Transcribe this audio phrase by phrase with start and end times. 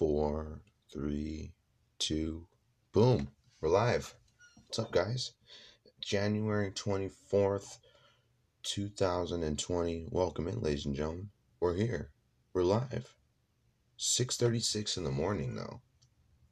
[0.00, 0.60] four,
[0.90, 1.52] three,
[1.98, 2.46] two,
[2.90, 3.28] boom.
[3.60, 4.14] We're live.
[4.66, 5.34] What's up, guys?
[6.00, 7.76] January 24th,
[8.62, 10.06] 2020.
[10.10, 11.28] Welcome in, ladies and gentlemen.
[11.60, 12.12] We're here.
[12.54, 13.14] We're live.
[13.98, 15.82] 6.36 in the morning, though.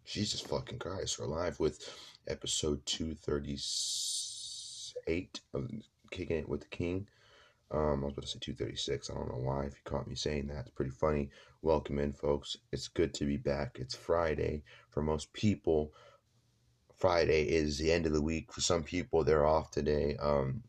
[0.04, 1.18] Jesus fucking Christ.
[1.18, 1.88] We're live with
[2.26, 5.70] episode 238 of
[6.10, 7.08] Kicking It with the King.
[7.70, 9.10] Um, I was about to say 236.
[9.10, 9.64] I don't know why.
[9.64, 11.30] If you caught me saying that, it's pretty funny.
[11.60, 12.56] Welcome in, folks.
[12.72, 13.76] It's good to be back.
[13.78, 14.62] It's Friday.
[14.88, 15.92] For most people,
[16.96, 18.52] Friday is the end of the week.
[18.52, 20.16] For some people, they're off today.
[20.20, 20.62] Um,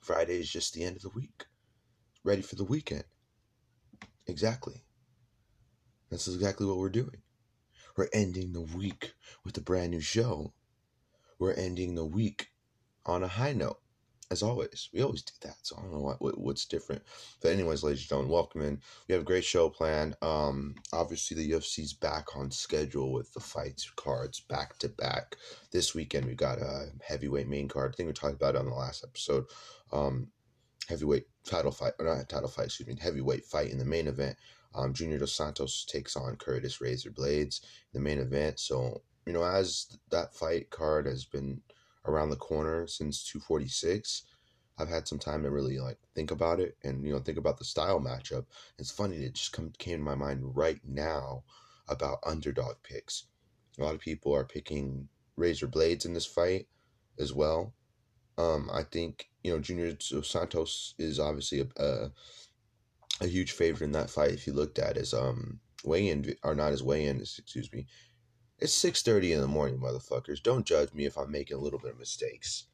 [0.00, 1.46] Friday is just the end of the week.
[2.22, 3.04] Ready for the weekend.
[4.28, 4.84] Exactly.
[6.08, 7.22] That's exactly what we're doing.
[7.96, 10.52] We're ending the week with a brand new show.
[11.38, 12.48] We're ending the week
[13.04, 13.81] on a high note
[14.32, 14.88] as always.
[14.94, 17.02] We always do that, so I don't know what, what what's different.
[17.42, 18.80] But anyways, ladies and gentlemen, welcome in.
[19.06, 20.16] We have a great show planned.
[20.22, 25.36] Um, obviously the UFC's back on schedule with the fights cards back to back.
[25.70, 27.92] This weekend we got a heavyweight main card.
[27.92, 29.44] I think we talked about it on the last episode.
[29.92, 30.28] Um,
[30.88, 34.36] heavyweight title fight, or not title fight, excuse me, heavyweight fight in the main event.
[34.74, 37.60] Um, Junior Dos Santos takes on Curtis Razor Blaydes
[37.92, 38.58] in the main event.
[38.58, 41.60] So you know, as that fight card has been
[42.06, 44.24] around the corner since 246
[44.78, 47.58] i've had some time to really like think about it and you know think about
[47.58, 48.46] the style matchup.
[48.78, 51.44] It's funny it just come, came to my mind right now
[51.88, 53.26] about underdog picks.
[53.78, 56.66] A lot of people are picking razor Blaydes in this fight
[57.18, 57.74] as well.
[58.38, 62.12] Um i think you know junior santos is obviously a, a,
[63.20, 66.70] a huge favorite in that fight if you looked at his um weigh-in or not
[66.70, 67.86] his weigh-in excuse me
[68.62, 70.40] it's 6:30 in the morning, motherfuckers.
[70.40, 72.66] Don't judge me if I'm making a little bit of mistakes.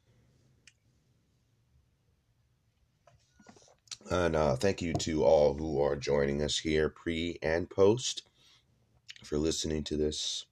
[4.11, 8.21] And uh, thank you to all who are joining us here, pre and post,
[9.23, 10.45] for listening to this.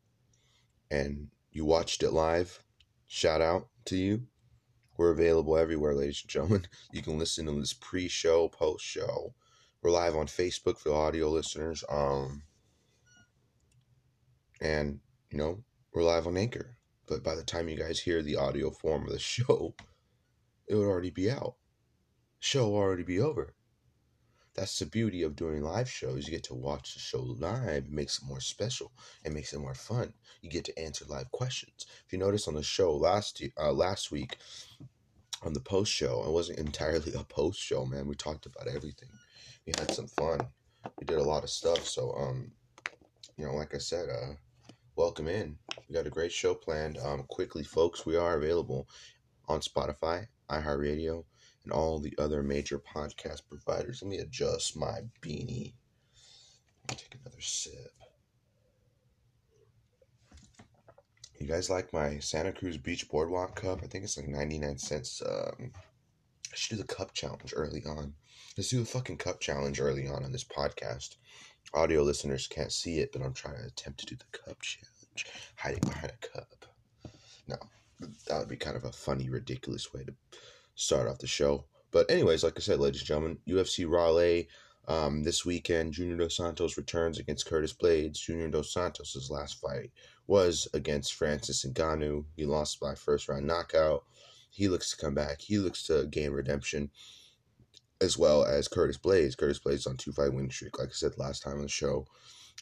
[0.90, 2.64] And you watched it live.
[3.06, 4.28] Shout out to you.
[4.98, 6.68] We're available everywhere, ladies and gentlemen.
[6.92, 9.36] You can listen to this pre-show, post-show.
[9.84, 11.84] We're live on Facebook for the audio listeners.
[11.90, 12.42] Um,
[14.60, 16.78] and you know, we're live on Anchor.
[17.08, 19.76] But by the time you guys hear the audio form of the show,
[20.68, 21.56] it would already be out.
[22.40, 23.54] Show already be over.
[24.56, 26.26] That's the beauty of doing live shows.
[26.26, 27.86] You get to watch the show live.
[27.86, 28.92] It makes it more special.
[29.24, 30.14] It makes it more fun.
[30.42, 31.86] You get to answer live questions.
[32.06, 34.38] If you notice on the show last uh, last week,
[35.44, 38.08] on the post show, it wasn't entirely a post show, man.
[38.08, 39.10] We talked about everything.
[39.68, 40.42] We had some fun.
[41.00, 41.86] We did a lot of stuff.
[41.86, 42.52] So, um,
[43.38, 44.34] you know, like I said, uh,
[44.98, 45.56] welcome in.
[45.88, 46.98] We got a great show planned.
[46.98, 48.90] Um, quickly, folks, we are available
[49.48, 51.24] on Spotify, iHeartRadio,
[51.64, 54.02] and all the other major podcast providers.
[54.02, 55.74] Let me adjust my beanie.
[56.88, 57.92] Take another sip.
[61.40, 63.82] You guys like my Santa Cruz Beach Boardwalk cup?
[63.84, 65.22] I think it's like 99 cents.
[65.24, 65.72] Um,
[66.52, 68.16] I should do the cup challenge early on.
[68.58, 71.18] Let's do the fucking cup challenge early on on this podcast.
[71.74, 75.26] Audio listeners can't see it, but I'm trying to attempt to do the cup challenge,
[75.56, 76.66] hiding behind a cup.
[77.48, 77.58] No,
[78.28, 80.14] that would be kind of a funny, ridiculous way to
[80.76, 81.66] start off the show.
[81.92, 84.48] But anyways, like I said, ladies and gentlemen, UFC Raleigh
[84.88, 88.20] um, this weekend, Junior Dos Santos returns against Curtis Blaydes.
[88.20, 89.92] Junior Dos Santos' last fight
[90.28, 92.26] was against Francis Ngannou.
[92.36, 94.06] He lost by first round knockout.
[94.50, 95.42] He looks to come back.
[95.42, 96.90] He looks to gain redemption
[98.02, 99.38] as well as Curtis Blaydes.
[99.38, 100.78] Curtis Blaydes on two fight win streak.
[100.80, 102.06] Like I said last time on the show,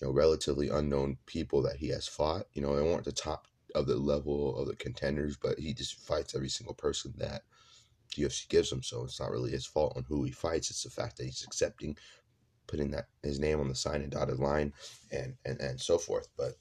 [0.01, 2.46] you know, relatively unknown people that he has fought.
[2.53, 6.00] You know, they weren't the top of the level of the contenders, but he just
[6.00, 7.44] fights every single person that
[8.16, 8.84] the UFC gives him.
[8.84, 10.69] So it's not really his fault on who he fights.
[10.69, 11.97] It's the fact that he's accepting
[12.67, 14.73] putting that his name on the sign and dotted line
[15.12, 16.28] and and and so forth.
[16.38, 16.53] But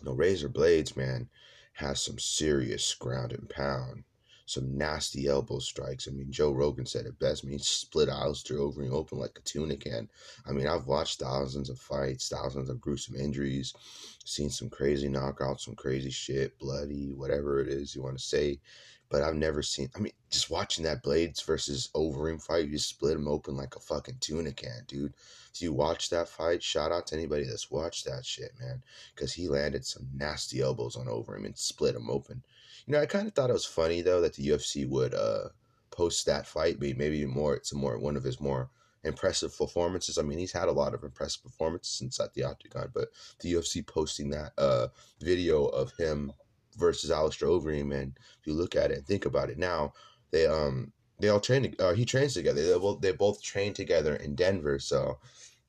[0.00, 1.28] you know, Razor Blaydes, man,
[1.74, 4.04] has some serious ground and pound
[4.46, 6.06] some nasty elbow strikes.
[6.06, 7.44] I mean, Joe Rogan said it best.
[7.44, 10.08] I mean, he split Alistair Overeem open like a tuna can.
[10.46, 13.74] I mean, I've watched thousands of fights, thousands of gruesome injuries,
[14.24, 18.60] seen some crazy knockouts, some crazy shit, bloody, whatever it is you want to say.
[19.10, 22.88] But I've never seen, I mean, just watching that Blaydes versus Overeem fight, you just
[22.88, 25.14] split him open like a fucking tuna can, dude.
[25.52, 28.82] So you watch that fight, shout out to anybody that's watched that shit, man.
[29.14, 32.42] Because he landed some nasty elbows on Overeem and split him open.
[32.86, 35.48] You know, I kind of thought it was funny though that the UFC would uh,
[35.90, 38.70] post that fight, maybe maybe more it's more one of his more
[39.04, 40.18] impressive performances.
[40.18, 43.08] I mean, he's had a lot of impressive performances inside the octagon, but
[43.40, 44.88] the UFC posting that uh,
[45.20, 46.32] video of him
[46.76, 49.92] versus Alistair Overeem, and if you look at it and think about it now,
[50.30, 51.74] they um they all train.
[51.78, 52.62] Uh, he trains together.
[52.62, 55.18] They both they both train together in Denver, so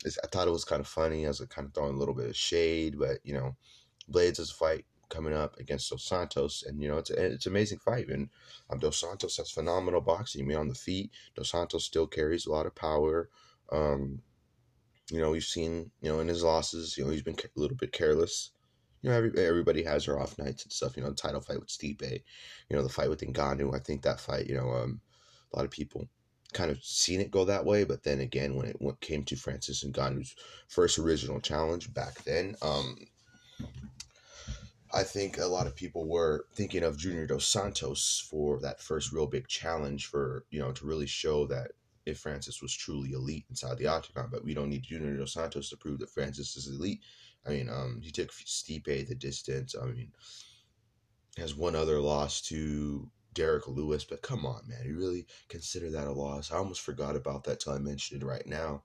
[0.05, 1.25] I thought it was kind of funny.
[1.25, 3.55] I was kind of throwing a little bit of shade, but you know,
[4.11, 7.45] Blaydes is a fight coming up against Dos Santos, and you know it's a, it's
[7.45, 8.09] an amazing fight.
[8.09, 8.29] And
[8.69, 10.47] um, Dos Santos has phenomenal boxing.
[10.47, 13.29] Mean, on the feet, Dos Santos still carries a lot of power.
[13.71, 14.21] Um,
[15.11, 17.77] you know, we've seen you know in his losses, you know, he's been a little
[17.77, 18.51] bit careless.
[19.01, 20.97] You know, every, everybody has their off nights and stuff.
[20.97, 23.75] You know, the title fight with Stipe, you know, the fight with Ngannou.
[23.75, 24.99] I think that fight, you know, um,
[25.53, 26.07] a lot of people
[26.53, 27.83] kind of seen it go that way.
[27.83, 30.35] But then again, when it came to Francis Ngannou's
[30.67, 32.97] first original challenge back then, um,
[34.95, 39.11] I think a lot of people were thinking of Junior Dos Santos for that first
[39.11, 41.71] real big challenge for, you know, to really show that
[42.05, 45.69] if Francis was truly elite inside the octagon, but we don't need Junior Dos Santos
[45.69, 47.01] to prove that Francis is elite.
[47.45, 49.75] I mean, um, he took Stipe the distance.
[49.75, 50.13] I mean,
[51.37, 56.07] has one other loss to Derrick Lewis, but come on, man, you really consider that
[56.07, 56.53] a loss?
[56.53, 58.83] I almost forgot about that till I mentioned it right now.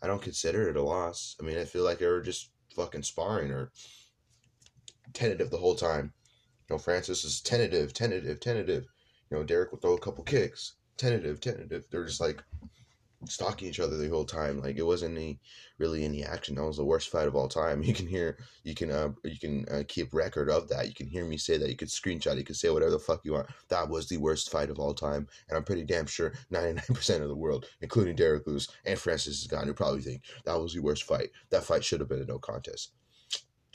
[0.00, 1.36] I don't consider it a loss.
[1.38, 3.70] I mean, I feel like they were just fucking sparring or
[5.16, 6.12] tentative the whole time.
[6.68, 8.86] You know, Francis is tentative, tentative, tentative.
[9.30, 11.86] You know, Derrick will throw a couple kicks, tentative, tentative.
[11.90, 12.42] They're just like
[13.24, 14.60] stalking each other the whole time.
[14.60, 15.40] Like it wasn't any
[15.78, 16.54] really any action.
[16.56, 17.82] That was the worst fight of all time.
[17.86, 20.86] You can hear, you can, uh, you can uh, keep record of that.
[20.86, 21.68] You can hear me say that.
[21.68, 22.36] You could screenshot.
[22.36, 23.48] You could say whatever the fuck you want.
[23.68, 27.28] That was the worst fight of all time, and I'm pretty damn sure 99% of
[27.28, 31.30] the world, including Derrick Lewis and Francis Ngannou, probably think that was the worst fight.
[31.50, 32.92] That fight should have been a no contest.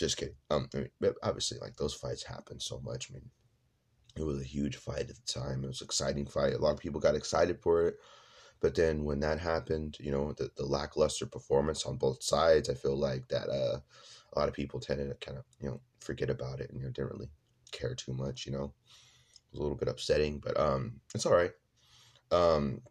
[0.01, 0.33] Just kidding.
[0.49, 3.11] Um, I mean, obviously, like those fights happen so much.
[3.11, 3.29] I mean,
[4.15, 5.63] it was a huge fight at the time.
[5.63, 6.55] It was an exciting fight.
[6.55, 7.97] A lot of people got excited for it.
[8.61, 12.73] But then when that happened, you know, the, the lackluster performance on both sides, I
[12.73, 13.79] feel like that uh,
[14.33, 16.85] a lot of people tended to kind of, you know, forget about it and you
[16.85, 17.29] know, didn't really
[17.71, 18.73] care too much, you know.
[18.73, 21.51] It was a little bit upsetting, but um it's all right.
[22.31, 22.81] Um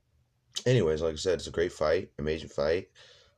[0.65, 2.89] anyways, like I said, it's a great fight, amazing fight.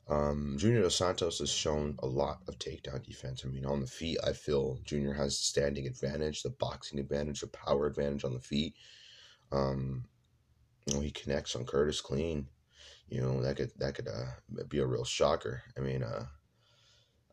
[0.09, 3.45] Um, Junior Dos Santos has shown a lot of takedown defense.
[3.45, 7.47] I mean, on the feet, I feel Junior has standing advantage, the boxing advantage, the
[7.47, 8.75] power advantage on the feet.
[9.53, 10.05] Um,
[10.87, 12.49] you know, he connects on Curtis clean.
[13.09, 15.63] You know, that could that could uh, be a real shocker.
[15.77, 16.27] I mean, uh,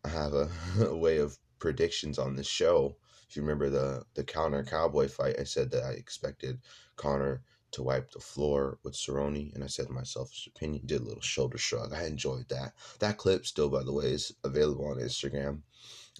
[0.04, 0.50] I have a,
[0.82, 2.98] a way of predictions on this show.
[3.28, 6.60] If you remember the the Conor Cowboy fight, I said that I expected
[6.96, 11.02] Conor to wipe the floor with Cerrone, and I said to myself, his opinion, did
[11.02, 11.94] a little shoulder shrug.
[11.94, 12.74] I enjoyed that.
[13.00, 15.62] That clip still, by the way, is available on Instagram.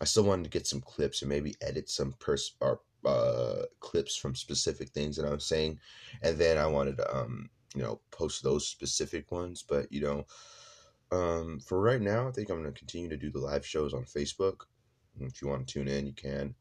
[0.02, 4.16] I still wanted to get some clips and maybe edit some pers- or uh, clips
[4.16, 5.80] from specific things that I'm saying,
[6.22, 9.64] and then I wanted to um, you know post those specific ones.
[9.68, 10.26] But you know,
[11.12, 13.94] um, for right now, I think I'm going to continue to do the live shows
[13.94, 14.62] on Facebook.
[15.20, 16.56] If you want to tune in, you can.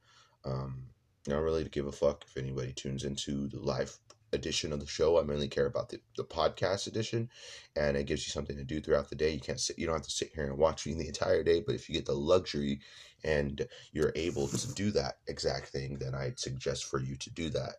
[0.45, 0.89] Um,
[1.25, 3.97] don't really to give a fuck if anybody tunes into the live
[4.33, 5.19] edition of the show.
[5.19, 7.29] I mainly care about the, the podcast edition,
[7.77, 9.31] and it gives you something to do throughout the day.
[9.31, 11.63] You can't sit, you don't have to sit here and watch me the entire day.
[11.65, 12.81] But if you get the luxury
[13.25, 17.51] and you're able to do that exact thing, then I'd suggest for you to do
[17.51, 17.77] that.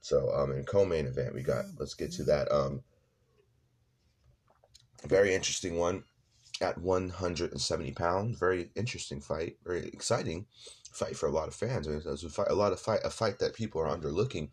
[0.00, 1.66] So, um, in co-main event, we got.
[1.78, 2.50] Let's get to that.
[2.50, 2.82] Um,
[5.06, 6.04] very interesting one
[6.60, 8.38] at 170 pounds.
[8.38, 9.56] Very interesting fight.
[9.64, 10.46] Very exciting
[10.92, 11.86] fight for a lot of fans.
[11.86, 14.50] It was a fight, a lot of fight, a fight that people are underlooking.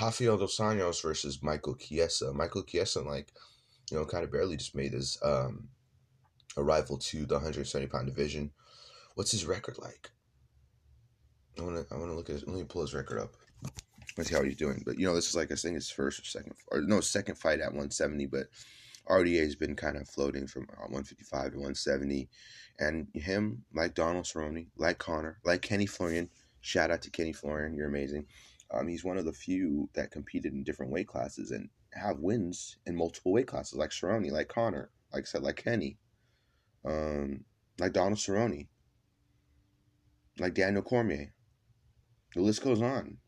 [0.00, 2.32] Rafael dos Anjos versus Michael Chiesa.
[2.32, 3.32] Michael Chiesa, like,
[3.90, 5.68] you know, kind of barely just made his um,
[6.56, 8.50] arrival to the 170 pound division.
[9.14, 10.10] What's his record like?
[11.58, 13.34] I want to I want to look at his, let me pull his record up.
[14.16, 14.82] Let's see how he's doing.
[14.84, 17.36] But you know, this is like I think his first or second or no second
[17.36, 18.26] fight at 170.
[18.26, 18.48] But
[19.08, 22.28] RDA has been kind of floating from 155 to 170,
[22.78, 26.28] and him like Donald Cerrone, like Conor, like Kenny Florian.
[26.60, 28.26] Shout out to Kenny Florian, you're amazing.
[28.72, 32.78] Um, he's one of the few that competed in different weight classes and have wins
[32.86, 35.98] in multiple weight classes, like Cerrone, like Conor, like I said, like Kenny,
[36.84, 37.44] um,
[37.78, 38.66] like Donald Cerrone,
[40.38, 41.32] like Daniel Cormier.
[42.34, 43.18] The list goes on.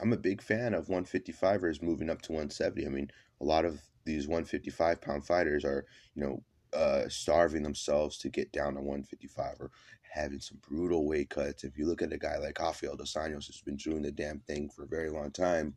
[0.00, 2.86] I'm a big fan of 155ers moving up to 170.
[2.86, 3.10] I mean,
[3.40, 5.84] a lot of these 155 pound fighters are,
[6.14, 6.42] you know,
[6.76, 9.70] uh, starving themselves to get down to 155 or
[10.16, 11.64] having some brutal weight cuts.
[11.64, 14.40] If you look at a guy like Rafael Dos Anjos, who's been doing the damn
[14.40, 15.76] thing for a very long time,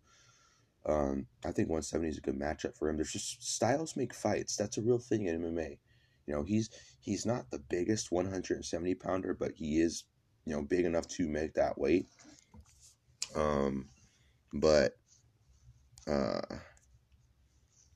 [0.85, 2.95] um, I think 170 is a good matchup for him.
[2.95, 4.55] There's just styles make fights.
[4.55, 5.77] That's a real thing in MMA.
[6.25, 6.69] You know, he's
[7.01, 10.05] he's not the biggest 170 pounder, but he is,
[10.45, 12.05] you know, big enough to make that weight.
[13.35, 13.89] Um,
[14.53, 14.93] but,
[16.07, 16.41] uh,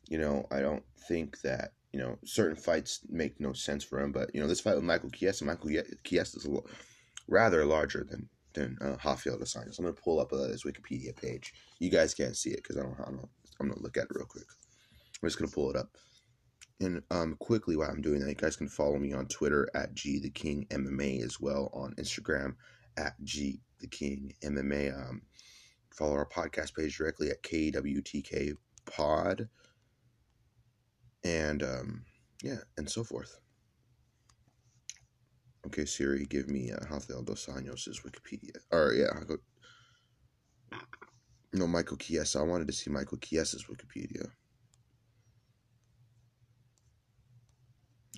[0.07, 4.11] you know, I don't think that you know certain fights make no sense for him.
[4.11, 5.69] But you know, this fight with Michael Chiesa, Michael
[6.03, 6.67] Chiesa is a little,
[7.27, 9.79] rather larger than than uh, Rafael dos Anjos.
[9.79, 11.53] I'm gonna pull up uh, his Wikipedia page.
[11.79, 12.97] You guys can't see it because I don't.
[13.59, 14.47] I'm gonna look at it real quick.
[15.21, 15.95] I'm just gonna pull it up.
[16.79, 19.93] And um, quickly while I'm doing that, you guys can follow me on Twitter at
[19.93, 22.55] G the King MMA as well on Instagram
[22.97, 24.93] at G the King MMA.
[24.93, 25.21] Um,
[25.91, 29.47] follow our podcast page directly at KWTK Pod,
[31.23, 32.05] and um,
[32.41, 33.39] yeah, and so forth.
[35.65, 38.57] Okay, Siri, give me uh, Rafael dos Anjos' Wikipedia.
[38.71, 39.37] Or yeah, go.
[41.53, 42.39] No, Michael Chiesa.
[42.39, 44.27] I wanted to see Michael Chiesa's Wikipedia.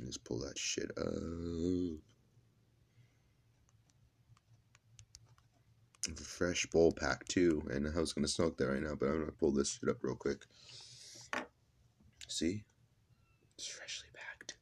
[0.02, 1.06] Let's pull that shit up.
[6.24, 9.32] Fresh bowl pack too, and I was gonna smoke that right now, but I'm gonna
[9.32, 10.44] pull this shit up real quick.
[12.28, 12.64] See,
[13.58, 14.56] it's freshly packed.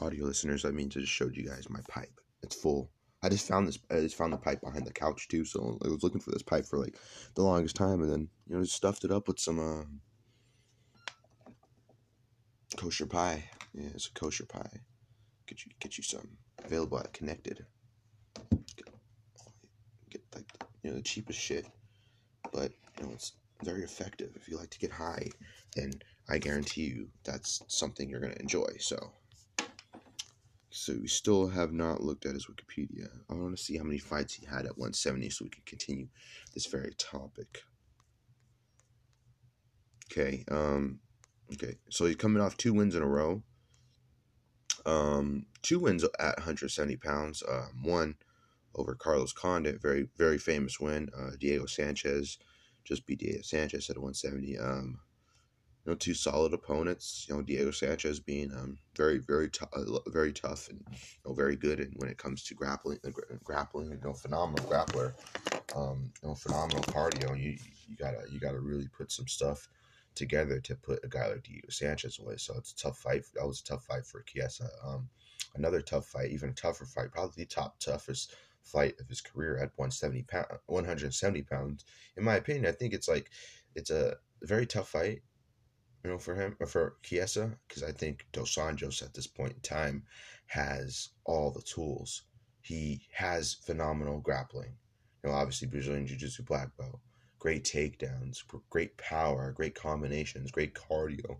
[0.00, 2.20] Audio listeners, I mean to just showed you guys my pipe.
[2.42, 2.90] It's full.
[3.22, 3.78] I just found this.
[3.90, 5.44] I just found the pipe behind the couch too.
[5.44, 6.96] So I was looking for this pipe for like
[7.34, 9.84] the longest time, and then you know just stuffed it up with some uh,
[12.76, 13.44] kosher pie.
[13.74, 14.80] Yeah, it's a kosher pie.
[15.46, 16.28] Get you get you some
[16.64, 17.64] available at Connected.
[18.50, 18.88] Get,
[20.10, 21.66] get like you know the cheapest shit,
[22.52, 23.32] but you know it's
[23.62, 24.30] very effective.
[24.36, 25.28] If you like to get high,
[25.76, 25.92] then
[26.28, 28.68] I guarantee you that's something you're gonna enjoy.
[28.78, 29.12] So.
[30.74, 33.06] So we still have not looked at his Wikipedia.
[33.28, 36.08] I want to see how many fights he had at 170 so we can continue
[36.54, 37.62] this very topic.
[40.10, 41.00] Okay, um
[41.52, 41.76] okay.
[41.90, 43.42] So he's coming off two wins in a row.
[44.86, 47.42] Um two wins at 170 pounds.
[47.46, 48.16] Um one
[48.74, 51.10] over Carlos Condit, very very famous win.
[51.14, 52.38] Uh, Diego Sanchez
[52.84, 54.58] just beat Diego Sanchez at 170.
[54.58, 55.00] Um
[55.84, 57.26] you know, two solid opponents.
[57.28, 59.70] You know, Diego Sanchez being um, very, very tough,
[60.06, 60.96] very tough, and you
[61.26, 61.80] know, very good.
[61.80, 63.10] And when it comes to grappling, uh,
[63.42, 65.14] grappling, you know, phenomenal grappler,
[65.74, 67.36] um, you know, phenomenal cardio.
[67.36, 67.56] You
[67.88, 69.68] you gotta you gotta really put some stuff
[70.14, 72.36] together to put a guy like Diego Sanchez away.
[72.36, 73.24] So it's a tough fight.
[73.34, 74.68] That was a tough fight for Chiesa.
[74.84, 75.08] Um,
[75.56, 79.56] another tough fight, even a tougher fight, probably the top toughest fight of his career
[79.56, 81.84] at 170 pound, 170 pounds.
[82.16, 83.30] In my opinion, I think it's like
[83.74, 85.22] it's a very tough fight
[86.04, 89.52] you know, for him or for Chiesa, because I think Dos Anjos at this point
[89.52, 90.04] in time
[90.46, 92.22] has all the tools.
[92.60, 94.74] He has phenomenal grappling.
[95.22, 96.98] You know, obviously Brazilian Jiu Jitsu black belt,
[97.38, 101.38] great takedowns, great power, great combinations, great cardio,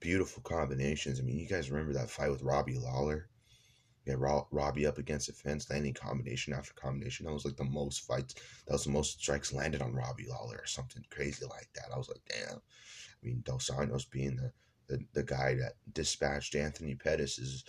[0.00, 1.20] beautiful combinations.
[1.20, 3.28] I mean, you guys remember that fight with Robbie Lawler?
[4.08, 4.14] Yeah,
[4.50, 7.26] Robbie up against the fence, landing combination after combination.
[7.26, 8.36] That was like the most fights.
[8.66, 11.92] That was the most strikes landed on Robbie Lawler or something crazy like that.
[11.94, 12.56] I was like, damn.
[12.56, 14.50] I mean, Dos Anjos being the,
[14.86, 17.64] the, the guy that dispatched Anthony Pettis'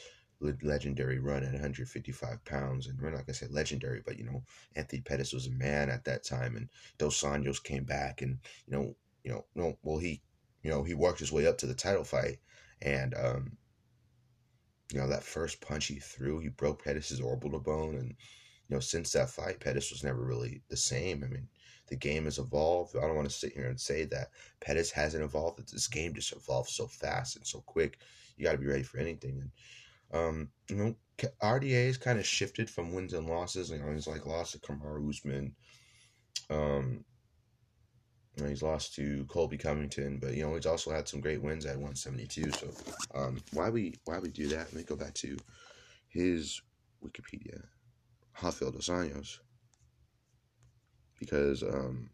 [0.62, 2.88] legendary run at 155 pounds.
[2.88, 4.42] And we're not going to say legendary, but, you know,
[4.78, 6.56] Anthony Pettis was a man at that time.
[6.56, 10.22] And Dos Anjos came back and, you know, you know, no, well, he,
[10.64, 12.40] you know, he worked his way up to the title fight.
[12.82, 13.58] And, um,
[14.92, 17.96] you know, that first punch he threw, he broke Pettis' orbital bone.
[17.96, 21.24] And, you know, since that fight, Pettis was never really the same.
[21.24, 21.48] I mean,
[21.88, 22.96] the game has evolved.
[22.96, 24.30] I don't want to sit here and say that
[24.62, 25.72] Pettis hasn't evolved.
[25.72, 28.00] This game just evolved so fast and so quick.
[28.38, 29.42] You got to be ready for anything.
[29.42, 29.52] And
[30.12, 30.96] um, you know,
[31.44, 33.70] RDA has kind of shifted from wins and losses.
[33.70, 35.56] You know, he's like lost to Kamaru Usman.
[36.50, 37.06] Um,
[38.40, 41.42] you know, he's lost to Colby Covington, but you know he's also had some great
[41.42, 42.52] wins at 172.
[42.52, 42.68] So,
[43.14, 44.68] um, why we why we do that?
[44.68, 45.38] Let me go back to
[46.08, 46.62] his
[47.04, 47.62] Wikipedia.
[48.42, 49.40] Rafael dos Anjos
[51.20, 52.10] because um,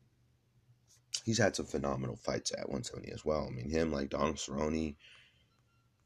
[1.24, 3.48] he's had some phenomenal fights at 170 as well.
[3.48, 4.96] I mean, him like Donald Cerrone,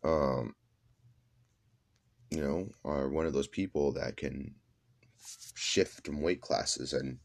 [0.03, 0.53] um,
[2.29, 4.53] you know, are one of those people that can
[5.55, 7.19] shift from weight classes and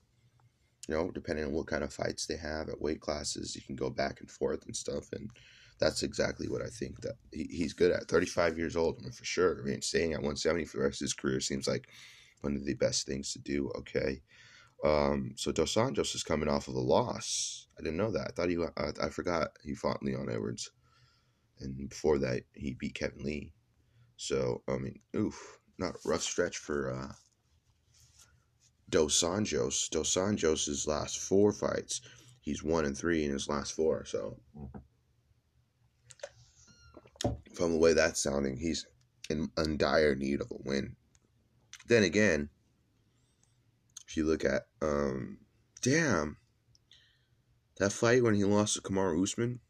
[0.88, 3.76] you know, depending on what kind of fights they have at weight classes, you can
[3.76, 5.12] go back and forth and stuff.
[5.12, 5.30] And
[5.78, 8.08] that's exactly what I think that he, he's good at.
[8.08, 9.60] 35 years old, I mean, for sure.
[9.60, 11.88] I mean, staying at 170 for the rest of his career seems like
[12.40, 13.70] one of the best things to do.
[13.76, 14.22] Okay.
[14.84, 17.68] Um, so Dos Anjos is coming off of a loss.
[17.78, 18.28] I didn't know that.
[18.28, 18.58] I thought he.
[18.76, 20.70] I, I forgot he fought Leon Edwards,
[21.60, 23.52] and before that he beat Kevin Lee.
[24.16, 27.12] So I mean, oof, not a rough stretch for uh,
[28.88, 29.88] Dos Anjos.
[29.90, 32.00] Dos Anjos' last four fights,
[32.40, 34.04] he's one and three in his last four.
[34.04, 34.38] So
[37.54, 38.86] from the way that's sounding, he's
[39.30, 40.96] in, in dire need of a win.
[41.86, 42.50] Then again,
[44.06, 45.38] if you look at, um,
[45.82, 46.36] damn,
[47.78, 49.60] that fight when he lost to Kamaru Usman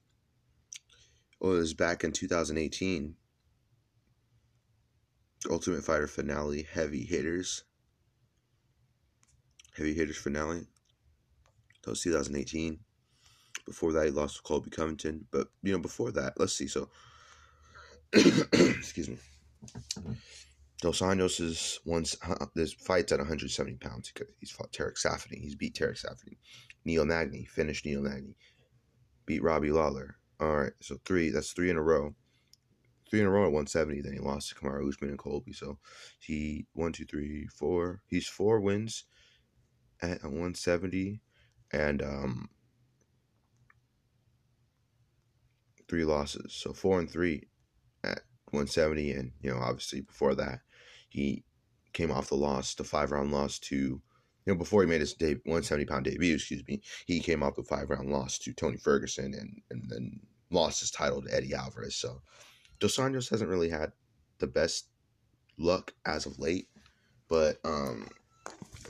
[1.40, 3.16] was back in 2018.
[5.50, 7.64] Ultimate Fighter finale, heavy hitters.
[9.76, 10.66] Heavy hitters finale.
[11.82, 12.78] That was 2018.
[13.66, 15.26] Before that, he lost to Colby Covington.
[15.30, 16.68] But, you know, before that, let's see.
[16.68, 16.88] So,
[18.12, 19.18] excuse me.
[20.80, 24.12] Dos Anjos is once uh, uh, this fights at 170 pounds.
[24.38, 25.40] He's fought Tarec Saffiedine.
[25.40, 26.36] He's beat Tarec Saffiedine.
[26.84, 28.36] Neil Magny finished Neil Magny.
[29.26, 30.16] Beat Robbie Lawler.
[30.40, 31.30] All right, so three.
[31.30, 32.14] That's three in a row.
[33.08, 34.02] Three in a row at 170.
[34.02, 35.52] Then he lost to Kamaru Usman and Colby.
[35.52, 35.78] So
[36.18, 38.02] he one, two, three, four.
[38.06, 39.04] He's four wins
[40.02, 41.20] at 170,
[41.72, 42.48] and um,
[45.88, 46.52] three losses.
[46.52, 47.44] So four and three
[48.02, 48.20] at
[48.50, 50.60] 170, and you know obviously before that
[51.08, 51.44] he
[51.92, 54.02] came off the loss, the five round loss to you
[54.46, 56.34] know before he made his day 170 pound debut.
[56.34, 60.20] Excuse me, he came off the five round loss to Tony Ferguson, and and then
[60.50, 61.96] lost his title to Eddie Alvarez.
[61.96, 62.20] So
[62.80, 63.92] Dos Anjos hasn't really had
[64.38, 64.88] the best
[65.56, 66.68] luck as of late,
[67.28, 68.08] but um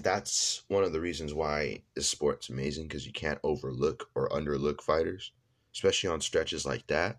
[0.01, 4.81] that's one of the reasons why this sport's amazing because you can't overlook or underlook
[4.81, 5.33] fighters
[5.75, 7.19] especially on stretches like that.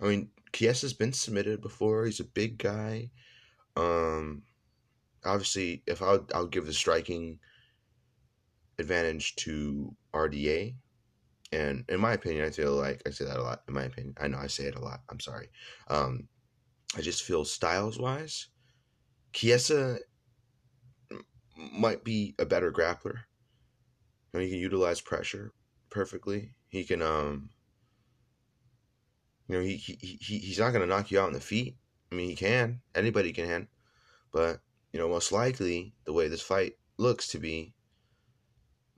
[0.00, 2.04] I mean, Chiesa's been submitted before.
[2.04, 3.10] He's a big guy.
[3.76, 4.42] Um,
[5.24, 7.38] obviously, if I will I'll give the striking
[8.78, 10.74] advantage to RDA,
[11.52, 13.62] and in my opinion, I feel like I say that a lot.
[13.68, 15.00] In my opinion, I know I say it a lot.
[15.08, 15.48] I'm sorry.
[15.88, 16.28] Um,
[16.96, 18.48] I just feel styles wise,
[19.32, 19.98] Chiesa
[21.56, 23.24] might be a better grappler.
[24.32, 25.52] You know, he can utilize pressure
[25.90, 26.54] perfectly.
[26.68, 27.50] He can um
[29.48, 31.76] you know, he, he, he he's not going to knock you out in the feet.
[32.10, 32.80] I mean, he can.
[32.94, 33.68] Anybody can.
[34.32, 34.60] But,
[34.92, 37.74] you know, most likely the way this fight looks to be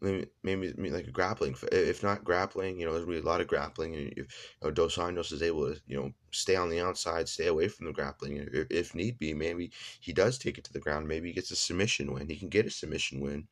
[0.01, 3.47] maybe maybe like a grappling if not grappling you know there's be a lot of
[3.47, 4.27] grappling and if you
[4.63, 7.87] know, Dos Anjos is able to you know stay on the outside stay away from
[7.87, 11.29] the grappling if, if need be maybe he does take it to the ground maybe
[11.29, 13.49] he gets a submission win he can get a submission win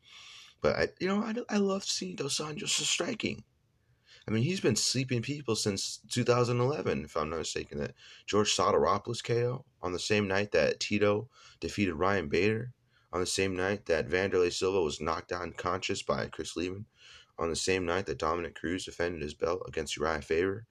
[0.60, 3.42] but I you know I, I love seeing Dos Anjos striking
[4.28, 7.78] I mean, he's been sleeping people since 2011, if I'm not mistaken.
[7.78, 7.94] That
[8.26, 11.28] George Sotiropoulos KO on the same night that Tito
[11.60, 12.72] defeated Ryan Bader,
[13.16, 16.84] on the same night that Wanderlei Silva was knocked unconscious by Chris Leben,
[17.38, 20.66] on the same night that Dominick Cruz defended his belt against Urijah Faber.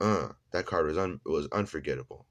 [0.00, 2.24] Uh, that card was un- was unforgettable.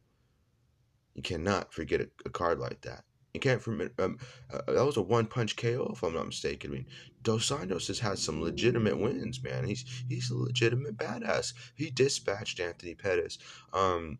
[1.15, 3.03] You cannot forget a, a card like that.
[3.33, 3.91] You can't forget.
[3.99, 6.71] Um, uh, that was a one punch KO, if I'm not mistaken.
[6.71, 6.85] I mean,
[7.23, 9.65] Dos Anjos has had some legitimate wins, man.
[9.65, 11.53] He's he's a legitimate badass.
[11.75, 13.37] He dispatched Anthony Pettis.
[13.73, 14.17] Um,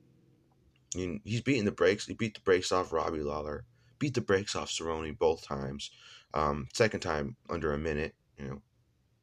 [0.94, 2.06] he's beating the brakes.
[2.06, 3.64] He beat the brakes off Robbie Lawler.
[4.00, 5.92] Beat the brakes off Cerrone both times.
[6.34, 8.62] Um, second time under a minute, you know,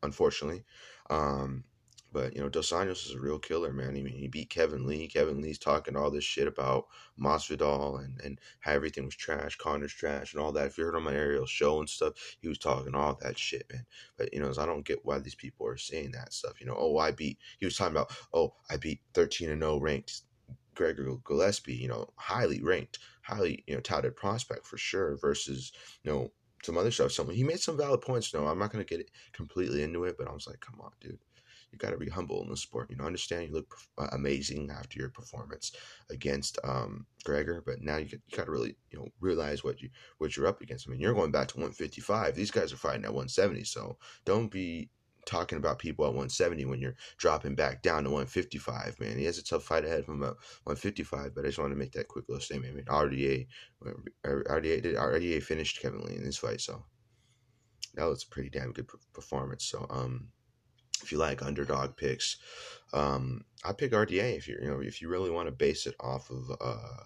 [0.02, 0.64] unfortunately.
[1.10, 1.64] Um,
[2.14, 3.96] but you know, Dos Anjos is a real killer, man.
[3.96, 5.08] He he beat Kevin Lee.
[5.08, 6.86] Kevin Lee's talking all this shit about
[7.20, 10.68] Masvidal and and how everything was trash, Conor's trash, and all that.
[10.68, 13.66] If you heard on my aerial show and stuff, he was talking all that shit,
[13.70, 13.84] man.
[14.16, 16.60] But you know, I don't get why these people are saying that stuff.
[16.60, 17.38] You know, oh, I beat.
[17.58, 20.22] He was talking about, oh, I beat thirteen and zero oh ranked
[20.76, 21.74] Gregor Gillespie.
[21.74, 25.16] You know, highly ranked, highly you know touted prospect for sure.
[25.16, 26.32] Versus you know
[26.62, 27.12] some other stuff.
[27.12, 28.32] Some he made some valid points.
[28.32, 31.18] No, I'm not gonna get completely into it, but I was like, come on, dude
[31.74, 32.88] you got to be humble in the sport.
[32.88, 35.72] You know, understand you look uh, amazing after your performance
[36.08, 39.90] against um, Gregor, but now you, you got to really you know realize what you
[40.18, 40.88] what you're up against.
[40.88, 42.34] I mean, you're going back to 155.
[42.34, 44.88] These guys are fighting at 170, so don't be
[45.26, 49.18] talking about people at 170 when you're dropping back down to 155, man.
[49.18, 51.78] He has a tough fight ahead of him at 155, but I just want to
[51.78, 52.72] make that quick little statement.
[52.72, 53.46] I mean, RDA,
[54.24, 56.84] RDA, did, RDA finished Kevin Lee in this fight, so
[57.94, 59.64] that was a pretty damn good performance.
[59.64, 60.28] So, um,
[61.02, 62.38] if you like underdog picks,
[62.92, 65.94] um, I pick RDA if you you know if you really want to base it
[66.00, 67.02] off of uh,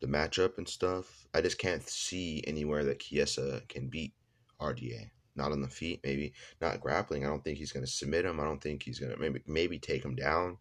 [0.00, 1.26] the matchup and stuff.
[1.34, 4.14] I just can't see anywhere that Chiesa can beat
[4.60, 5.10] RDA.
[5.40, 7.24] Not on the feet, maybe not grappling.
[7.24, 8.38] I don't think he's going to submit him.
[8.38, 10.58] I don't think he's going to maybe maybe take him down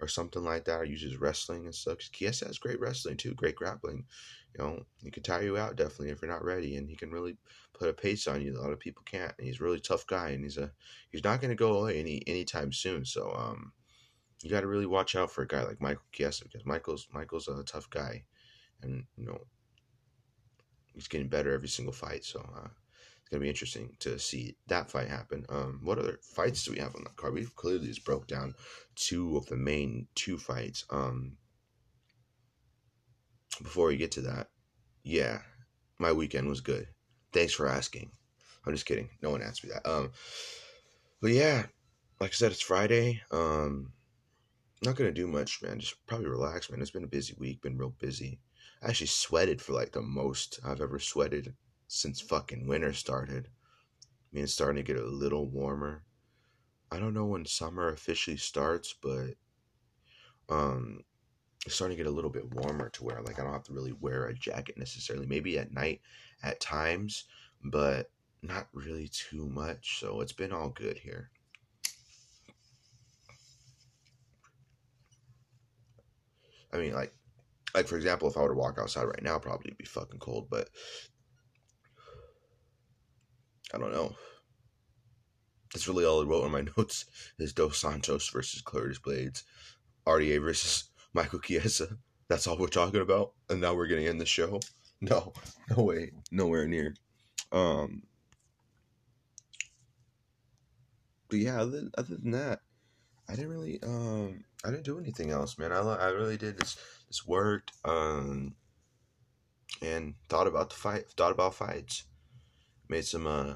[0.00, 1.98] or something like that, or uses wrestling and stuff.
[2.12, 4.04] Chiesa has great wrestling too, great grappling.
[4.54, 7.10] You know, he can tire you out definitely if you're not ready, and he can
[7.10, 7.36] really
[7.72, 8.54] put a pace on you.
[8.54, 9.32] A lot of people can't.
[9.38, 10.70] And he's a really tough guy, and he's a
[11.10, 13.04] he's not going to go away any anytime soon.
[13.04, 13.72] So um,
[14.42, 17.48] you got to really watch out for a guy like Michael Chiesa because Michael's Michael's
[17.48, 18.24] a tough guy,
[18.82, 19.38] and you know
[20.94, 22.24] he's getting better every single fight.
[22.24, 22.68] So uh,
[23.28, 25.44] it's gonna be interesting to see that fight happen.
[25.50, 27.34] Um, what other fights do we have on the card?
[27.34, 28.54] We've clearly just broke down
[28.94, 30.86] two of the main two fights.
[30.88, 31.36] Um,
[33.62, 34.48] before we get to that,
[35.02, 35.40] yeah,
[35.98, 36.88] my weekend was good.
[37.34, 38.12] Thanks for asking.
[38.64, 39.10] I'm just kidding.
[39.20, 39.86] No one asked me that.
[39.86, 40.10] Um,
[41.20, 41.66] but yeah,
[42.20, 43.20] like I said, it's Friday.
[43.30, 43.92] Um,
[44.82, 45.80] not gonna do much, man.
[45.80, 46.80] Just probably relax, man.
[46.80, 47.60] It's been a busy week.
[47.60, 48.40] Been real busy.
[48.82, 51.52] I actually sweated for like the most I've ever sweated
[51.88, 53.48] since fucking winter started.
[54.00, 56.04] I mean, it's starting to get a little warmer.
[56.92, 59.34] I don't know when summer officially starts, but
[60.48, 61.00] um,
[61.66, 63.72] it's starting to get a little bit warmer to where like I don't have to
[63.72, 65.26] really wear a jacket necessarily.
[65.26, 66.00] Maybe at night
[66.42, 67.24] at times,
[67.64, 68.10] but
[68.42, 69.98] not really too much.
[69.98, 71.30] So it's been all good here.
[76.72, 77.14] I mean, like,
[77.74, 80.48] like for example, if I were to walk outside right now, probably be fucking cold.
[80.50, 80.68] But
[83.74, 84.14] I don't know.
[85.72, 87.04] That's really all I wrote on my notes
[87.38, 89.42] is Dos Santos versus Curtis Blaydes,
[90.06, 91.98] RDA versus Michael Chiesa.
[92.28, 94.60] That's all we're talking about, and now we're gonna end the show.
[95.00, 95.32] No,
[95.70, 96.94] no way, nowhere near.
[97.52, 98.02] Um,
[101.28, 102.60] but yeah, other, other than that,
[103.28, 105.72] I didn't really um I didn't do anything else, man.
[105.72, 106.76] I I really did this
[107.08, 108.54] this worked um
[109.82, 112.04] and thought about the fight, thought about fights,
[112.88, 113.54] made some uh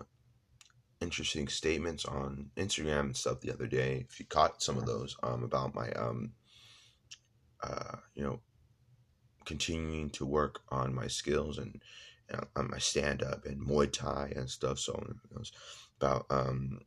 [1.01, 4.07] interesting statements on Instagram and stuff the other day.
[4.09, 6.33] If you caught some of those um about my um
[7.63, 8.41] uh you know
[9.45, 11.83] continuing to work on my skills and,
[12.29, 14.79] and on my stand up and Muay Thai and stuff.
[14.79, 15.53] So it was
[16.01, 16.81] about um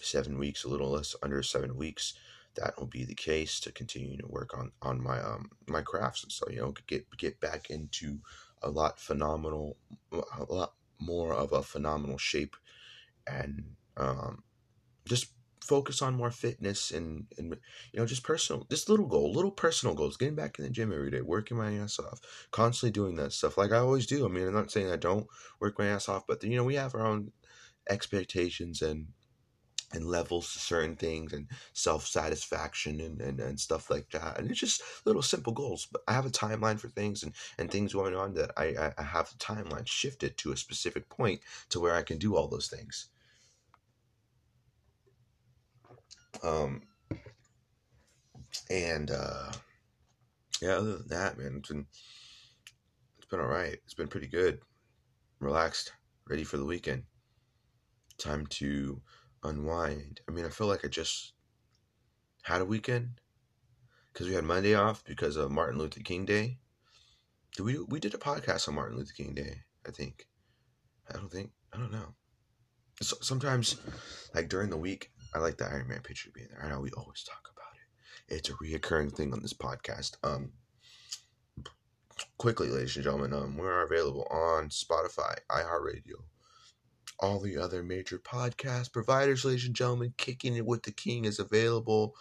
[0.00, 2.14] seven weeks, a little less under seven weeks,
[2.56, 6.22] that will be the case to continue to work on on my um my crafts
[6.22, 8.18] and so you know get get back into
[8.62, 9.76] a lot phenomenal
[10.12, 12.56] a lot more of a phenomenal shape
[13.26, 13.64] and
[13.96, 14.42] um
[15.06, 15.28] just
[15.60, 17.56] focus on more fitness and and
[17.92, 20.92] you know just personal just little goal little personal goals getting back in the gym
[20.92, 24.28] every day working my ass off constantly doing that stuff like i always do i
[24.28, 25.26] mean i'm not saying i don't
[25.60, 27.32] work my ass off but you know we have our own
[27.88, 29.06] expectations and
[29.92, 34.38] and levels to certain things and self satisfaction and, and, and stuff like that.
[34.38, 35.86] And it's just little simple goals.
[35.90, 39.02] But I have a timeline for things and, and things going on that I, I
[39.02, 42.68] have the timeline shifted to a specific point to where I can do all those
[42.68, 43.08] things.
[46.42, 46.82] Um
[48.70, 49.52] and uh
[50.60, 51.86] yeah, other than that, man, it's been
[53.18, 53.78] it's been alright.
[53.84, 54.60] It's been pretty good.
[55.40, 55.92] Relaxed,
[56.28, 57.04] ready for the weekend.
[58.18, 59.00] Time to
[59.44, 60.20] unwind.
[60.28, 61.32] I mean, I feel like I just
[62.42, 63.20] had a weekend
[64.12, 66.58] because we had Monday off because of Martin Luther King Day.
[67.56, 69.62] Did we we did a podcast on Martin Luther King Day?
[69.86, 70.26] I think.
[71.08, 71.50] I don't think.
[71.72, 72.14] I don't know.
[73.02, 73.76] So, sometimes,
[74.34, 76.64] like during the week, I like the Iron Man picture being there.
[76.64, 78.34] I know we always talk about it.
[78.34, 80.16] It's a reoccurring thing on this podcast.
[80.22, 80.52] Um,
[82.38, 86.22] quickly, ladies and gentlemen, um, we are available on Spotify, iHeartRadio,
[87.18, 90.14] all the other major podcast providers, ladies and gentlemen.
[90.16, 92.14] Kicking it with the King is available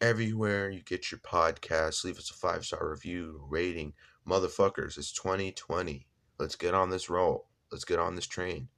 [0.00, 2.04] everywhere you get your podcast.
[2.04, 3.94] Leave us a five star review, rating.
[4.28, 6.06] Motherfuckers, it's 2020.
[6.38, 7.48] Let's get on this roll.
[7.70, 8.68] Let's get on this train.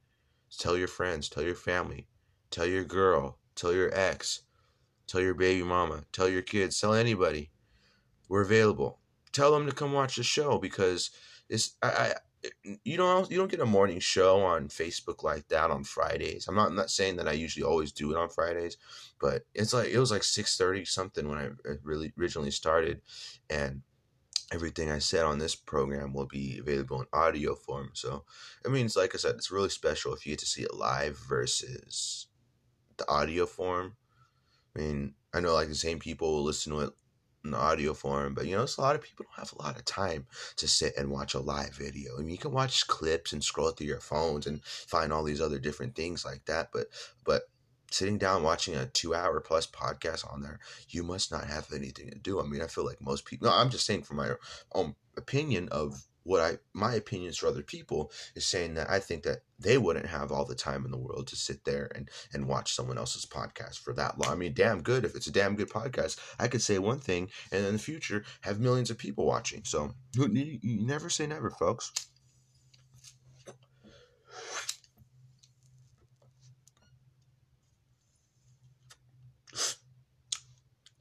[0.57, 2.07] Tell your friends, tell your family,
[2.49, 4.43] tell your girl, tell your ex,
[5.05, 7.51] tell your baby mama, tell your kids, tell anybody.
[8.29, 8.99] We're available.
[9.33, 11.11] Tell them to come watch the show because
[11.49, 12.13] it's I,
[12.83, 16.47] you don't you don't get a morning show on Facebook like that on Fridays.
[16.47, 18.77] I'm not I'm not saying that I usually always do it on Fridays,
[19.19, 23.01] but it's like it was like six thirty something when I uh, really originally started,
[23.49, 23.81] and
[24.51, 27.91] everything I said on this program will be available in audio form.
[27.93, 28.23] So
[28.63, 31.17] it means, like I said, it's really special if you get to see it live
[31.17, 32.27] versus
[32.97, 33.95] the audio form.
[34.75, 36.93] I mean, I know like the same people will listen to it
[37.47, 39.77] in audio form, but you know, it's a lot of people don't have a lot
[39.77, 40.25] of time
[40.57, 42.15] to sit and watch a live video.
[42.17, 45.41] I mean, you can watch clips and scroll through your phones and find all these
[45.41, 46.87] other different things like that, but
[47.23, 47.43] but
[47.91, 52.09] sitting down watching a two hour plus podcast on there, you must not have anything
[52.09, 52.39] to do.
[52.39, 54.31] I mean, I feel like most people, no, I'm just saying from my
[54.73, 59.23] own opinion of what I my opinions for other people is saying that I think
[59.23, 62.47] that they wouldn't have all the time in the world to sit there and and
[62.47, 64.31] watch someone else's podcast for that long.
[64.33, 66.19] I mean, damn good if it's a damn good podcast.
[66.37, 69.63] I could say one thing and in the future have millions of people watching.
[69.63, 71.91] So you, you never say never, folks.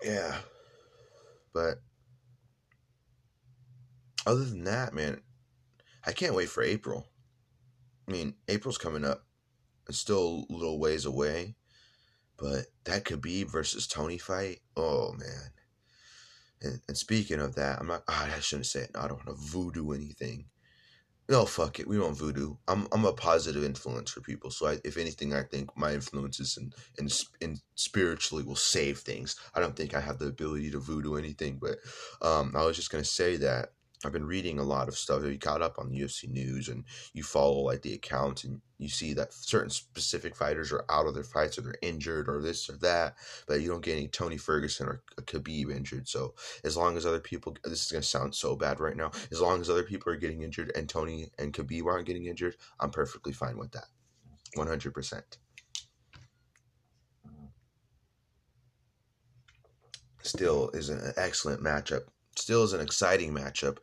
[0.03, 0.37] Yeah.
[1.53, 1.81] But
[4.27, 5.21] other than that, man,
[6.05, 7.07] I can't wait for April.
[8.09, 9.25] I mean, April's coming up.
[9.89, 11.55] It's still a little ways away,
[12.37, 14.61] but that Khabib versus Tony fight.
[14.77, 15.51] Oh man!
[16.61, 18.03] And, and speaking of that, I'm not.
[18.09, 18.91] Oh, I shouldn't say it.
[18.97, 20.47] I don't want to voodoo anything.
[21.29, 21.89] No, fuck it.
[21.89, 22.55] We won't voodoo.
[22.69, 24.51] I'm I'm a positive influence for people.
[24.51, 29.37] So I, if anything, I think my influences and and and spiritually will save things.
[29.55, 31.79] I don't think I have the ability to voodoo anything, but
[32.23, 33.71] um, I was just gonna say that
[34.07, 35.25] I've been reading a lot of stuff.
[35.25, 38.89] You caught up on the UFC news and you follow like the accounts and you
[38.89, 42.71] see that certain specific fighters are out of their fights or they're injured or this
[42.71, 43.17] or that,
[43.49, 46.07] but you don't get any Tony Ferguson or Khabib injured.
[46.07, 49.11] So as long as other people, this is gonna sound so bad right now.
[49.33, 52.55] As long as other people are getting injured and Tony and Khabib aren't getting injured,
[52.79, 53.87] I'm perfectly fine with that,
[54.55, 55.39] one hundred percent.
[60.23, 62.03] Still is an excellent matchup
[62.39, 63.79] still is an exciting matchup.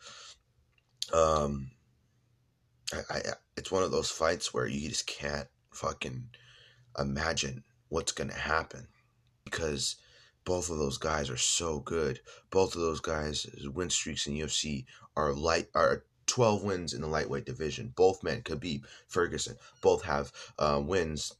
[1.13, 1.71] Um,
[2.93, 3.21] I, I
[3.57, 6.29] it's one of those fights where you just can't fucking
[6.97, 8.87] imagine what's gonna happen
[9.45, 9.95] because
[10.45, 12.19] both of those guys are so good.
[12.49, 14.85] Both of those guys' win streaks in UFC
[15.15, 17.93] are light are 12 wins in the lightweight division.
[17.95, 21.33] Both men, Khabib, Ferguson, both have uh, wins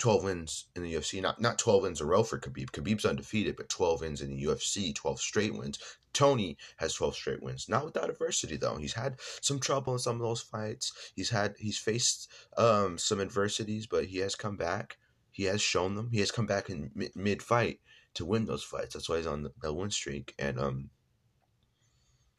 [0.00, 1.22] 12 wins in the UFC.
[1.22, 2.70] Not not 12 wins in a row for Khabib.
[2.70, 5.78] Khabib's undefeated, but 12 wins in the UFC, 12 straight wins.
[6.12, 7.68] Tony has 12 straight wins.
[7.68, 8.76] Not without adversity though.
[8.76, 11.12] He's had some trouble in some of those fights.
[11.14, 14.96] He's had he's faced um, some adversities, but he has come back.
[15.30, 16.10] He has shown them.
[16.10, 17.80] He has come back in mid fight
[18.14, 18.94] to win those fights.
[18.94, 20.90] That's why he's on the, the win streak and um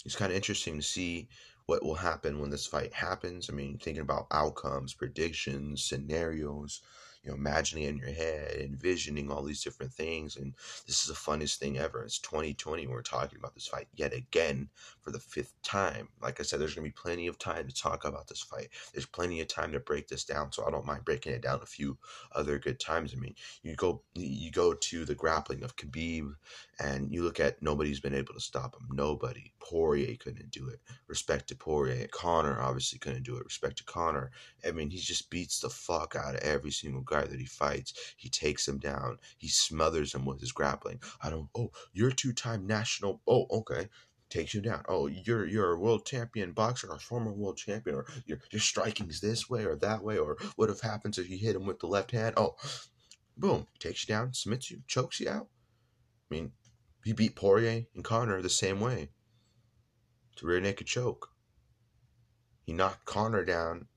[0.04, 1.30] it's kind of interesting to see
[1.68, 3.50] what will happen when this fight happens.
[3.50, 6.82] I mean, thinking about outcomes, predictions, scenarios,
[7.24, 10.38] you know, imagining in your head, envisioning all these different things.
[10.38, 10.54] And
[10.88, 12.04] this is the funnest thing ever.
[12.04, 12.88] It's 2020.
[12.88, 14.70] We're talking about this fight yet again
[15.02, 16.08] for the fifth time.
[16.22, 18.70] Like I said, there's going to be plenty of time to talk about this fight.
[18.94, 20.52] There's plenty of time to break this down.
[20.52, 21.98] So I don't mind breaking it down a few
[22.34, 23.14] other good times.
[23.16, 26.34] I mean, you go, you go to the grappling of Khabib
[26.80, 28.88] and you look at nobody's been able to stop him.
[28.92, 29.54] Nobody.
[29.60, 30.80] Poirier couldn't do it.
[31.08, 32.08] Respect to Poirier.
[32.08, 33.46] Conor obviously couldn't do it.
[33.46, 34.32] Respect to Conor.
[34.68, 37.94] I mean, he just beats the fuck out of every single guy that he fights.
[38.18, 39.18] He takes him down.
[39.38, 41.02] He smothers him with his grappling.
[41.22, 41.50] I don't.
[41.56, 43.22] Oh, you're two time national.
[43.28, 43.90] Oh, okay.
[44.30, 44.84] Takes you down.
[44.88, 49.20] Oh, you're you're a world champion boxer or former world champion, or your your striking's
[49.20, 51.88] this way or that way, or what if happens if you hit him with the
[51.88, 52.36] left hand?
[52.38, 52.56] Oh,
[53.36, 55.50] boom, takes you down, submits you, chokes you out.
[56.30, 56.54] I mean,
[57.04, 59.10] he beat Poirier and Conor the same way.
[60.38, 61.30] To rear naked choke.
[62.64, 63.88] He knocked Conor down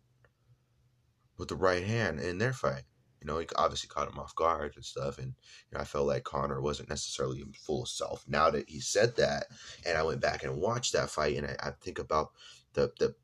[1.37, 2.85] with the right hand in their fight.
[3.25, 5.17] You know, he obviously caught him off guard and stuff.
[5.17, 8.23] And you know, I felt like Conor wasn't necessarily in full self.
[8.29, 9.47] Now that he said that,
[9.87, 12.33] and I went back and watched that fight, and I, I think about
[12.75, 13.15] the the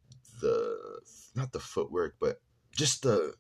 [0.41, 1.01] the
[1.35, 2.41] not the footwork, but
[2.75, 3.35] just the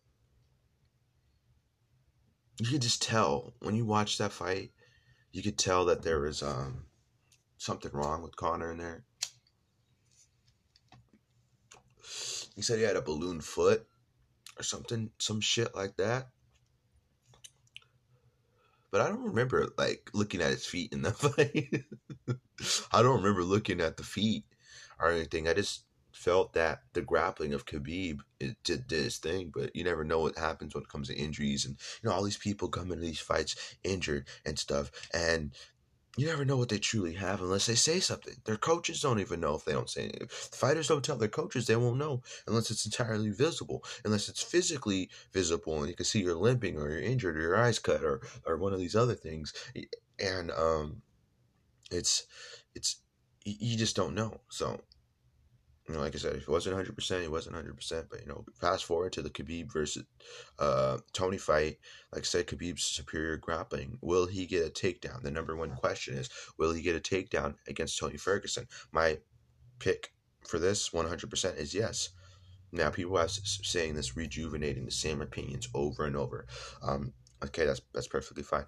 [2.59, 4.73] you could just tell when you watch that fight,
[5.33, 6.85] you could tell that there was um
[7.57, 9.05] something wrong with Conor in there.
[12.55, 13.87] He said he had a balloon foot
[14.59, 16.29] or something, some shit like that
[18.91, 21.85] but I don't remember like looking at his feet in the fight.
[22.93, 24.45] I don't remember looking at the feet
[24.99, 25.49] or anything.
[25.49, 30.05] I just felt that the grappling of Khabib it did, did thing, but you never
[30.05, 32.91] know what happens when it comes to injuries and you know all these people come
[32.91, 35.55] into these fights injured and stuff, and
[36.17, 38.35] you never know what they truly have unless they say something.
[38.45, 40.27] Their coaches don't even know if they don't say anything.
[40.27, 44.43] The fighters don't tell their coaches, they won't know unless it's entirely visible, unless it's
[44.43, 48.03] physically visible and you can see you're limping or you're injured or your eyes cut
[48.03, 49.53] or, or one of these other things.
[50.19, 51.03] And um,
[51.91, 52.27] it's
[52.75, 52.97] it's
[53.45, 54.41] you just don't know.
[54.51, 54.81] So
[55.89, 58.05] you know, like I said, if it wasn't 100%, it wasn't 100%.
[58.11, 60.05] But, you know, fast forward to the Khabib versus
[60.59, 61.79] uh, Tony fight.
[62.13, 63.99] Like I said, Khabib's superior grappling.
[64.01, 65.23] Will he get a takedown?
[65.23, 68.67] The number one question is, will he get a takedown against Tony Ferguson?
[68.93, 69.19] My
[69.79, 70.13] pick
[70.47, 72.11] for this 100% is yes.
[72.73, 76.47] Now, people are saying this, rejuvenating the same opinions over and over.
[76.83, 77.13] Um,
[77.45, 78.67] okay, that's that's perfectly fine.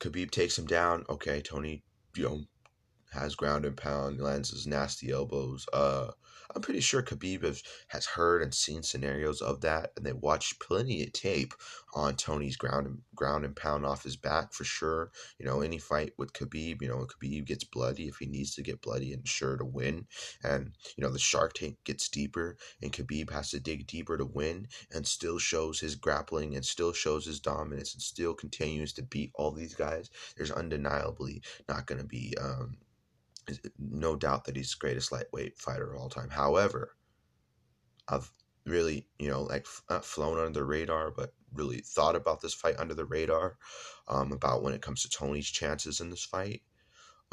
[0.00, 1.04] Khabib takes him down.
[1.10, 1.82] Okay, Tony,
[2.16, 2.40] you know,
[3.12, 5.66] has ground and pound, lands his nasty elbows.
[5.72, 6.12] Uh,
[6.54, 10.60] I'm pretty sure Khabib has, has heard and seen scenarios of that, and they watched
[10.60, 11.52] plenty of tape
[11.94, 15.10] on Tony's ground and ground and pound off his back for sure.
[15.38, 18.62] You know, any fight with Khabib, you know, Khabib gets bloody if he needs to
[18.62, 20.06] get bloody and sure to win.
[20.42, 24.24] And you know, the shark tank gets deeper, and Khabib has to dig deeper to
[24.24, 29.02] win, and still shows his grappling and still shows his dominance and still continues to
[29.02, 30.10] beat all these guys.
[30.36, 32.78] There's undeniably not going to be um,
[33.78, 36.30] no doubt that he's greatest lightweight fighter of all time.
[36.30, 36.96] However,
[38.08, 38.30] I've
[38.64, 42.76] really, you know, like not flown under the radar, but really thought about this fight
[42.78, 43.56] under the radar,
[44.08, 46.62] um, about when it comes to Tony's chances in this fight.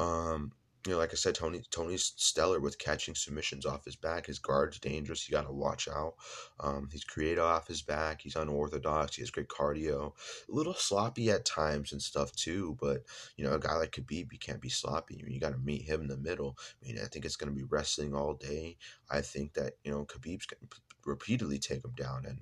[0.00, 0.52] Um,
[0.86, 4.26] you know, like I said, Tony Tony's stellar with catching submissions off his back.
[4.26, 5.28] His guard's dangerous.
[5.28, 6.14] You got to watch out.
[6.60, 8.22] Um, he's creative off his back.
[8.22, 9.16] He's unorthodox.
[9.16, 10.12] He has great cardio.
[10.48, 12.76] A little sloppy at times and stuff too.
[12.80, 13.02] But
[13.36, 15.22] you know, a guy like Khabib, you can't be sloppy.
[15.26, 16.56] You got to meet him in the middle.
[16.82, 18.76] I mean, I think it's going to be wrestling all day.
[19.10, 22.40] I think that you know Khabib's going to repeatedly take him down, and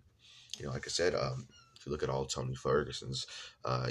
[0.58, 1.48] you know, like I said, um,
[1.86, 3.26] you look at all Tony Ferguson's,
[3.64, 3.88] uh,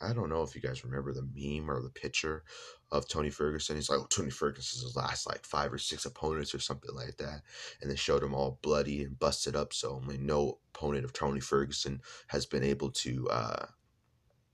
[0.00, 2.44] I don't know if you guys remember the meme or the picture
[2.90, 3.76] of Tony Ferguson.
[3.76, 7.42] He's like, oh, Tony Ferguson's last like five or six opponents or something like that.
[7.80, 9.72] And they showed him all bloody and busted up.
[9.72, 13.66] So mean, no opponent of Tony Ferguson has been able to uh,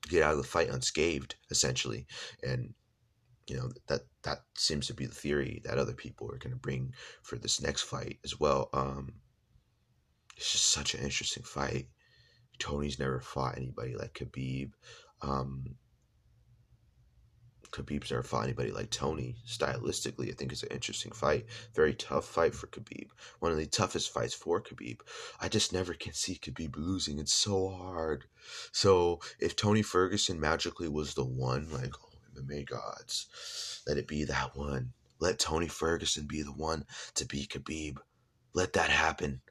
[0.09, 2.07] get out of the fight unscathed, essentially.
[2.43, 2.75] And
[3.47, 6.59] you know that that seems to be the theory that other people are going to
[6.59, 8.69] bring for this next fight as well.
[8.73, 9.15] Um,
[10.37, 11.87] it's just such an interesting fight.
[12.59, 14.73] Tony's never fought anybody like Khabib.
[15.23, 15.77] Um,
[17.71, 19.37] Khabib's never fought anybody like Tony.
[19.47, 21.47] Stylistically, I think it's an interesting fight.
[21.75, 23.09] Very tough fight for Khabib.
[23.41, 25.01] One of the toughest fights for Khabib.
[25.41, 27.19] I just never can see Khabib losing.
[27.19, 28.25] It's so hard.
[28.73, 34.25] So if Tony Ferguson magically was the one, like oh, MMA gods, let it be
[34.25, 34.93] that one.
[35.19, 37.99] Let Tony Ferguson be the one to beat Khabib.
[38.55, 39.43] Let that happen.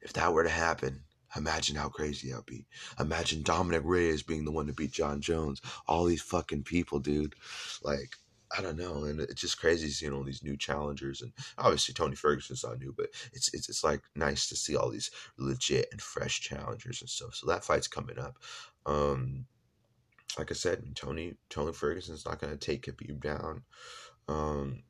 [0.00, 1.04] If that were to happen,
[1.36, 2.66] Imagine how crazy that would be.
[2.98, 5.60] Imagine Dominick Reyes being the one to beat Jon Jones.
[5.86, 7.34] All these fucking people, dude.
[7.82, 8.16] Like,
[8.56, 12.16] I don't know, and it's just crazy seeing all these new challengers, and obviously Tony
[12.16, 16.02] Ferguson's not new, but it's it's it's like nice to see all these legit and
[16.02, 17.34] fresh challengers and stuff.
[17.34, 18.36] So that fight's coming up.
[18.84, 19.46] Um,
[20.38, 23.62] like I said, Tony Tony Ferguson's not gonna take Khabib down.
[24.28, 24.82] Um,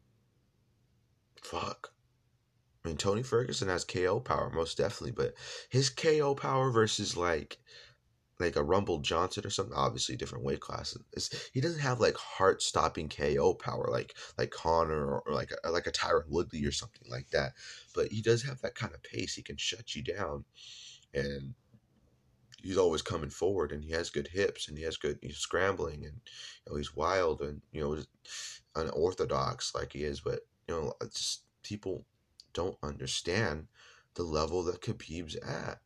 [1.43, 1.92] fuck.
[2.85, 5.35] I mean, Tony Ferguson has KO power, most definitely, but
[5.71, 7.59] his KO power versus like
[8.41, 11.51] like a Rumble Johnson or something, obviously different weight classes.
[11.55, 15.71] he doesn't have like heart stopping KO power like like Conor or, or like a,
[15.71, 17.53] like a Tyron Woodley or something like that.
[17.95, 19.35] But he does have that kind of pace.
[19.35, 20.45] He can shut you down,
[21.15, 21.55] and
[22.63, 23.71] he's always coming forward.
[23.71, 26.21] And he has good hips, and he has good he's scrambling, and
[26.67, 27.97] you know he's wild and you know
[28.75, 30.21] unorthodox like he is.
[30.21, 32.05] But you know just people
[32.53, 33.69] don't understand
[34.15, 35.81] the level that Khabib's at.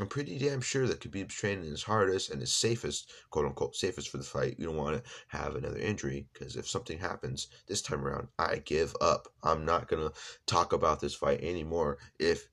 [0.00, 4.08] I'm pretty damn sure that Khabib's training his hardest and his safest, quote unquote, safest
[4.08, 4.56] for the fight.
[4.58, 8.62] You don't want to have another injury because if something happens this time around, I
[8.64, 9.28] give up.
[9.42, 12.48] I'm not going to talk about this fight anymore if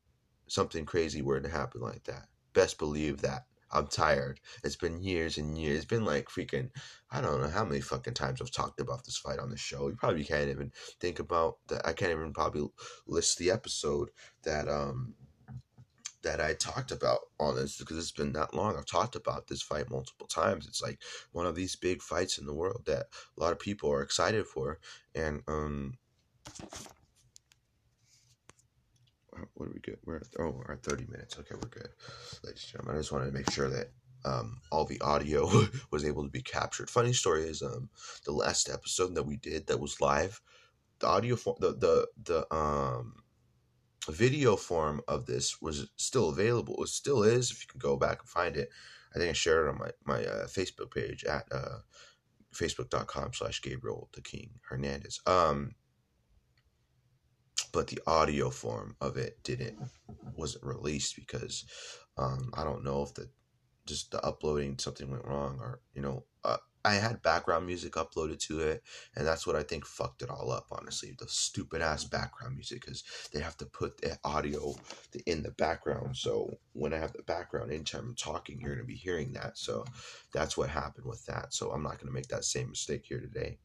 [0.48, 2.28] something crazy were to happen like that.
[2.54, 3.47] Best believe that.
[3.72, 4.40] I'm tired.
[4.64, 5.78] It's been years and years.
[5.78, 6.70] It's been like freaking,
[7.12, 9.88] I don't know how many fucking times I've talked about this fight on the show.
[9.88, 11.86] You probably can't even think about that.
[11.86, 12.68] I can't even probably
[13.06, 14.10] list the episode
[14.44, 15.16] that um
[16.24, 18.76] that I talked about on this because it's been that long.
[18.76, 20.68] I've talked about this fight multiple times.
[20.68, 21.00] It's like
[21.32, 23.06] one of these big fights in the world that
[23.38, 24.80] a lot of people are excited for,
[25.14, 25.98] and um
[29.56, 30.00] what do we get?
[30.06, 31.38] We're at, oh, we're at 30 minutes.
[31.40, 31.90] Okay, we're good.
[32.44, 33.92] Ladies and gentlemen, I just wanted to make sure that
[34.26, 35.50] um, all the audio
[35.92, 36.90] was able to be captured.
[36.90, 37.90] Funny story is um,
[38.26, 40.42] the last episode that we did that was live,
[41.00, 43.24] the audio form, the, the, the, um,
[44.10, 46.82] video form of this was still available.
[46.84, 47.52] It still is.
[47.52, 48.70] If you can go back and find it,
[49.14, 51.80] I think I shared it on my, my uh, Facebook page at uh,
[52.54, 55.20] facebook.com slash Gabriel the King Hernandez.
[55.26, 55.76] Um,
[57.78, 59.78] but the audio form of it didn't
[60.36, 61.64] wasn't released because
[62.18, 63.30] um, I don't know if the
[63.86, 68.40] just the uploading something went wrong or you know uh, I had background music uploaded
[68.48, 68.82] to it
[69.16, 72.84] and that's what I think fucked it all up honestly the stupid ass background music
[72.84, 74.74] because they have to put the audio
[75.28, 78.96] in the background so when I have the background anytime I'm talking you're gonna be
[78.96, 79.86] hearing that so
[80.34, 83.60] that's what happened with that so I'm not gonna make that same mistake here today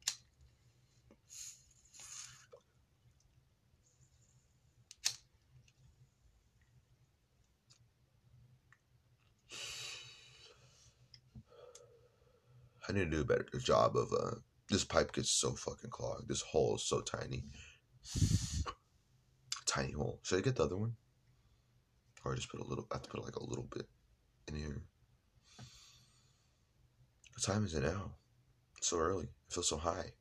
[12.92, 14.37] I need to do a better job of uh
[14.68, 16.28] this pipe gets so fucking clogged.
[16.28, 17.44] This hole is so tiny.
[19.66, 20.20] Tiny hole.
[20.22, 20.92] Should I get the other one?
[22.24, 23.87] Or just put a little I have to put like a little bit
[24.48, 24.83] in here.
[27.35, 28.12] What time is it now?
[28.76, 29.28] It's so early.
[29.50, 30.12] I feel so high.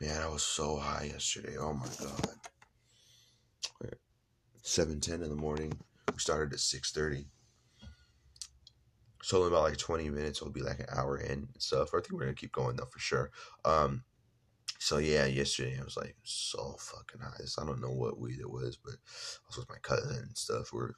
[0.00, 1.56] Man, I was so high yesterday.
[1.58, 2.36] Oh my god.
[4.62, 5.74] Seven ten in the morning.
[6.10, 7.26] We started at six thirty.
[9.24, 11.94] So in about like 20 minutes, it'll be like an hour in and stuff.
[11.94, 13.30] I think we're gonna keep going though for sure.
[13.64, 14.04] Um,
[14.78, 17.44] so yeah, yesterday I was like so fucking high.
[17.58, 20.74] I don't know what weed it was, but I was with my cousin and stuff.
[20.74, 20.92] We're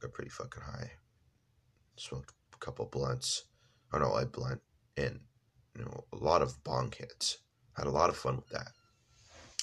[0.00, 0.92] got pretty fucking high.
[1.96, 3.46] Smoked a couple blunts.
[3.92, 4.60] I don't know, I blunt
[4.96, 5.18] and
[5.76, 7.38] you know a lot of bong hits.
[7.76, 8.68] Had a lot of fun with that.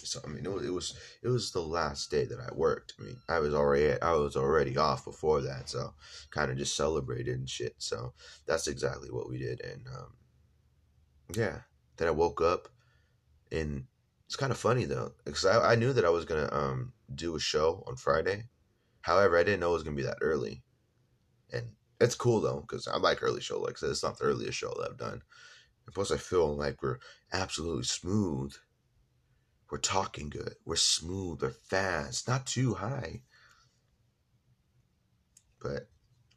[0.06, 2.94] So I mean, it was, it was it was the last day that I worked.
[3.00, 5.94] I mean, I was already I was already off before that, so
[6.32, 7.76] kind of just celebrated and shit.
[7.78, 8.14] So
[8.46, 10.14] that's exactly what we did, and um,
[11.36, 11.60] yeah.
[11.98, 12.68] Then I woke up,
[13.52, 13.86] and
[14.26, 17.36] it's kind of funny though, because I, I knew that I was gonna um do
[17.36, 18.46] a show on Friday.
[19.02, 20.64] However, I didn't know it was gonna be that early,
[21.52, 21.68] and
[22.00, 23.60] it's cool though, because I like early show.
[23.60, 25.22] Like said, it's not the earliest show that I've done.
[25.86, 27.00] And plus, I feel like we're
[27.34, 28.54] absolutely smooth
[29.72, 30.56] we're talking good.
[30.66, 31.42] We're smooth.
[31.42, 32.28] We're fast.
[32.28, 33.22] Not too high.
[35.62, 35.88] But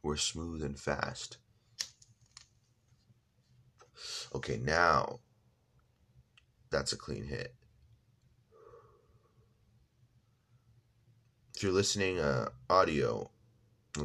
[0.03, 1.39] we're smooth and fast.
[4.35, 5.19] Okay, now
[6.71, 7.55] that's a clean hit.
[11.57, 13.31] If you're listening uh audio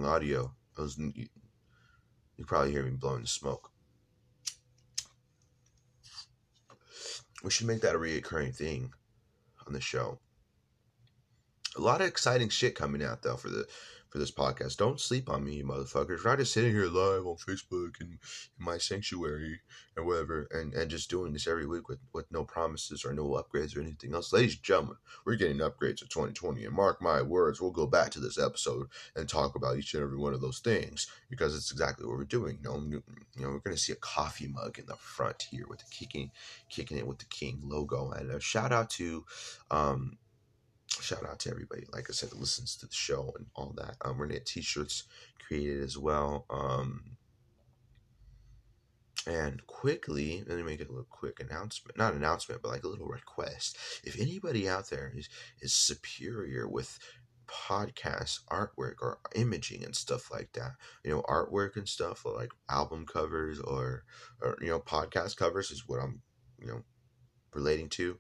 [0.04, 1.28] audio, was, you,
[2.38, 3.72] you probably hear me blowing the smoke.
[7.44, 8.94] We should make that a reoccurring thing
[9.70, 10.20] on the show.
[11.78, 13.68] A lot of exciting shit coming out though for the
[14.10, 14.78] for this podcast.
[14.78, 16.26] Don't sleep on me, you motherfuckers.
[16.26, 18.20] I'm just sitting here live on Facebook and in
[18.58, 19.62] my sanctuary
[19.96, 23.24] and whatever, and, and just doing this every week with, with no promises or no
[23.30, 24.34] upgrades or anything else.
[24.34, 28.10] Ladies and gentlemen, we're getting upgrades of 2020, and mark my words, we'll go back
[28.12, 31.72] to this episode and talk about each and every one of those things because it's
[31.72, 32.58] exactly what we're doing.
[32.64, 33.04] You know, you
[33.38, 36.32] know we're going to see a coffee mug in the front here with the kicking,
[36.70, 39.26] kicking it with the King logo, and a shout out to.
[39.70, 40.18] Um,
[41.02, 43.96] shout out to everybody, like I said, that listens to the show and all that.
[44.02, 45.04] Um, we're gonna get t-shirts
[45.46, 46.46] created as well.
[46.50, 47.18] Um,
[49.28, 53.08] and quickly, let me make a little quick announcement, not announcement, but like a little
[53.08, 53.78] request.
[54.04, 55.30] If anybody out there is
[55.62, 56.98] is superior with
[57.48, 60.74] podcast artwork or imaging and stuff like that,
[61.04, 64.04] you know, artwork and stuff like album covers or
[64.42, 66.22] or you know podcast covers is what I'm
[66.60, 66.82] you know
[67.54, 68.18] relating to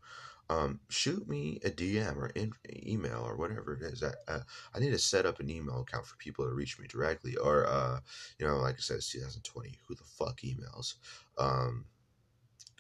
[0.50, 4.04] um, shoot me a DM or in, email or whatever it is.
[4.04, 4.40] I, uh,
[4.74, 7.36] I need to set up an email account for people to reach me directly.
[7.36, 8.00] Or, uh,
[8.40, 9.80] you know, like I said, it's 2020.
[9.88, 10.96] Who the fuck emails?
[11.38, 11.86] Um,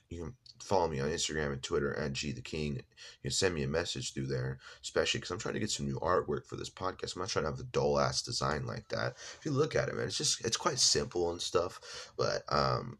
[0.09, 2.77] you can follow me on Instagram and Twitter at G the King.
[2.77, 2.81] You
[3.23, 5.99] can send me a message through there, especially because I'm trying to get some new
[5.99, 7.15] artwork for this podcast.
[7.15, 9.13] I'm not trying to have the dull ass design like that.
[9.37, 12.11] If you look at it, man, it's just it's quite simple and stuff.
[12.17, 12.97] But um,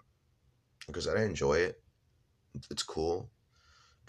[0.86, 1.82] because I enjoy it,
[2.70, 3.32] it's cool.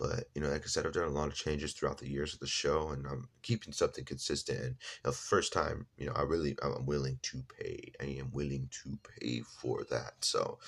[0.01, 2.32] But you know, like I said, I've done a lot of changes throughout the years
[2.32, 4.59] of the show, and I'm keeping something consistent.
[4.59, 4.74] And you
[5.05, 7.92] know, first time, you know, I really I'm willing to pay.
[8.01, 10.14] I am willing to pay for that.
[10.22, 10.59] So,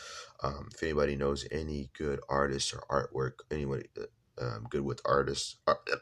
[0.42, 5.56] um, if anybody knows any good artists or artwork, anybody uh, um, good with artists,
[5.66, 5.96] art, uh,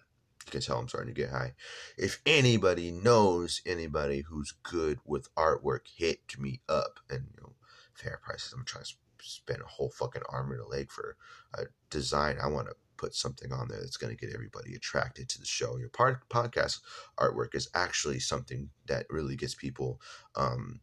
[0.46, 1.54] you can tell I'm starting to get high.
[1.96, 6.98] If anybody knows anybody who's good with artwork, hit me up.
[7.08, 7.52] And you know,
[7.94, 8.52] fair prices.
[8.52, 8.90] I'm trying to
[9.22, 11.16] spend a whole fucking arm and a leg for
[11.54, 12.38] a design.
[12.42, 15.46] I want to put something on there that's going to get everybody attracted to the
[15.46, 15.78] show.
[15.78, 16.80] Your podcast
[17.18, 20.00] artwork is actually something that really gets people
[20.36, 20.80] um,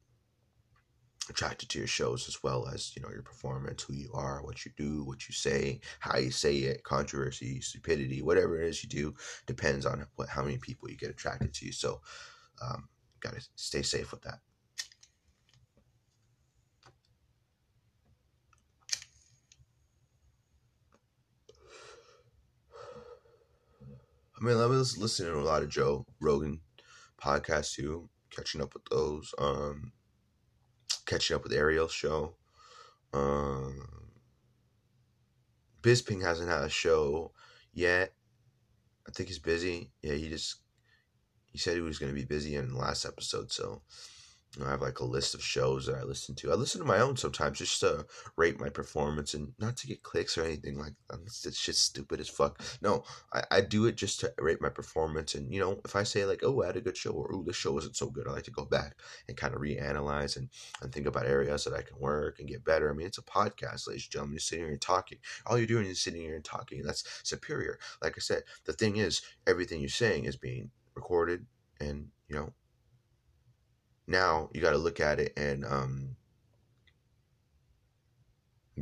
[1.29, 4.65] attracted to your shows as well as you know your performance, who you are, what
[4.65, 8.89] you do, what you say, how you say it, controversy, stupidity, whatever it is you
[8.89, 9.13] do
[9.45, 11.71] depends on what how many people you get attracted to.
[11.71, 12.01] So,
[12.63, 12.89] um,
[13.19, 14.39] gotta stay safe with that.
[24.39, 26.59] I mean, I was listening to a lot of Joe Rogan
[27.21, 29.33] podcasts too, catching up with those.
[29.39, 29.93] Um,
[31.05, 32.35] catching up with Ariel's show.
[33.13, 33.87] Um,
[35.81, 37.31] Bisping hasn't had a show
[37.73, 38.13] yet.
[39.07, 39.91] I think he's busy.
[40.03, 40.57] Yeah, he just
[41.51, 43.81] he said he was going to be busy in the last episode, so
[44.65, 46.51] I have like a list of shows that I listen to.
[46.51, 48.05] I listen to my own sometimes just to
[48.35, 51.19] rate my performance and not to get clicks or anything like that.
[51.25, 52.61] It's just stupid as fuck.
[52.81, 53.03] No,
[53.33, 55.35] I, I do it just to rate my performance.
[55.35, 57.43] And, you know, if I say like, oh, I had a good show or, oh,
[57.43, 58.95] this show wasn't so good, I like to go back
[59.27, 60.49] and kind of reanalyze and,
[60.81, 62.89] and think about areas that I can work and get better.
[62.89, 64.33] I mean, it's a podcast, ladies and gentlemen.
[64.33, 65.17] You're sitting here and talking.
[65.45, 66.83] All you're doing is sitting here and talking.
[66.83, 67.79] That's superior.
[68.01, 71.45] Like I said, the thing is, everything you're saying is being recorded
[71.79, 72.53] and, you know,
[74.07, 76.15] now you got to look at it and um,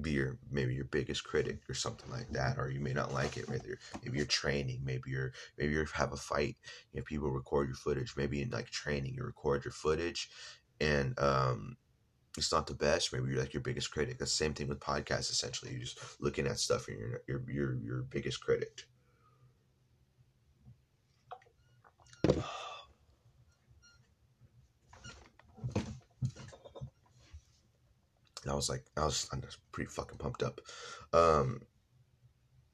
[0.02, 3.38] be your maybe your biggest critic or something like that or you may not like
[3.38, 6.58] it you're, maybe you're training maybe you're maybe you have a fight
[6.92, 10.30] you know people record your footage maybe in like training you record your footage
[10.82, 11.78] and um
[12.38, 14.18] it's not the best maybe you're like your biggest critic.
[14.18, 17.76] The same thing with podcasts essentially you're just looking at stuff and you're your your,
[17.76, 18.84] your biggest critic
[28.52, 30.62] I was like, I was, I was pretty fucking pumped up.
[31.14, 31.62] Um,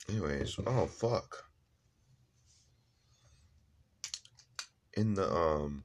[0.09, 1.45] Anyways, oh fuck.
[4.93, 5.84] In the um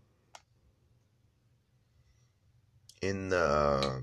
[3.03, 4.01] in the uh,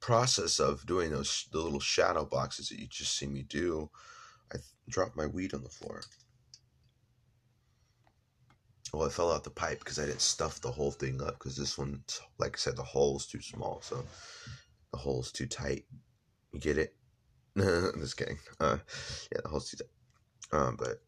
[0.00, 3.90] process of doing those the little shadow boxes that you just see me do,
[4.52, 6.00] I dropped my weed on the floor.
[8.92, 11.56] Well, it fell out the pipe because I didn't stuff the whole thing up because
[11.56, 12.02] this one,
[12.38, 14.04] like I said, the hole's too small, so
[14.92, 15.84] the hole's too tight.
[16.52, 16.94] You get it?
[17.56, 18.38] I'm just kidding.
[18.60, 18.78] Uh,
[19.32, 20.58] yeah, the hole's too tight.
[20.58, 21.02] Um, but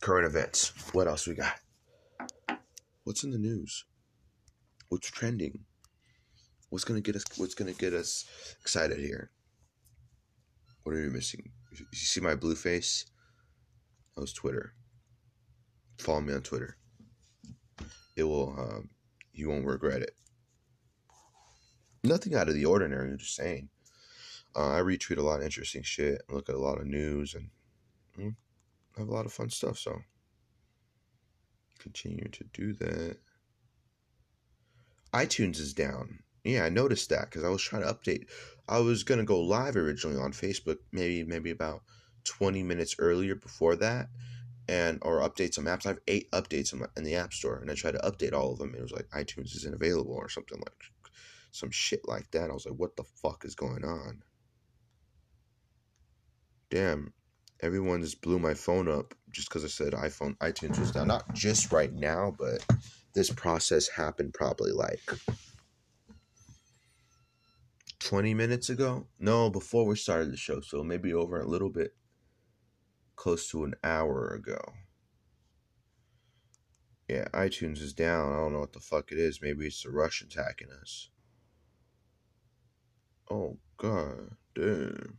[0.00, 0.72] current events.
[0.92, 1.60] What else we got?
[3.04, 3.84] What's in the news?
[4.88, 5.60] What's trending?
[6.70, 7.24] What's gonna get us?
[7.36, 8.24] What's gonna get us
[8.60, 9.30] excited here?
[10.82, 11.50] What are you missing?
[11.70, 13.06] You see my blue face?
[14.14, 14.74] That was Twitter.
[15.98, 16.76] Follow me on Twitter.
[18.16, 18.54] It will.
[18.58, 18.90] Um,
[19.32, 20.16] you won't regret it.
[22.04, 23.10] Nothing out of the ordinary.
[23.10, 23.68] I'm just saying.
[24.54, 26.22] Uh, I retweet a lot of interesting shit.
[26.28, 27.48] Look at a lot of news and
[28.18, 28.34] mm,
[28.98, 29.78] have a lot of fun stuff.
[29.78, 30.02] So
[31.78, 33.16] continue to do that.
[35.14, 36.18] iTunes is down.
[36.44, 38.26] Yeah, I noticed that because I was trying to update.
[38.68, 41.82] I was gonna go live originally on Facebook, maybe maybe about
[42.24, 44.08] twenty minutes earlier before that,
[44.68, 45.86] and or update some apps.
[45.86, 48.32] I have eight updates in, my, in the App Store, and I tried to update
[48.32, 48.74] all of them.
[48.74, 50.74] It was like iTunes isn't available or something like
[51.52, 52.50] some shit like that.
[52.50, 54.22] I was like, what the fuck is going on?
[56.70, 57.12] Damn,
[57.60, 61.08] everyone just blew my phone up just because I said iPhone iTunes was down.
[61.08, 62.64] Not just right now, but
[63.14, 65.02] this process happened probably like
[68.02, 69.06] 20 minutes ago.
[69.18, 71.94] No, before we started the show, so maybe over a little bit
[73.16, 74.60] close to an hour ago.
[77.08, 78.32] Yeah, iTunes is down.
[78.32, 79.40] I don't know what the fuck it is.
[79.42, 81.10] Maybe it's the Russians hacking us.
[83.30, 85.18] Oh god damn.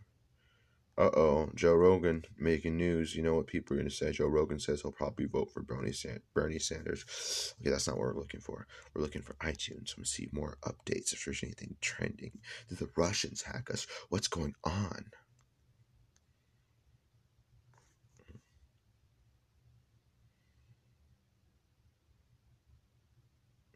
[0.96, 3.16] Uh oh, Joe Rogan making news.
[3.16, 4.12] You know what people are going to say?
[4.12, 7.56] Joe Rogan says he'll probably vote for Bernie, San- Bernie Sanders.
[7.60, 8.68] Okay, that's not what we're looking for.
[8.94, 9.96] We're looking for iTunes.
[9.96, 12.32] To see more updates if there's anything trending.
[12.70, 13.88] Did the Russians hack us?
[14.10, 15.06] What's going on?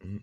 [0.06, 0.22] Mm.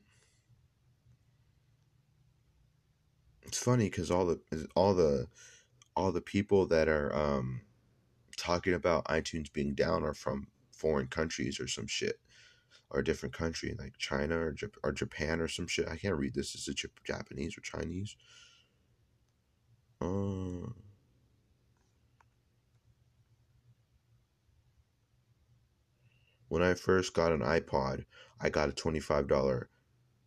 [3.44, 4.40] It's funny because all the
[4.76, 5.28] all the
[5.96, 7.62] all the people that are um,
[8.38, 12.20] talking about iTunes being down are from foreign countries or some shit,
[12.90, 15.88] or a different country like China or, Jap- or Japan or some shit.
[15.88, 16.54] I can't read this.
[16.56, 18.16] Is it Jap- Japanese or Chinese?
[20.02, 20.70] Uh,
[26.50, 28.06] when I first got an iPod,
[28.40, 29.68] I got a $25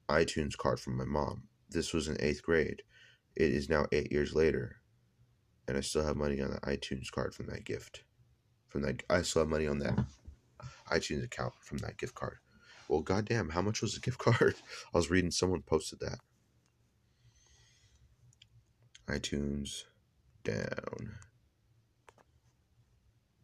[0.09, 1.45] iTunes card from my mom.
[1.69, 2.83] This was in eighth grade.
[3.37, 4.78] It is now eight years later
[5.69, 8.03] and I still have money on the iTunes card from that gift.
[8.69, 9.99] From that, I still have money on that
[10.91, 12.39] iTunes account from that gift card.
[12.89, 14.55] Well, goddamn, how much was the gift card?
[14.95, 16.19] I was reading someone posted that.
[19.07, 19.85] iTunes
[20.45, 21.19] down.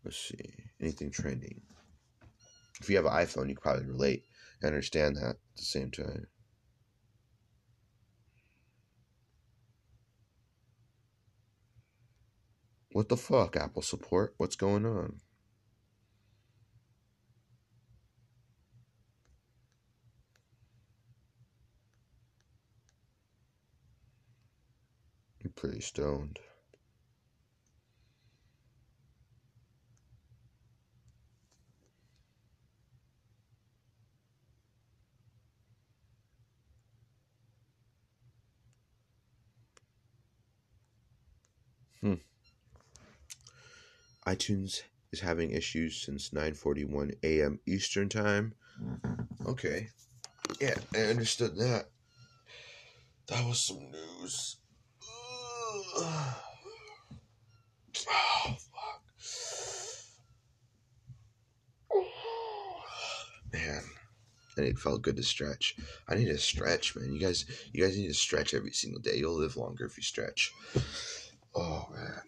[0.04, 0.54] Let's see.
[0.80, 1.62] Anything trending?
[2.80, 4.24] If you have an iPhone, you probably relate
[4.60, 6.26] and understand that at the same time.
[12.94, 14.34] What the fuck, Apple support?
[14.36, 15.18] What's going on?
[25.42, 26.38] You're pretty stoned.
[44.26, 47.60] iTunes is having issues since 9:41 a.m.
[47.66, 48.54] Eastern Time.
[49.46, 49.88] Okay.
[50.60, 51.90] Yeah, I understood that.
[53.28, 54.56] That was some news.
[58.06, 59.02] Oh, fuck.
[63.52, 63.82] Man,
[64.56, 65.76] and it felt good to stretch.
[66.08, 67.12] I need to stretch, man.
[67.12, 69.16] You guys, you guys need to stretch every single day.
[69.16, 70.52] You'll live longer if you stretch.
[71.54, 72.20] Oh man.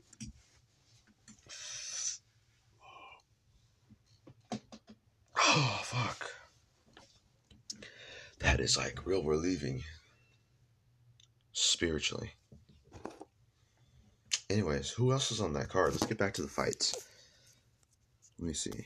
[5.59, 6.31] Oh, fuck.
[8.41, 9.83] That is like real relieving.
[11.53, 12.33] Spiritually.
[14.51, 15.93] Anyways, who else is on that card?
[15.93, 16.95] Let's get back to the fights.
[18.39, 18.85] Let me see.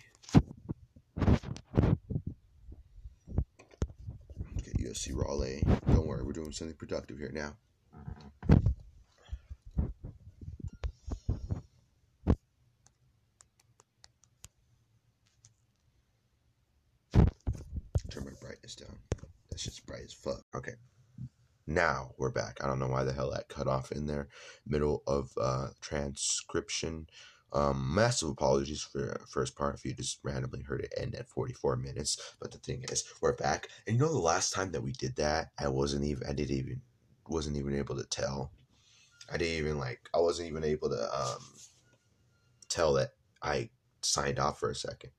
[4.62, 5.64] Get UFC Raleigh.
[5.88, 7.56] Don't worry, we're doing something productive here now.
[18.10, 18.98] Turn my brightness down.
[19.50, 20.42] That's just bright as fuck.
[20.56, 20.72] Okay.
[21.80, 22.62] Now we're back.
[22.62, 24.28] I don't know why the hell that cut off in there.
[24.66, 27.06] Middle of uh, transcription.
[27.54, 31.30] Um, massive apologies for the first part if you just randomly heard it end at
[31.30, 32.34] 44 minutes.
[32.38, 33.68] But the thing is, we're back.
[33.86, 36.54] And you know the last time that we did that, I wasn't even I didn't
[36.54, 36.82] even
[37.26, 38.52] wasn't even able to tell.
[39.32, 41.42] I didn't even like I wasn't even able to um
[42.68, 43.12] tell that
[43.42, 43.70] I
[44.02, 45.12] signed off for a second.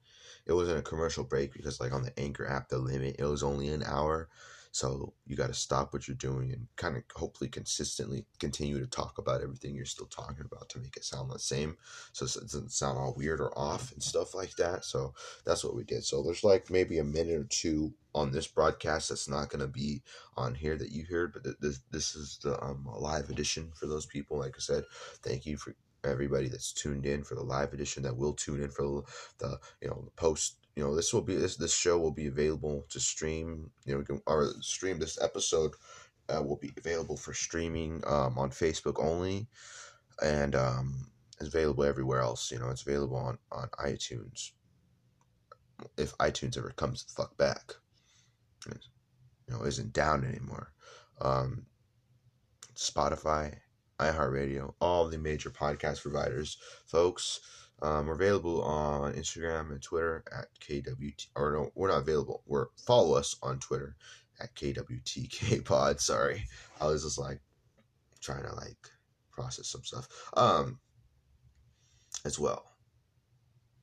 [0.46, 3.42] It wasn't a commercial break because like on the Anchor app the limit it was
[3.42, 4.30] only an hour.
[4.72, 8.88] So you got to stop what you're doing and kind of hopefully consistently continue to
[8.88, 11.78] talk about everything you're still talking about to make it sound the same.
[12.14, 14.86] So it doesn't sound all weird or off and stuff like that.
[14.86, 15.14] So
[15.46, 16.06] that's what we did.
[16.06, 19.68] So there's like maybe a minute or two on this broadcast that's not going to
[19.68, 20.02] be
[20.38, 24.06] on here that you heard, but this this is the um, live edition for those
[24.06, 24.38] people.
[24.38, 24.84] Like I said,
[25.24, 28.70] thank you for everybody that's tuned in for the live edition that will tune in
[28.70, 29.04] for
[29.38, 32.28] the you know the post you know this will be this this show will be
[32.28, 35.74] available to stream you know we can or stream this episode
[36.30, 39.48] uh, will be available for streaming um, on facebook only
[40.22, 41.08] and um,
[41.40, 44.52] it's available everywhere else you know it's available on on itunes.
[45.98, 47.74] If itunes ever comes the fuck back
[48.68, 50.72] you know isn't down anymore.
[51.20, 51.66] Um,
[52.76, 53.58] spotify
[54.00, 56.58] iheartradio all the major podcast providers
[56.88, 57.42] folks
[57.82, 61.28] um, we're available on Instagram and Twitter at KWT.
[61.36, 62.44] Or no, we're not available.
[62.46, 63.96] We're follow us on Twitter
[64.40, 66.00] at KWTK Pod.
[66.00, 66.44] Sorry,
[66.80, 67.40] I was just like
[68.20, 68.78] trying to like
[69.32, 70.08] process some stuff.
[70.36, 70.80] Um,
[72.26, 72.64] as well.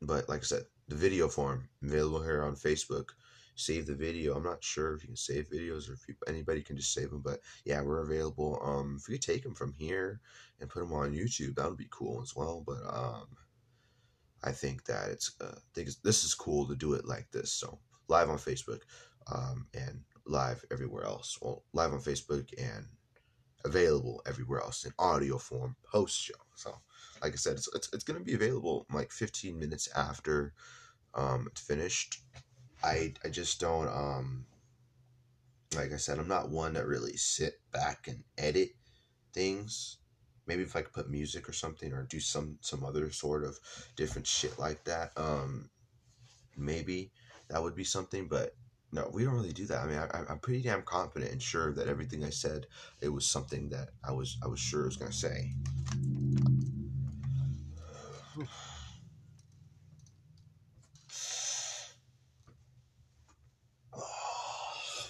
[0.01, 3.07] But like I said, the video form available here on Facebook.
[3.57, 4.37] Save the video.
[4.37, 7.11] I'm not sure if you can save videos or if you, anybody can just save
[7.11, 8.61] them, but yeah, we're available.
[8.63, 10.21] Um, if you take them from here
[10.61, 12.63] and put them on YouTube, that would be cool as well.
[12.65, 13.27] But um
[14.43, 17.53] I think that it's uh, think this is cool to do it like this.
[17.53, 17.79] So
[18.09, 18.81] live on Facebook,
[19.33, 21.39] um, and live everywhere else.
[21.41, 22.87] Well, live on Facebook and
[23.65, 26.35] available everywhere else in audio form post show.
[26.55, 26.75] So,
[27.23, 30.53] like I said, it's it's, it's going to be available like 15 minutes after
[31.15, 32.21] um, it's finished.
[32.83, 34.47] I I just don't um
[35.77, 38.71] like I said, I'm not one that really sit back and edit
[39.35, 39.99] things
[40.49, 43.59] maybe if I could put music or something or do some some other sort of
[43.95, 45.69] different shit like that, um,
[46.57, 47.13] maybe
[47.51, 48.27] that would be something.
[48.27, 48.55] But
[48.91, 49.83] no, we don't really do that.
[49.83, 52.67] I mean, I, I'm pretty damn confident and sure that everything I said
[53.03, 55.53] it was something that I was I was sure I was gonna say.
[63.95, 64.01] Oh,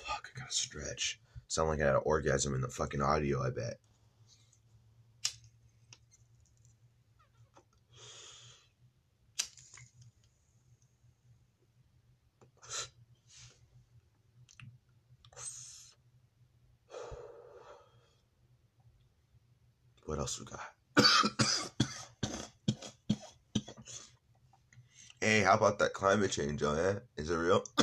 [0.07, 1.21] fuck, I gotta stretch.
[1.49, 3.79] Sound like I had an orgasm in the fucking audio, I bet.
[20.19, 20.75] What else we got?
[25.21, 26.99] hey, how about that climate change, oh yeah?
[27.17, 27.63] Is it real?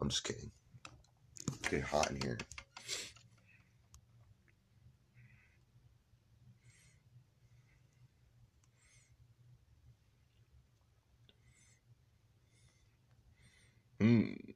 [0.00, 0.50] I'm just kidding.
[1.48, 2.38] It's getting hot in here.
[14.00, 14.47] Hmm.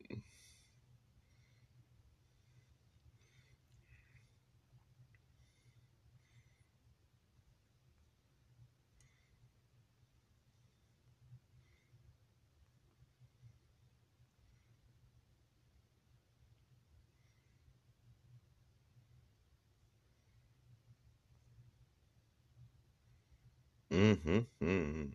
[24.13, 24.39] Mm-hmm.
[24.63, 25.09] mm-hmm.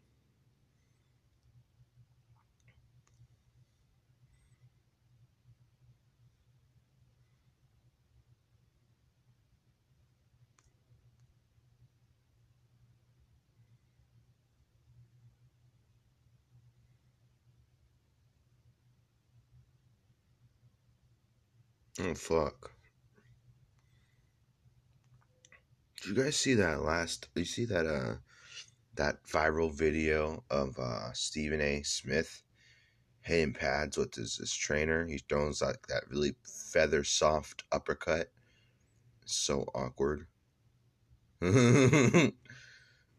[21.99, 22.71] Oh fuck.
[26.01, 28.15] Did you guys see that last you see that uh
[28.97, 31.81] that viral video of uh Stephen A.
[31.83, 32.43] Smith
[33.21, 35.05] hitting pads with his, his trainer?
[35.05, 38.31] He throws like that really feather soft uppercut.
[39.25, 40.27] so awkward.
[41.41, 42.33] um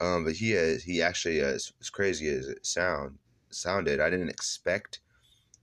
[0.00, 3.18] but he is he actually is as crazy as it sound
[3.50, 5.00] sounded, I didn't expect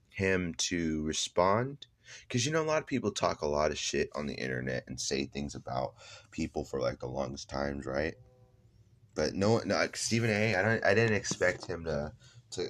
[0.08, 1.86] him to respond
[2.22, 4.84] because you know a lot of people talk a lot of shit on the internet
[4.86, 5.94] and say things about
[6.30, 8.14] people for like the longest times right
[9.16, 12.12] but no no stephen a i don't i didn't expect him to
[12.50, 12.68] to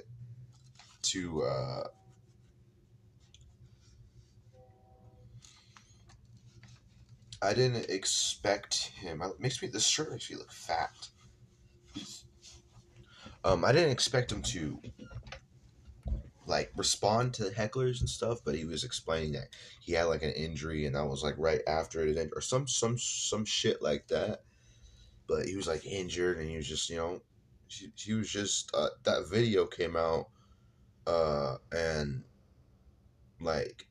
[1.03, 1.83] to uh
[7.41, 9.21] I didn't expect him.
[9.21, 11.09] It makes me the shirt makes me look fat.
[13.43, 14.81] Um, I didn't expect him to
[16.47, 19.49] like respond to hecklers and stuff, but he was explaining that
[19.81, 22.67] he had like an injury and that was like right after it ended or some
[22.67, 24.41] some some shit like that.
[25.27, 27.21] But he was like injured and he was just you know
[27.67, 30.27] he, he was just uh, that video came out
[31.05, 32.23] uh and
[33.41, 33.87] like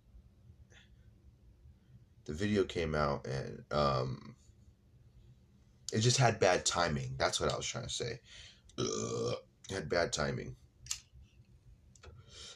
[2.25, 4.35] the video came out and um
[5.93, 7.15] it just had bad timing.
[7.17, 8.21] That's what I was trying to say.
[8.79, 9.35] Ugh,
[9.71, 10.57] had bad timing.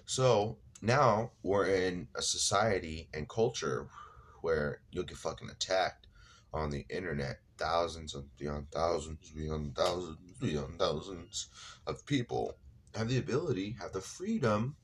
[0.05, 3.89] So now we're in a society and culture
[4.43, 6.07] where you'll get fucking attacked
[6.53, 7.39] on the internet.
[7.61, 11.49] Thousands and beyond thousands, beyond thousands, beyond thousands
[11.87, 12.57] of people
[12.95, 14.77] have the ability, have the freedom,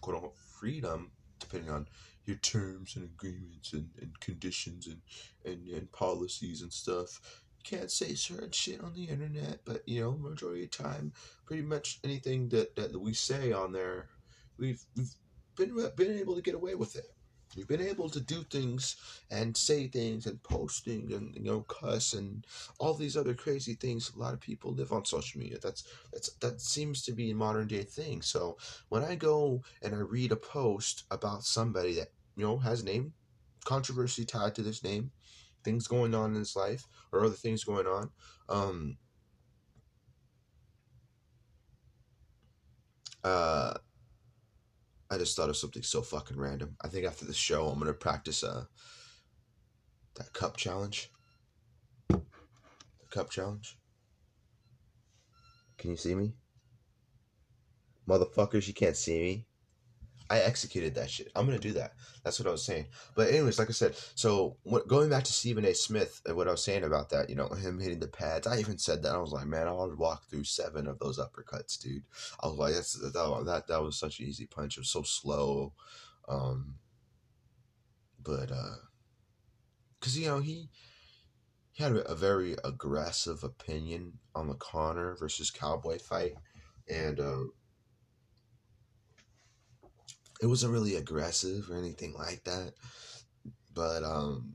[0.00, 1.86] quote unquote freedom, depending on
[2.24, 5.00] your terms and agreements and, and conditions and,
[5.44, 7.42] and, and policies and stuff.
[7.58, 11.12] You can't say certain shit on the internet, but you know, majority of the time,
[11.46, 14.08] pretty much anything that, that we say on there,
[14.58, 15.14] we've, we've
[15.56, 17.06] been been able to get away with it.
[17.56, 18.96] We've been able to do things
[19.30, 22.46] and say things and posting and you know cuss and
[22.78, 24.12] all these other crazy things.
[24.14, 25.58] A lot of people live on social media.
[25.60, 28.22] That's that's that seems to be a modern day thing.
[28.22, 28.56] So
[28.88, 33.14] when I go and I read a post about somebody that you know has name
[33.64, 35.10] controversy tied to this name,
[35.64, 38.10] things going on in his life or other things going on,
[38.48, 38.96] um,
[43.24, 43.74] uh
[45.10, 46.76] I just thought of something so fucking random.
[46.82, 48.64] I think after the show, I'm gonna practice uh
[50.14, 51.10] that cup challenge.
[52.08, 52.20] The
[53.10, 53.78] cup challenge.
[55.78, 56.34] Can you see me?
[58.08, 59.46] Motherfuckers, you can't see me.
[60.30, 61.32] I executed that shit.
[61.34, 61.94] I'm gonna do that.
[62.22, 62.86] That's what I was saying.
[63.16, 65.74] But anyways, like I said, so what, going back to Stephen A.
[65.74, 68.46] Smith and what I was saying about that, you know, him hitting the pads.
[68.46, 71.18] I even said that I was like, man, I to walk through seven of those
[71.18, 72.04] uppercuts, dude.
[72.40, 74.76] I was like, that's that that that was such an easy punch.
[74.76, 75.72] It was so slow,
[76.28, 76.76] um,
[78.22, 78.76] but uh,
[80.00, 80.68] cause you know he
[81.72, 86.34] he had a, very aggressive opinion on the Conor versus Cowboy fight,
[86.88, 87.44] and uh
[90.40, 92.72] it wasn't really aggressive or anything like that.
[93.74, 94.54] But um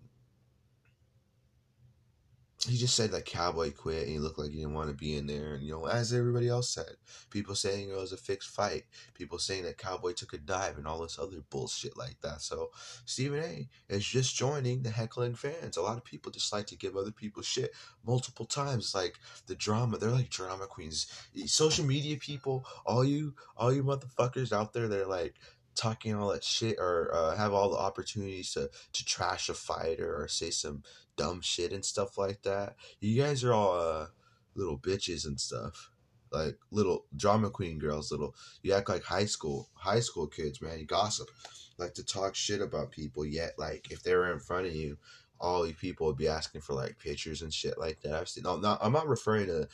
[2.68, 5.16] he just said that Cowboy quit and he looked like he didn't want to be
[5.16, 5.54] in there.
[5.54, 6.96] And, you know, as everybody else said,
[7.30, 8.84] people saying it was a fixed fight,
[9.14, 12.42] people saying that Cowboy took a dive and all this other bullshit like that.
[12.42, 12.72] So,
[13.06, 15.78] Stephen A is just joining the heckling fans.
[15.78, 17.72] A lot of people just like to give other people shit
[18.06, 18.96] multiple times.
[18.96, 19.16] Like
[19.48, 21.08] the drama, they're like drama queens.
[21.46, 25.36] Social media people, all you, all you motherfuckers out there, they're like,
[25.76, 30.16] talking all that shit or uh, have all the opportunities to, to trash a fighter
[30.16, 30.84] or say some
[31.18, 32.76] dumb shit and stuff like that.
[33.00, 34.08] You guys are all uh,
[34.56, 35.92] little bitches and stuff.
[36.32, 40.80] Like little drama queen girls, little you act like high school high school kids, man.
[40.80, 41.30] You gossip,
[41.78, 43.26] like to talk shit about people.
[43.26, 44.98] Yet, like if they were in front of you,
[45.40, 48.16] all you people would be asking for like pictures and shit like that.
[48.16, 48.44] I've seen.
[48.44, 49.68] No, not, I'm not referring to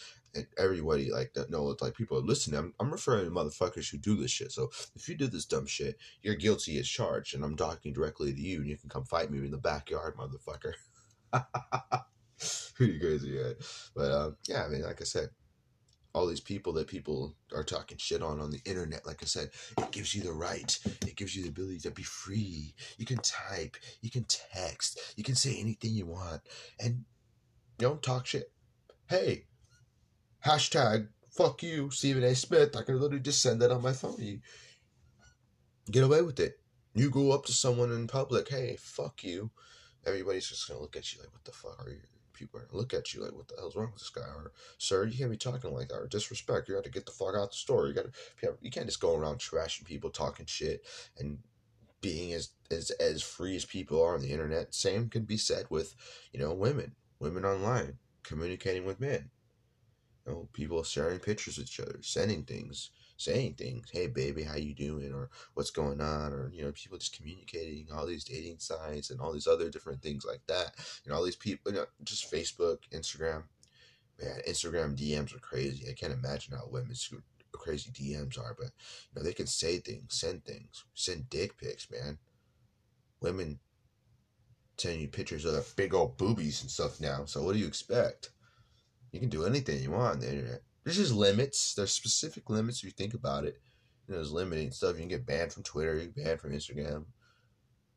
[0.57, 1.49] everybody like that.
[1.49, 2.59] No, like people are listening.
[2.59, 4.51] I'm, I'm referring to motherfuckers who do this shit.
[4.51, 8.33] So if you do this dumb shit, you're guilty as charged, and I'm talking directly
[8.33, 10.73] to you, and you can come fight me in the backyard, motherfucker.
[12.75, 13.53] Pretty crazy, yeah.
[13.95, 15.29] But um, yeah, I mean, like I said,
[16.13, 19.49] all these people that people are talking shit on on the internet like i said
[19.77, 23.17] it gives you the right it gives you the ability to be free you can
[23.19, 26.41] type you can text you can say anything you want
[26.79, 27.05] and
[27.79, 28.51] know talk shit
[29.07, 29.45] hey
[30.45, 34.15] hashtag fuck you stephen a smith i can literally just send that on my phone
[34.19, 34.39] you
[35.89, 36.59] get away with it
[36.93, 39.49] you go up to someone in public hey fuck you
[40.05, 41.99] everybody's just gonna look at you like what the fuck are you
[42.41, 44.51] people are gonna look at you like, "What the hell's wrong with this guy?" Or,
[44.79, 46.67] "Sir, you can't be talking like that." Or disrespect.
[46.67, 47.87] You got to get the fuck out the store.
[47.87, 48.57] You got to.
[48.61, 50.83] You can't just go around trashing people, talking shit,
[51.17, 51.43] and
[52.01, 54.73] being as as as free as people are on the internet.
[54.73, 55.95] Same can be said with,
[56.33, 59.29] you know, women, women online communicating with men.
[60.25, 64.55] You know, people sharing pictures with each other, sending things saying things hey baby how
[64.55, 68.57] you doing or what's going on or you know people just communicating all these dating
[68.57, 71.77] sites and all these other different things like that you know all these people you
[71.77, 73.43] know just facebook instagram
[74.19, 77.13] man instagram dms are crazy i can't imagine how women's
[77.61, 81.89] crazy DMs are, but you know they can say things, send things, send dick pics,
[81.91, 82.17] man.
[83.21, 83.59] Women
[84.77, 87.25] sending you pictures of their big old boobies and stuff now.
[87.25, 88.31] So what do you expect?
[89.11, 90.61] You can do anything you want on the internet.
[90.83, 91.73] There's just limits.
[91.75, 93.57] There's specific limits if you think about it.
[94.07, 94.93] You know, there's limiting stuff.
[94.93, 95.95] You can get banned from Twitter.
[95.95, 97.05] You get banned from Instagram.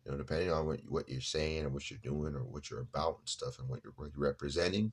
[0.05, 2.81] You know, depending on what what you're saying or what you're doing or what you're
[2.81, 4.93] about and stuff and what you're, what you're representing.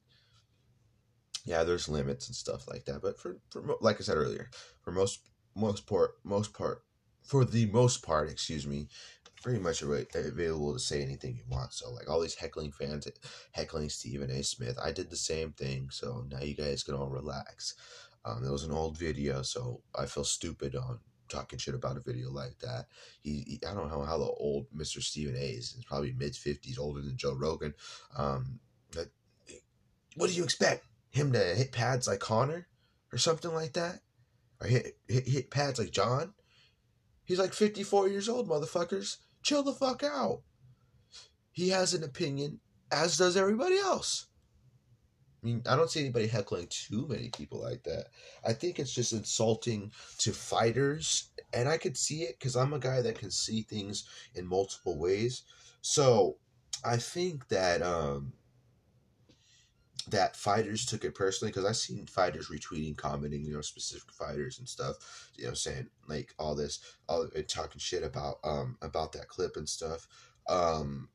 [1.43, 3.01] Yeah, there's limits and stuff like that.
[3.01, 4.49] But for, for like I said earlier,
[4.83, 5.19] for most
[5.55, 6.83] most part most part
[7.23, 8.87] for the most part, excuse me,
[9.41, 11.73] pretty much available to say anything you want.
[11.73, 13.07] So like all these heckling fans
[13.51, 14.43] heckling Stephen A.
[14.43, 15.89] Smith, I did the same thing.
[15.91, 17.75] So now you guys can all relax.
[18.23, 22.01] Um, it was an old video, so I feel stupid on talking shit about a
[22.01, 22.85] video like that.
[23.23, 25.01] He, he I don't know how the old Mr.
[25.01, 25.39] Stephen A.
[25.39, 25.73] is.
[25.73, 27.73] He's probably mid fifties, older than Joe Rogan.
[28.15, 28.59] Um,
[28.93, 29.07] but
[30.15, 32.67] what do you expect him to hit pads like Conor
[33.11, 34.01] or something like that,
[34.59, 36.33] or hit hit, hit pads like John?
[37.23, 40.41] He's like fifty four years old, motherfuckers chill the fuck out.
[41.51, 42.59] He has an opinion,
[42.91, 44.27] as does everybody else.
[45.41, 48.05] I mean, I don't see anybody heckling too many people like that.
[48.45, 52.79] I think it's just insulting to fighters, and I could see it because I'm a
[52.79, 55.43] guy that can see things in multiple ways.
[55.81, 56.37] So
[56.85, 58.33] I think that um,
[60.09, 64.59] that fighters took it personally because I've seen fighters retweeting, commenting, you know, specific fighters
[64.59, 69.11] and stuff, you know, saying like all this, all and talking shit about um about
[69.13, 70.07] that clip and stuff.
[70.47, 71.09] Um,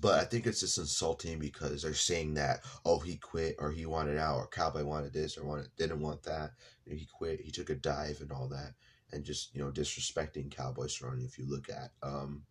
[0.00, 3.84] but I think it's just insulting because they're saying that oh he quit or he
[3.84, 6.52] wanted out or Cowboy wanted this or wanted didn't want that.
[6.86, 7.40] He quit.
[7.40, 8.74] He took a dive and all that,
[9.12, 11.24] and just you know disrespecting Cowboy Cerrone.
[11.24, 12.44] If you look at um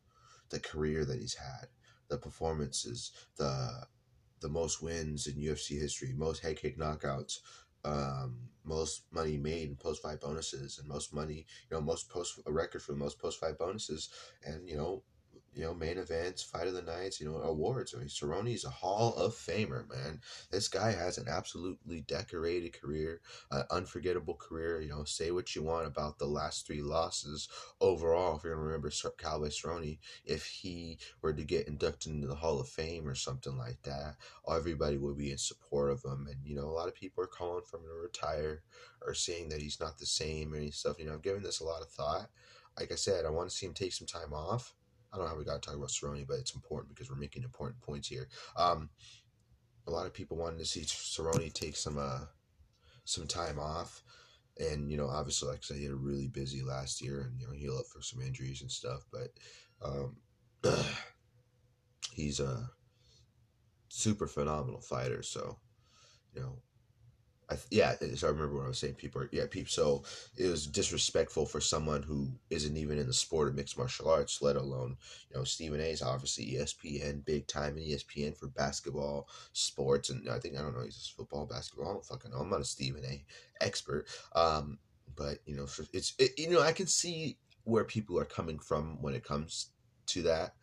[0.50, 1.68] the career that he's had,
[2.10, 3.86] the performances, the
[4.42, 7.40] the most wins in UFC history, most head kick knockouts,
[7.84, 12.40] um, most money made in post fight bonuses, and most money, you know, most post
[12.46, 14.10] a record for the most post fight bonuses,
[14.46, 15.04] and you know,
[15.54, 17.94] you know, main events, fight of the nights, you know, awards.
[17.94, 20.22] I mean, Cerrone is a Hall of Famer, man.
[20.50, 23.22] This guy has an absolutely decorated career,
[23.52, 24.82] an unforgettable career.
[24.82, 27.50] You know, say what you want about the last three losses
[27.82, 28.38] overall.
[28.38, 32.60] If you're gonna remember Cowboy Cerrone, if he were to get inducted into the Hall
[32.60, 34.16] of Fame or something like that,
[34.50, 36.28] everybody would be in support of him.
[36.30, 38.64] And you know, a lot of people are calling for him to retire
[39.06, 40.98] or saying that he's not the same and stuff.
[40.98, 42.30] You know, I'm giving this a lot of thought.
[42.80, 44.76] Like I said, I want to see him take some time off
[45.12, 47.18] I don't know how we got to talk about Cerrone, but it's important because we're
[47.18, 48.30] making important points here.
[48.56, 48.90] Um,
[49.88, 52.26] a lot of people wanted to see Cerrone take some uh,
[53.04, 54.04] some time off,
[54.60, 57.40] and you know, obviously, like I said, he had a really busy last year, and
[57.40, 59.06] you know, heal up for some injuries and stuff.
[59.12, 59.32] But
[59.84, 60.18] um,
[62.14, 62.70] he's a
[63.90, 65.58] super phenomenal fighter, so
[66.34, 66.58] you know,
[67.52, 69.70] I, yeah, so I remember when I was saying people are, yeah, people.
[69.70, 70.04] So
[70.38, 74.42] it was disrespectful for someone who isn't even in the sport of mixed martial arts,
[74.42, 74.96] let alone,
[75.30, 80.10] you know, Stephen A is obviously ESPN, big time in ESPN for basketball, sports.
[80.10, 81.90] And I think, I don't know, he's football, basketball.
[81.90, 82.38] I don't fucking know.
[82.38, 83.26] I'm not a Stephen A
[83.60, 84.08] expert.
[84.34, 84.80] Um,
[85.16, 89.02] but, you know, it's, it, you know, I can see where people are coming from
[89.02, 89.72] when it comes
[90.08, 90.56] to that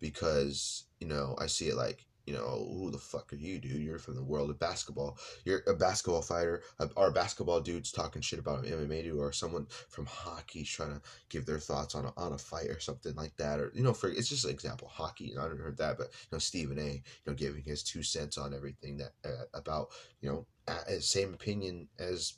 [0.00, 3.82] because, you know, I see it like, you know, who the fuck are you, dude?
[3.82, 5.16] You're from the world of basketball.
[5.44, 6.62] You're a basketball fighter,
[6.96, 11.00] or basketball dudes talking shit about an MMA dude, or someone from hockey trying to
[11.28, 13.94] give their thoughts on a, on a fight or something like that, or you know,
[13.94, 14.88] for it's just an example.
[14.88, 16.92] Hockey, I haven't heard that, but you know, Stephen A.
[16.92, 19.88] You know, giving his two cents on everything that uh, about
[20.20, 20.46] you know,
[21.00, 22.34] same opinion as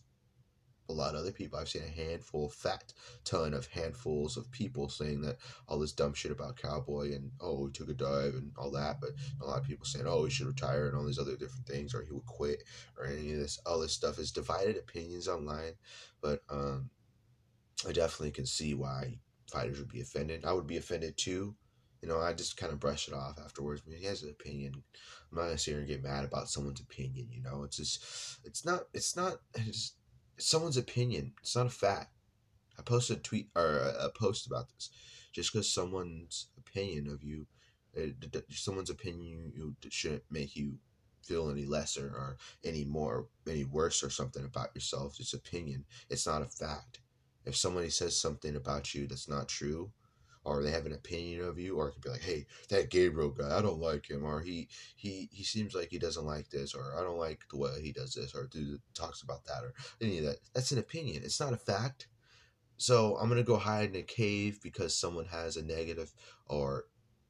[0.89, 1.59] a lot of other people.
[1.59, 2.93] I've seen a handful, fat
[3.25, 5.37] ton of handfuls of people saying that
[5.69, 9.01] all this dumb shit about Cowboy and oh he took a dive and all that,
[9.01, 9.11] but
[9.41, 11.95] a lot of people saying oh he should retire and all these other different things
[11.95, 12.63] or he would quit
[12.99, 15.75] or any of this all this stuff is divided opinions online,
[16.21, 16.91] but um,
[17.87, 19.19] I definitely can see why
[19.51, 20.45] fighters would be offended.
[20.45, 21.55] I would be offended too.
[22.03, 23.83] You know, I just kind of brush it off afterwards.
[23.85, 24.73] I mean, he has an opinion.
[25.31, 27.29] I'm not gonna sit here and get mad about someone's opinion.
[27.31, 29.95] You know, it's just, it's not, it's not, it's
[30.39, 31.33] someone's opinion.
[31.41, 32.13] It's not a fact.
[32.79, 34.91] I posted a tweet or a post about this.
[35.33, 37.47] Just because someone's opinion of you,
[37.97, 40.79] uh, someone's opinion you shouldn't make you
[41.23, 45.17] feel any lesser or any more, any worse or something about yourself.
[45.21, 45.85] It's opinion.
[46.09, 47.01] It's not a fact.
[47.45, 49.91] If somebody says something about you that's not true,
[50.45, 53.31] or they have an opinion of you, or it could be like, "Hey, that Gabriel
[53.31, 56.75] guy, I don't like him," or he he he seems like he doesn't like this,
[56.75, 59.75] or I don't like the way he does this, or dude talks about that, or
[60.01, 60.39] any of that.
[60.55, 61.23] That's an opinion.
[61.25, 62.09] It's not a fact.
[62.77, 66.13] So I'm gonna go hide in a cave because someone has a negative
[66.47, 66.87] or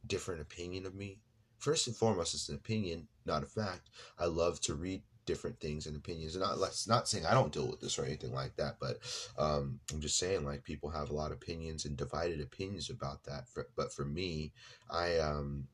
[0.06, 1.20] different opinion of me.
[1.58, 3.90] First and foremost, it's an opinion, not a fact.
[4.18, 6.34] I love to read different things and opinions.
[6.34, 8.98] And not let's not saying I don't deal with this or anything like that, but
[9.38, 13.24] um, I'm just saying like people have a lot of opinions and divided opinions about
[13.24, 13.46] that.
[13.46, 14.52] For, but for me,
[14.90, 15.68] I um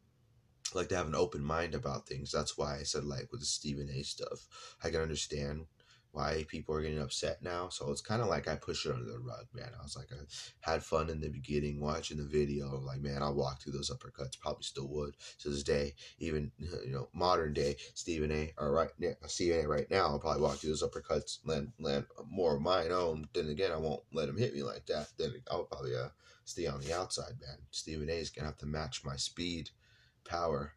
[0.75, 2.33] like to have an open mind about things.
[2.33, 4.49] That's why I said like with the Stephen A stuff,
[4.83, 5.67] I can understand
[6.15, 7.69] why people are getting upset now.
[7.69, 9.71] So it's kind of like I push it under the rug, man.
[9.79, 12.79] I was like, I had fun in the beginning watching the video.
[12.79, 14.39] Like, man, I'll walk through those uppercuts.
[14.39, 15.95] Probably still would to this day.
[16.21, 18.53] Even you know, modern day Stephen A.
[18.59, 19.69] Or right, yeah, Stephen A.
[19.69, 23.27] Right now, I'll probably walk through those uppercuts, land land more of mine own.
[23.35, 25.09] Then again, I won't let him hit me like that.
[25.19, 26.11] Then I'll probably uh,
[26.45, 27.59] stay on the outside, man.
[27.73, 28.13] Stephen A.
[28.13, 29.71] is gonna have to match my speed,
[30.25, 30.75] power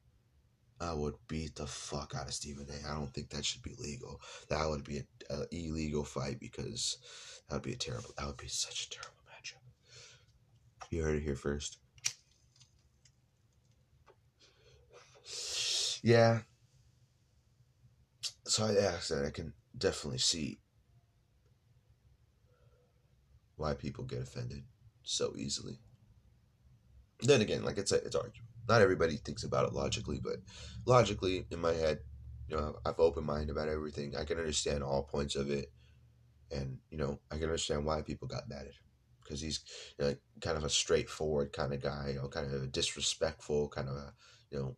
[0.79, 2.87] I would beat the fuck out of Stephen A.
[2.89, 4.21] I don't think that should be legal.
[4.49, 4.99] That would be
[5.29, 6.97] an illegal fight because
[7.47, 8.11] that would be a terrible.
[8.17, 10.91] That would be such a terrible matchup.
[10.91, 11.79] You heard it here first.
[16.03, 16.41] Yeah.
[18.45, 20.59] So I asked that I can definitely see
[23.55, 24.63] why people get offended
[25.03, 25.79] so easily.
[27.21, 30.37] Then again, like it's a, it's arguable not everybody thinks about it logically, but
[30.85, 31.99] logically in my head,
[32.47, 34.15] you know, I've open mind about everything.
[34.15, 35.71] I can understand all points of it,
[36.51, 38.73] and you know, I can understand why people got mad at him
[39.23, 39.59] because he's
[39.99, 43.89] you know, kind of a straightforward kind of guy, you know, kind of disrespectful, kind
[43.89, 44.13] of a
[44.51, 44.77] you know,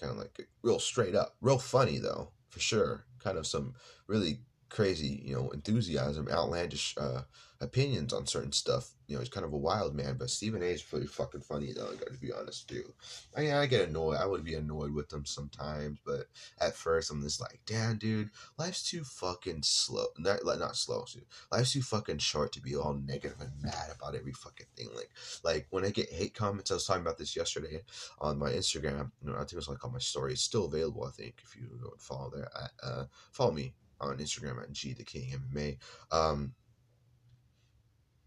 [0.00, 3.06] kind of like real straight up, real funny though for sure.
[3.22, 3.74] Kind of some
[4.06, 7.22] really crazy, you know, enthusiasm, outlandish uh,
[7.64, 8.90] opinions on certain stuff.
[9.06, 10.66] You know, he's kind of a wild man, but Stephen A.
[10.66, 11.88] is pretty fucking funny though.
[11.88, 12.94] I got to be honest too.
[13.36, 14.16] I mean, I get annoyed.
[14.16, 16.26] I would be annoyed with him sometimes, but
[16.60, 20.06] at first I'm just like, damn, dude, life's too fucking slow.
[20.18, 21.24] Not not slow, dude.
[21.52, 24.88] Life's too fucking short to be all negative and mad about every fucking thing.
[24.94, 25.10] Like,
[25.42, 27.80] like when I get hate comments, I was talking about this yesterday
[28.20, 29.10] on my Instagram.
[29.22, 30.32] You know, I think it was like on my story.
[30.32, 31.04] It's still available.
[31.04, 32.48] I think if you follow there,
[32.82, 35.78] uh, follow me on Instagram at G the King MMA.
[36.10, 36.54] Um,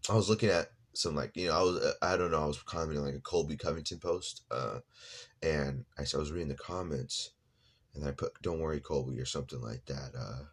[0.08, 2.62] I was looking at some like you know I was I don't know I was
[2.62, 4.80] commenting like a Colby Covington post, uh,
[5.42, 7.32] and I, I was reading the comments,
[7.94, 10.12] and I put "Don't worry, Colby" or something like that.
[10.18, 10.44] Uh,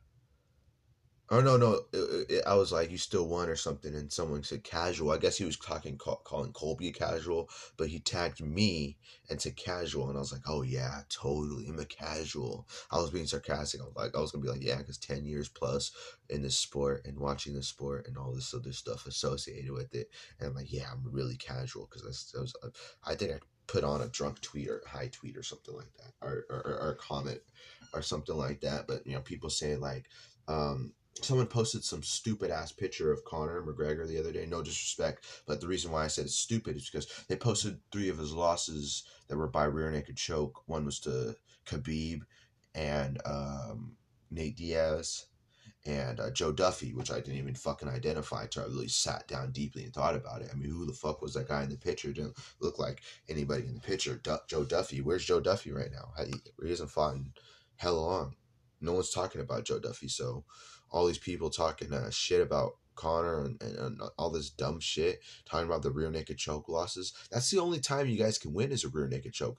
[1.31, 1.81] Oh no, no!
[1.91, 5.17] It, it, I was like, "You still won" or something, and someone said "casual." I
[5.17, 9.55] guess he was talking, call, calling Colby a casual, but he tagged me and said
[9.55, 13.81] "casual," and I was like, "Oh yeah, totally, I'm a casual." I was being sarcastic.
[13.81, 15.91] I was like, I was gonna be like, "Yeah," because ten years plus
[16.29, 20.09] in this sport and watching the sport and all this other stuff associated with it,
[20.39, 22.55] and I'm like, "Yeah, I'm really casual," because I was,
[23.03, 26.13] I think I put on a drunk tweet or high tweet or something like that,
[26.21, 27.39] or or, or a comment
[27.95, 28.85] or something like that.
[28.87, 30.05] But you know, people say like.
[30.47, 34.45] Um, someone posted some stupid ass picture of Conor McGregor the other day.
[34.45, 38.09] No disrespect, but the reason why I said it's stupid is because they posted three
[38.09, 40.63] of his losses that were by rear naked choke.
[40.67, 41.35] One was to
[41.65, 42.21] Khabib
[42.73, 43.95] and um,
[44.29, 45.27] Nate Diaz
[45.85, 49.51] and uh, Joe Duffy, which I didn't even fucking identify until I really sat down
[49.51, 50.49] deeply and thought about it.
[50.51, 52.11] I mean, who the fuck was that guy in the picture?
[52.11, 54.19] Didn't look like anybody in the picture.
[54.47, 55.01] Joe Duffy.
[55.01, 56.11] Where's Joe Duffy right now?
[56.63, 57.31] He hasn't fought in
[57.77, 58.35] hell long.
[58.81, 60.43] No one's talking about Joe Duffy, so
[60.91, 65.19] all these people talking uh, shit about Conor and, and, and, all this dumb shit,
[65.45, 67.13] talking about the rear naked choke losses.
[67.29, 69.57] That's the only time you guys can win is a rear naked choke.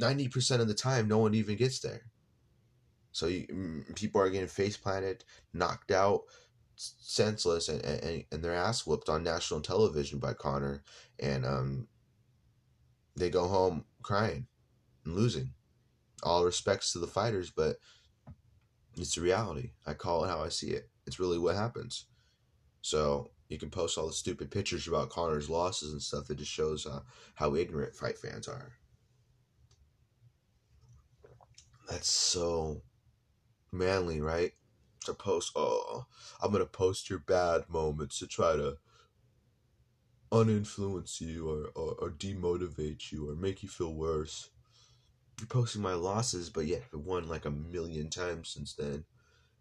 [0.00, 2.02] 90% of the time, no one even gets there.
[3.12, 6.22] So you, people are getting face planted, knocked out,
[6.76, 10.82] senseless, and, and, and their ass whooped on national television by Conor.
[11.20, 11.88] And um,
[13.16, 14.46] they go home crying
[15.04, 15.52] and losing.
[16.22, 17.76] All respects to the fighters, but
[18.96, 19.70] it's the reality.
[19.86, 20.88] I call it how I see it.
[21.06, 22.06] It's really what happens.
[22.82, 26.30] So you can post all the stupid pictures about Conor's losses and stuff.
[26.30, 27.00] It just shows uh,
[27.34, 28.72] how ignorant fight fans are.
[31.88, 32.82] That's so
[33.72, 34.52] manly, right?
[35.04, 36.06] To post, oh,
[36.40, 38.78] I'm gonna post your bad moments to try to
[40.30, 44.50] uninfluence you or, or, or demotivate you or make you feel worse
[45.48, 49.04] posting my losses, but yet I've won like a million times since then.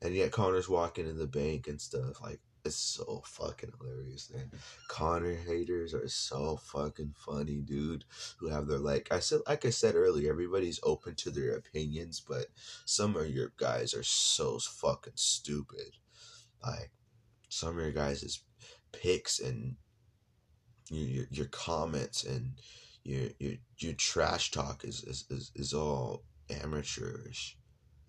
[0.02, 2.22] And yet Conor's walking in the bank and stuff.
[2.22, 4.52] Like, it's so fucking hilarious, man.
[4.88, 8.06] Conor haters are so fucking funny, dude.
[8.40, 12.20] Who have their like I said like I said earlier, everybody's open to their opinions,
[12.20, 12.48] but
[12.86, 15.98] some of your guys are so fucking stupid.
[16.64, 16.92] Like
[17.50, 18.44] some of your guys'
[18.92, 19.76] picks and
[20.90, 22.54] your your, your comments and
[23.04, 27.58] your your your trash talk is is, is, is all amateurish.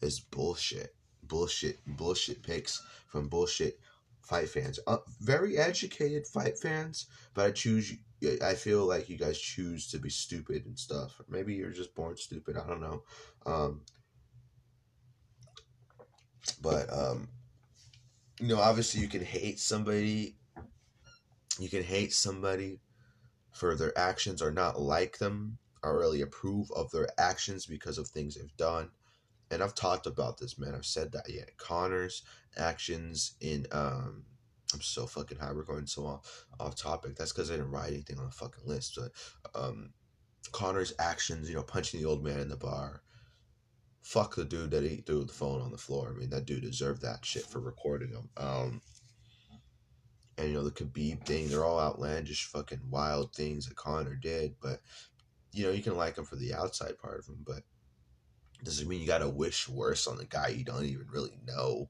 [0.01, 0.95] It's bullshit.
[1.23, 3.79] Bullshit bullshit picks from bullshit
[4.23, 4.79] fight fans.
[4.87, 7.95] Uh, very educated fight fans, but I choose
[8.43, 11.21] I feel like you guys choose to be stupid and stuff.
[11.29, 12.57] Maybe you're just born stupid.
[12.57, 13.03] I don't know.
[13.47, 13.83] Um,
[16.61, 17.29] But um,
[18.41, 20.37] you know, obviously, you can hate somebody.
[21.59, 22.81] You can hate somebody
[23.53, 28.09] for their actions or not like them or really approve of their actions because of
[28.09, 28.91] things they've done.
[29.51, 30.75] And I've talked about this, man.
[30.75, 31.57] I've said that yet.
[31.59, 32.23] Conor's
[32.57, 34.25] actions in um
[34.75, 35.53] I'm so fucking high.
[35.53, 37.17] We're going so off, off topic.
[37.17, 38.99] That's because I didn't write anything on the fucking list.
[38.99, 39.93] But um,
[40.51, 43.03] Conor's actions, you know, punching the old man in the bar.
[44.01, 46.13] Fuck the dude that he threw the phone on the floor.
[46.15, 48.29] I mean, that dude deserved that shit for recording him.
[48.37, 48.81] Um,
[50.43, 51.49] and you know the Khabib thing.
[51.49, 54.57] They're all outlandish, fucking wild things that Conor did.
[54.61, 54.81] But
[55.53, 57.63] you know, you can like him for the outside part of him, but
[58.65, 61.89] doesn't mean you gotta wish worse on the guy you don't even really know.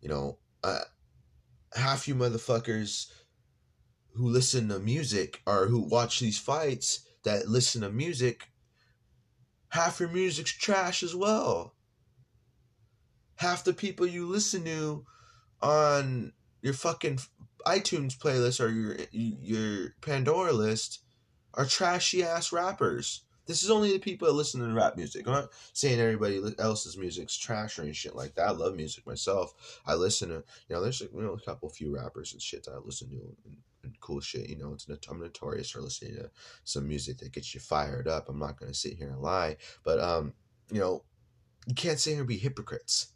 [0.00, 0.80] You know, uh,
[1.74, 3.10] half you motherfuckers
[4.14, 8.48] who listen to music or who watch these fights that listen to music,
[9.68, 11.74] half your music's trash as well.
[13.36, 15.04] Half the people you listen to
[15.60, 16.32] on
[16.62, 17.18] your fucking
[17.66, 21.00] iTunes playlist or your your Pandora list
[21.54, 23.22] are trashy ass rappers.
[23.46, 25.26] This is only the people that listen to rap music.
[25.26, 28.48] I'm not saying everybody else's music's trash or any shit like that.
[28.48, 29.80] I love music myself.
[29.84, 32.74] I listen to, you know, there's you know a couple few rappers and shit that
[32.74, 34.48] I listen to and, and cool shit.
[34.48, 36.30] You know, it's not, I'm notorious for listening to
[36.64, 38.28] some music that gets you fired up.
[38.28, 40.34] I'm not gonna sit here and lie, but um,
[40.70, 41.02] you know,
[41.66, 43.08] you can't sit here and be hypocrites.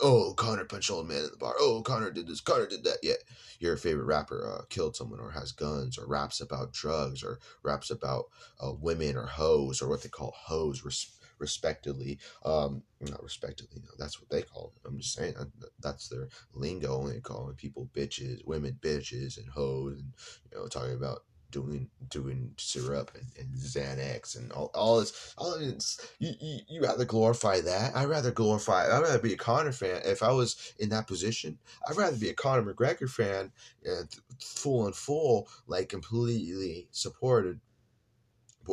[0.00, 1.54] Oh, Conor punched old man in the bar.
[1.58, 2.40] Oh, Conor did this.
[2.40, 2.98] Conor did that.
[3.02, 3.18] Yet
[3.58, 7.90] your favorite rapper uh, killed someone or has guns or raps about drugs or raps
[7.90, 8.26] about
[8.60, 12.18] uh, women or hoes or what they call hoes, res- respectively.
[12.44, 13.82] Um, not respectively.
[13.98, 14.72] That's what they call.
[14.76, 14.88] It.
[14.88, 15.34] I'm just saying
[15.80, 16.96] that's their lingo.
[16.96, 20.12] Only calling people bitches, women bitches, and hoes, and
[20.50, 21.20] you know talking about
[21.50, 26.82] doing doing syrup and, and Xanax and all, all this all this you, you you
[26.82, 27.96] rather glorify that?
[27.96, 30.02] I'd rather glorify I'd rather be a Conor fan.
[30.04, 33.52] If I was in that position I'd rather be a Conor McGregor fan
[33.88, 34.02] uh,
[34.40, 37.60] full and full like completely supported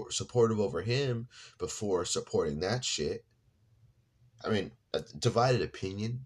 [0.09, 3.23] supportive over him before supporting that shit.
[4.43, 6.25] I mean a divided opinion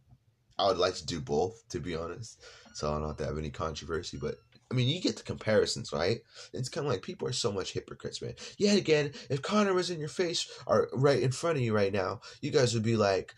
[0.58, 2.42] I would like to do both to be honest.
[2.74, 4.36] So I don't have to have any controversy but
[4.72, 6.20] I mean, you get the comparisons, right?
[6.54, 8.36] It's kind of like people are so much hypocrites, man.
[8.58, 11.92] Yet again, if Conor was in your face or right in front of you right
[11.92, 13.34] now, you guys would be like,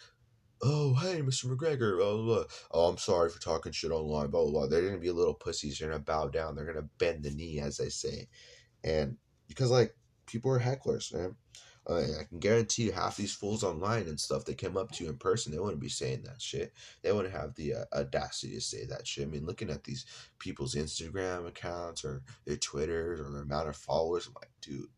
[0.62, 1.46] "Oh, hey, Mr.
[1.46, 2.44] McGregor, blah, blah, blah.
[2.72, 5.80] oh, I'm sorry for talking shit online, blah blah blah." They're gonna be little pussies.
[5.80, 6.56] They're gonna bow down.
[6.56, 8.28] They're gonna bend the knee, as they say,
[8.84, 9.18] and
[9.48, 11.36] because like people are hecklers, man.
[11.98, 15.10] I can guarantee you, half these fools online and stuff that came up to you
[15.10, 16.74] in person, they wouldn't be saying that shit.
[17.02, 19.28] They wouldn't have the uh, audacity to say that shit.
[19.28, 20.06] I mean, looking at these
[20.40, 24.90] people's Instagram accounts or their Twitters or their amount of followers, I'm like, dude,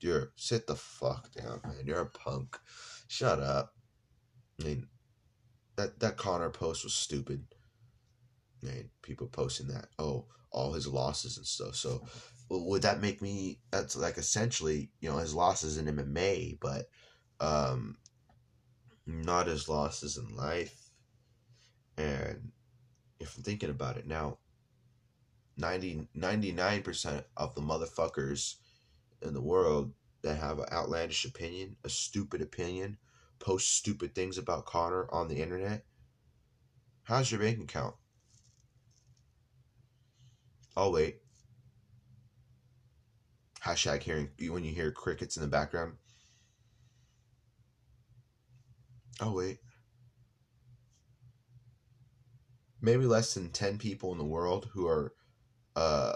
[0.00, 1.84] you're sit the fuck down, man.
[1.84, 2.58] You're a punk.
[3.08, 3.74] Shut up.
[4.60, 4.86] I mean,
[5.76, 7.44] that that Conor post was stupid.
[8.62, 11.76] I mean, people posting that, oh, all his losses and stuff.
[11.76, 12.02] So
[12.48, 16.88] would that make me that's like essentially you know his losses in MMA, but
[17.40, 17.96] um,
[19.06, 20.90] not his losses in life.
[21.98, 22.52] And
[23.18, 24.38] if I'm thinking about it now,
[25.56, 28.56] 99 percent of the motherfuckers
[29.22, 29.92] in the world
[30.22, 32.98] that have an outlandish opinion, a stupid opinion,
[33.38, 35.84] post stupid things about Conor on the internet.
[37.04, 37.94] How's your bank account?
[40.76, 41.20] I'll wait.
[43.66, 45.94] Hashtag hearing when you hear crickets in the background.
[49.20, 49.58] Oh wait.
[52.80, 55.14] Maybe less than ten people in the world who are
[55.74, 56.14] uh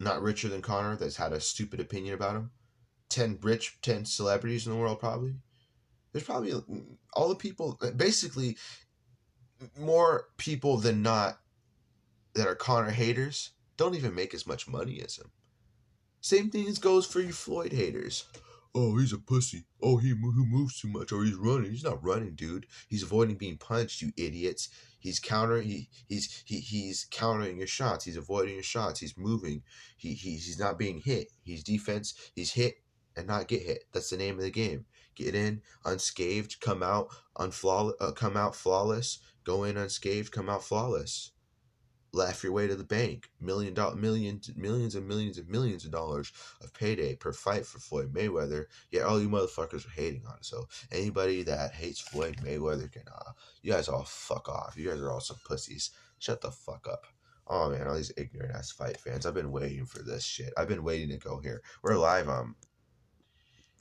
[0.00, 2.50] not richer than Conor that's had a stupid opinion about him.
[3.08, 5.34] Ten rich, ten celebrities in the world probably.
[6.12, 6.52] There's probably
[7.12, 8.56] all the people basically
[9.78, 11.38] more people than not
[12.34, 15.30] that are Conor haters don't even make as much money as him.
[16.22, 18.26] Same thing goes for you Floyd haters.
[18.76, 19.64] Oh, he's a pussy.
[19.82, 21.10] Oh, he, he moves too much.
[21.10, 21.72] Or he's running.
[21.72, 22.66] He's not running, dude.
[22.88, 24.68] He's avoiding being punched, you idiots.
[25.00, 25.66] He's countering.
[25.66, 28.04] He he's he he's countering your shots.
[28.04, 29.00] He's avoiding your shots.
[29.00, 29.64] He's moving.
[29.96, 31.26] He he's he's not being hit.
[31.42, 32.14] He's defense.
[32.36, 32.76] He's hit
[33.16, 33.82] and not get hit.
[33.92, 34.86] That's the name of the game.
[35.16, 36.60] Get in unscathed.
[36.60, 37.94] Come out unflaw.
[38.00, 39.18] Uh, come out flawless.
[39.42, 40.30] Go in unscathed.
[40.30, 41.31] Come out flawless
[42.12, 43.30] laugh your way to the bank.
[43.40, 47.78] Million dollar, millions, millions and millions and millions of dollars of payday per fight for
[47.78, 48.66] Floyd Mayweather.
[48.90, 50.44] Yet all you motherfuckers are hating on it.
[50.44, 53.32] So anybody that hates Floyd Mayweather can, uh,
[53.62, 54.74] you guys all fuck off.
[54.76, 55.90] You guys are all some pussies.
[56.18, 57.06] Shut the fuck up.
[57.48, 59.26] Oh man, all these ignorant ass fight fans.
[59.26, 60.52] I've been waiting for this shit.
[60.56, 61.62] I've been waiting to go here.
[61.82, 62.56] We're live um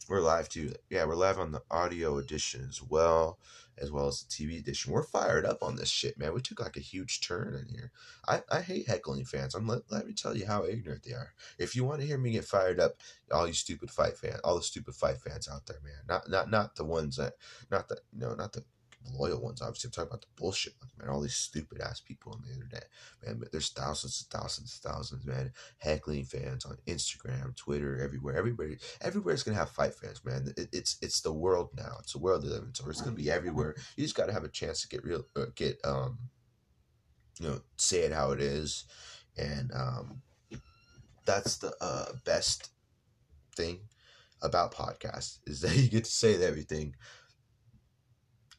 [0.10, 0.74] we're live too.
[0.90, 3.38] Yeah, we're live on the audio edition as well.
[3.82, 4.92] As well as the TV edition.
[4.94, 6.34] We're fired up on this shit, man.
[6.34, 7.92] We took like a huge turn in here.
[8.28, 9.56] I, I hate heckling fans.
[9.56, 11.34] I'm let, let me tell you how ignorant they are.
[11.58, 12.98] If you want to hear me get fired up,
[13.32, 16.04] all you stupid fight fans, all the stupid fight fans out there, man.
[16.08, 17.34] Not not not the ones that,
[17.72, 18.64] not the know, not the
[19.10, 19.62] loyal ones.
[19.62, 21.10] Obviously, I'm talking about the bullshit ones, man.
[21.10, 22.86] All these stupid ass people on the internet,
[23.26, 23.38] man.
[23.40, 25.52] But there's thousands and thousands and thousands, man.
[25.78, 28.36] Heckling fans on Instagram, Twitter, everywhere.
[28.36, 30.54] Everybody, everywhere's gonna have fight fans, man.
[30.58, 31.98] It, it's it's the world now.
[32.00, 33.76] It's the world we live in, so it's gonna be everywhere.
[33.96, 36.18] You just gotta have a chance to get real, uh, get um,
[37.40, 38.86] you know, say it how it is,
[39.38, 40.22] and um,
[41.26, 42.70] that's the uh best
[43.56, 43.80] thing
[44.42, 46.96] about podcasts is that you get to say everything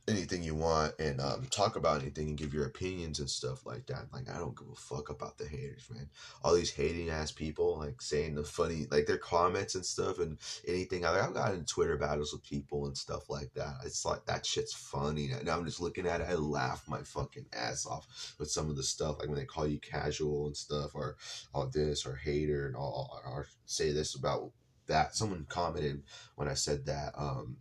[0.08, 3.86] anything you want and um, talk about anything and give your opinions and stuff like
[3.86, 4.06] that.
[4.12, 6.08] Like I don't give a fuck about the haters, man.
[6.42, 10.38] All these hating ass people like saying the funny like their comments and stuff and
[10.66, 11.02] anything.
[11.02, 13.74] Like, I've gotten Twitter battles with people and stuff like that.
[13.84, 15.30] It's like that shit's funny.
[15.44, 18.76] Now I'm just looking at it, I laugh my fucking ass off with some of
[18.76, 21.16] the stuff like when they call you casual and stuff or
[21.54, 24.50] all this or hater and all or say this about
[24.88, 25.14] that.
[25.14, 26.02] Someone commented
[26.34, 27.12] when I said that.
[27.16, 27.58] Um,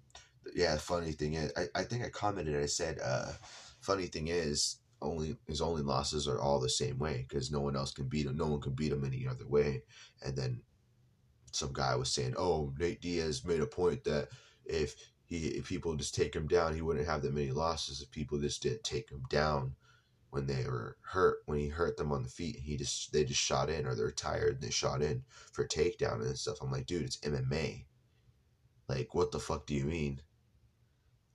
[0.56, 2.62] yeah, funny thing is, I, I think I commented.
[2.62, 3.32] I said, uh,
[3.80, 7.76] funny thing is, only his only losses are all the same way because no one
[7.76, 8.38] else can beat him.
[8.38, 9.84] No one can beat him any other way.
[10.24, 10.62] And then
[11.52, 14.30] some guy was saying, "Oh, Nate Diaz made a point that
[14.66, 14.96] if
[15.26, 18.02] he if people just take him down, he wouldn't have that many losses.
[18.02, 19.76] If people just didn't take him down
[20.30, 23.40] when they were hurt, when he hurt them on the feet, he just they just
[23.40, 26.58] shot in or they're tired and they shot in for takedown and stuff.
[26.62, 27.86] I'm like, dude, it's MMA.
[28.88, 30.22] Like, what the fuck do you mean?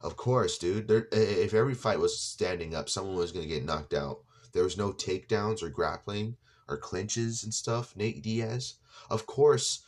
[0.00, 0.88] Of course, dude.
[0.88, 4.18] There, if every fight was standing up, someone was going to get knocked out.
[4.52, 6.36] There was no takedowns or grappling
[6.68, 7.96] or clinches and stuff.
[7.96, 8.74] Nate Diaz,
[9.10, 9.84] of course,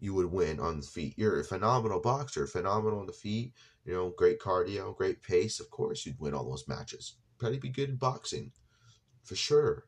[0.00, 1.14] you would win on the feet.
[1.16, 3.52] You're a phenomenal boxer, phenomenal on the feet.
[3.84, 5.60] You know, great cardio, great pace.
[5.60, 7.16] Of course, you'd win all those matches.
[7.38, 8.52] Probably be good in boxing,
[9.24, 9.84] for sure.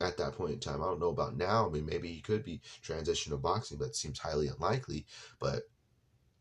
[0.00, 1.66] At that point in time, I don't know about now.
[1.66, 5.06] I mean, maybe he could be transition to boxing, but it seems highly unlikely.
[5.38, 5.64] But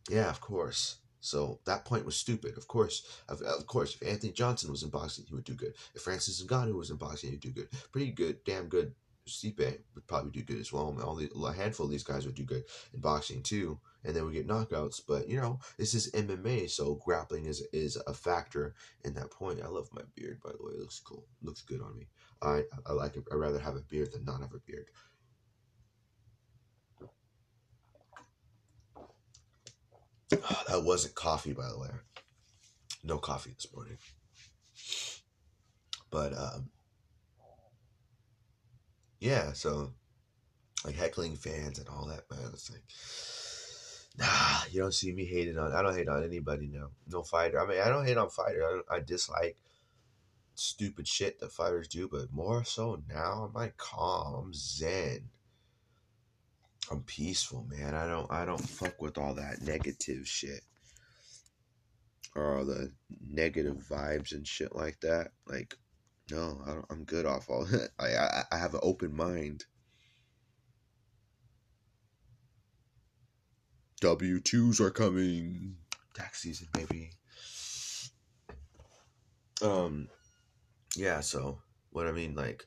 [0.09, 0.99] yeah, of course.
[1.21, 2.57] So that point was stupid.
[2.57, 5.73] Of course, of, of course, if Anthony Johnson was in boxing, he would do good.
[5.93, 7.69] If Francis Ngannou was in boxing, he'd do good.
[7.91, 8.93] Pretty good, damn good.
[9.27, 10.97] Stipe would probably do good as well.
[11.03, 12.63] All the, a handful of these guys would do good
[12.93, 15.01] in boxing too, and they would get knockouts.
[15.07, 18.73] But you know, this is MMA, so grappling is is a factor
[19.03, 19.61] in that point.
[19.61, 20.73] I love my beard, by the way.
[20.73, 21.27] It looks cool.
[21.43, 22.07] Looks good on me.
[22.41, 23.23] I I like it.
[23.31, 24.87] I rather have a beard than not have a beard.
[30.31, 31.89] Oh, that wasn't coffee, by the way.
[33.03, 33.97] No coffee this morning.
[36.11, 36.69] But um,
[39.19, 39.93] yeah, so
[40.85, 42.51] like heckling fans and all that, man.
[42.53, 42.83] It's like,
[44.17, 45.73] nah, you don't see me hating on.
[45.73, 46.89] I don't hate on anybody now.
[47.07, 47.59] No fighter.
[47.59, 48.83] I mean, I don't hate on fighter.
[48.89, 49.57] I, I dislike
[50.53, 54.35] stupid shit that fighters do, but more so now, I'm like calm.
[54.35, 55.29] I'm zen.
[56.91, 57.93] I'm peaceful, man.
[57.93, 60.61] I don't I don't fuck with all that negative shit.
[62.35, 62.91] Or all the
[63.27, 65.31] negative vibes and shit like that.
[65.47, 65.75] Like,
[66.31, 67.89] no, I am good off all that.
[67.99, 69.65] I, I I have an open mind.
[74.01, 75.75] W twos are coming.
[76.15, 77.11] Tax season, baby.
[79.61, 80.07] Um,
[80.95, 81.19] yeah.
[81.19, 81.59] So
[81.91, 82.65] what I mean, like,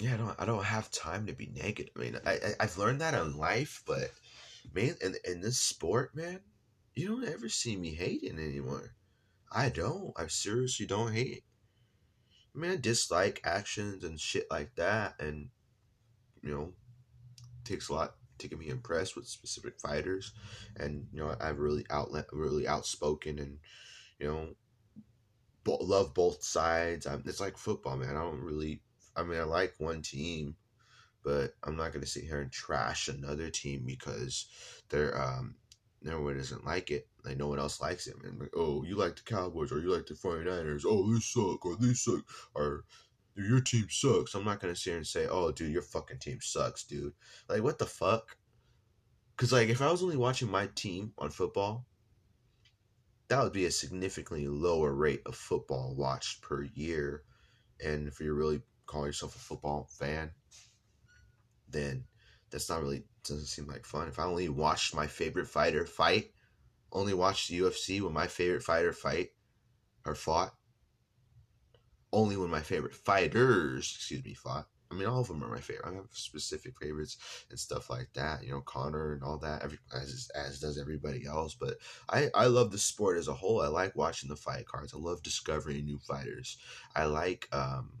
[0.00, 1.92] yeah, I don't I don't have time to be negative.
[1.96, 4.10] I mean, I, I have learned that in life, but
[4.72, 6.40] man, in in this sport, man,
[6.94, 8.94] you don't ever see me hating anymore.
[9.50, 10.12] I don't.
[10.16, 11.44] I seriously don't hate.
[12.54, 15.48] I mean, I dislike actions and shit like that, and
[16.42, 16.72] you know,
[17.64, 20.32] takes a lot to get me impressed with specific fighters,
[20.76, 23.58] and you know, I've really outlet, really outspoken, and
[24.20, 24.48] you know,
[25.66, 27.06] love both sides.
[27.06, 28.16] I'm, it's like football, man.
[28.16, 28.80] I don't really
[29.18, 30.56] I mean, I like one team,
[31.24, 34.46] but I'm not to sit here and trash another team because
[34.88, 35.56] they're um
[36.02, 37.08] no one doesn't like it.
[37.24, 38.14] Like no one else likes it.
[38.22, 40.84] And like, oh, you like the Cowboys or you like the 49ers.
[40.86, 42.24] Oh, they suck or they suck
[42.54, 42.84] or
[43.34, 44.34] your team sucks.
[44.34, 47.12] I'm not to sit here and say, oh, dude, your fucking team sucks, dude.
[47.48, 48.36] Like, what the fuck?
[49.36, 51.86] Because, like, if I was only watching my team on football,
[53.28, 57.22] that would be a significantly lower rate of football watched per year.
[57.84, 60.32] And if you're really call yourself a football fan,
[61.68, 62.04] then
[62.50, 64.08] that's not really doesn't seem like fun.
[64.08, 66.32] If I only watched my favorite fighter fight,
[66.90, 69.28] only watched the UFC when my favorite fighter fight
[70.06, 70.54] or fought,
[72.12, 75.60] only when my favorite fighters, excuse me, fought, I mean, all of them are my
[75.60, 75.86] favorite.
[75.86, 77.18] I have specific favorites
[77.50, 78.42] and stuff like that.
[78.42, 79.62] You know, Conor and all that.
[79.62, 81.54] Every as as does everybody else.
[81.54, 81.76] But
[82.08, 83.60] I I love the sport as a whole.
[83.60, 84.94] I like watching the fight cards.
[84.94, 86.56] I love discovering new fighters.
[86.96, 88.00] I like um,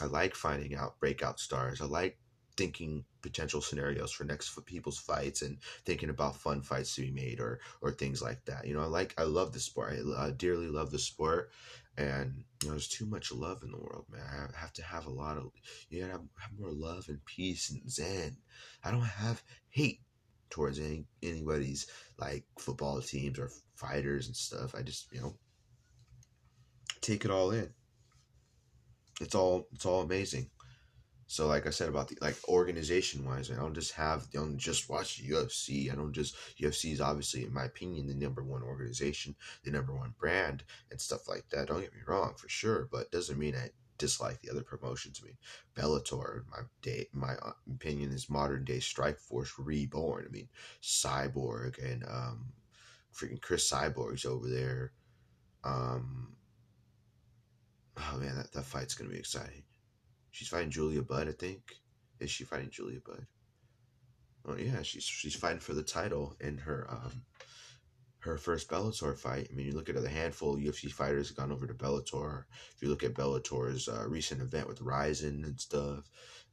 [0.00, 1.80] I like finding out breakout stars.
[1.80, 2.18] I like
[2.56, 7.10] thinking potential scenarios for next for people's fights and thinking about fun fights to be
[7.10, 8.66] made or or things like that.
[8.66, 9.94] You know, I like I love the sport.
[10.18, 11.50] I, dearly love the sport,
[11.96, 14.50] and you know, there's too much love in the world, man.
[14.54, 15.50] I have to have a lot of
[15.88, 18.36] you gotta have, have more love and peace and zen.
[18.82, 20.00] I don't have hate
[20.50, 21.86] towards any anybody's
[22.18, 24.74] like football teams or fighters and stuff.
[24.74, 25.34] I just you know
[27.00, 27.72] take it all in.
[29.20, 30.50] It's all it's all amazing.
[31.26, 34.58] So, like I said about the like organization wise, I don't just have I don't
[34.58, 35.90] just watch UFC.
[35.90, 39.34] I don't just UFC is obviously, in my opinion, the number one organization,
[39.64, 41.68] the number one brand, and stuff like that.
[41.68, 45.20] Don't get me wrong, for sure, but doesn't mean I dislike the other promotions.
[45.22, 45.36] I mean,
[45.74, 50.26] Bellator, my day, my uh, opinion is modern day Strikeforce reborn.
[50.28, 50.48] I mean,
[50.82, 52.52] Cyborg and um,
[53.14, 54.92] freaking Cris Cyborg's over there.
[55.62, 56.36] Um,
[57.96, 59.62] oh man, that that fight's gonna be exciting.
[60.30, 61.76] She's fighting Julia Budd, I think.
[62.20, 63.26] Is she fighting Julia Budd?
[64.46, 67.22] Oh yeah, she's she's fighting for the title in her um
[68.24, 69.48] her first Bellator fight.
[69.50, 72.44] I mean, you look at the handful of UFC fighters gone over to Bellator.
[72.74, 76.08] If you look at Bellator's uh, recent event with Rizin and stuff,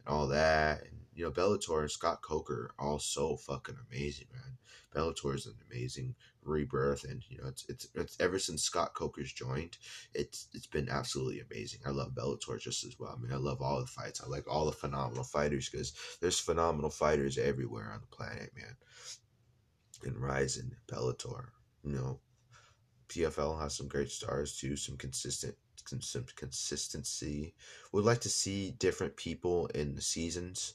[0.06, 4.58] and all that, and you know, Bellator and Scott Coker all so fucking amazing, man.
[4.96, 9.32] Bellator is an amazing rebirth, and you know, it's it's it's ever since Scott Coker's
[9.32, 9.78] joined,
[10.14, 11.82] it's it's been absolutely amazing.
[11.86, 13.16] I love Bellator just as well.
[13.18, 14.22] I mean, I love all the fights.
[14.24, 18.76] I like all the phenomenal fighters because there's phenomenal fighters everywhere on the planet, man.
[20.04, 21.50] And Rizin, Bellator,
[21.84, 22.20] you know,
[23.10, 25.56] PFL has some great stars too, some consistent
[25.88, 27.54] some consistency.
[27.92, 30.74] Would like to see different people in the seasons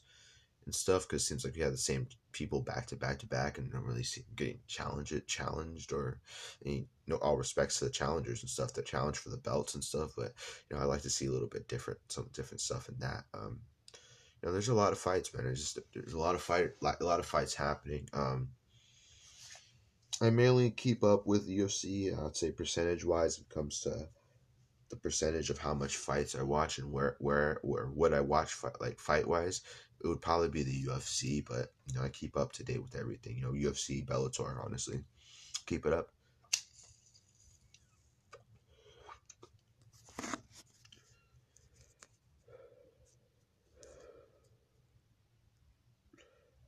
[0.66, 3.26] and stuff because it seems like we have the same people back to back to
[3.26, 6.20] back and don't really see getting challenged challenged or
[6.64, 9.82] you know all respects to the challengers and stuff that challenge for the belts and
[9.82, 10.34] stuff but
[10.68, 13.24] you know i like to see a little bit different some different stuff in that
[13.32, 13.60] um
[14.42, 16.70] you know there's a lot of fights man there's just there's a lot of fight
[16.82, 18.48] a lot of fights happening um
[20.20, 24.08] i mainly keep up with ufc i'd say percentage wise it comes to
[24.90, 28.52] the percentage of how much fights I watch and where where where what I watch
[28.52, 29.62] fight, like fight wise
[30.02, 32.94] it would probably be the UFC, but you know, I keep up to date with
[32.94, 33.36] everything.
[33.36, 35.02] You know, UFC, Bellator, honestly.
[35.66, 36.10] Keep it up.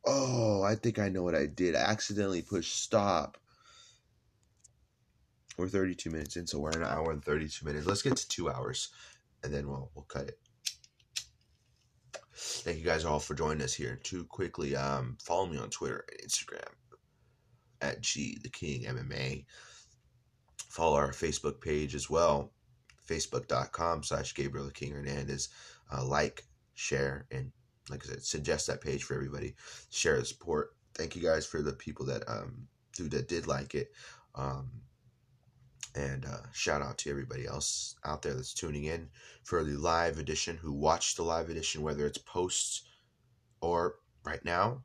[0.05, 1.75] Oh, I think I know what I did.
[1.77, 3.37] I accidentally pushed stop.
[5.59, 7.85] We're 32 minutes in, so we're in an hour and 32 minutes.
[7.85, 8.91] Let's get to two hours,
[9.43, 10.39] and then we'll we'll cut it.
[12.33, 13.97] Thank you guys all for joining us here.
[13.97, 16.69] Too quickly, um, follow me on Twitter and Instagram
[17.81, 19.47] at G the King MMA.
[20.69, 22.53] Follow our Facebook page as well,
[23.09, 25.49] facebook.com slash Gabriel the King Hernandez.
[25.93, 26.45] Uh, like,
[26.75, 27.51] share, and
[27.91, 29.57] like I said, suggest that page for everybody.
[29.91, 30.77] Share the support.
[30.95, 33.91] Thank you guys for the people that um do that did like it.
[34.37, 34.71] Um,
[35.99, 39.09] and uh, shout out to everybody else out there that's tuning in
[39.43, 42.85] for the live edition who watched the live edition, whether it's posts
[43.61, 44.85] or right now.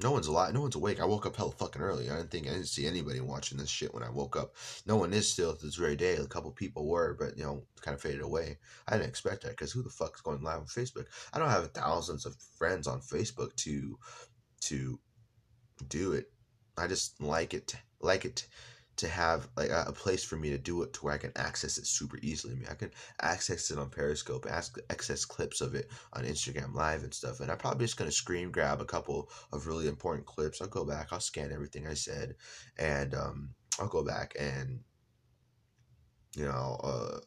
[0.00, 0.54] No one's alive.
[0.54, 1.00] No one's awake.
[1.00, 2.10] I woke up hella fucking early.
[2.10, 4.54] I didn't think I didn't see anybody watching this shit when I woke up.
[4.86, 6.14] No one is still this very day.
[6.16, 8.58] A couple people were, but you know, kind of faded away.
[8.88, 11.06] I didn't expect that because who the fuck's going live on Facebook?
[11.32, 13.98] I don't have thousands of friends on Facebook to
[14.62, 14.98] to
[15.88, 16.32] do it.
[16.76, 18.46] I just like it, like it
[18.96, 21.32] to have like a, a, place for me to do it to where I can
[21.36, 22.52] access it super easily.
[22.52, 22.90] I mean, I can
[23.20, 27.40] access it on Periscope, access clips of it on Instagram Live and stuff.
[27.40, 30.60] And I'm probably just gonna screen grab a couple of really important clips.
[30.60, 32.34] I'll go back, I'll scan everything I said,
[32.78, 34.80] and um, I'll go back and
[36.36, 37.18] you know, uh,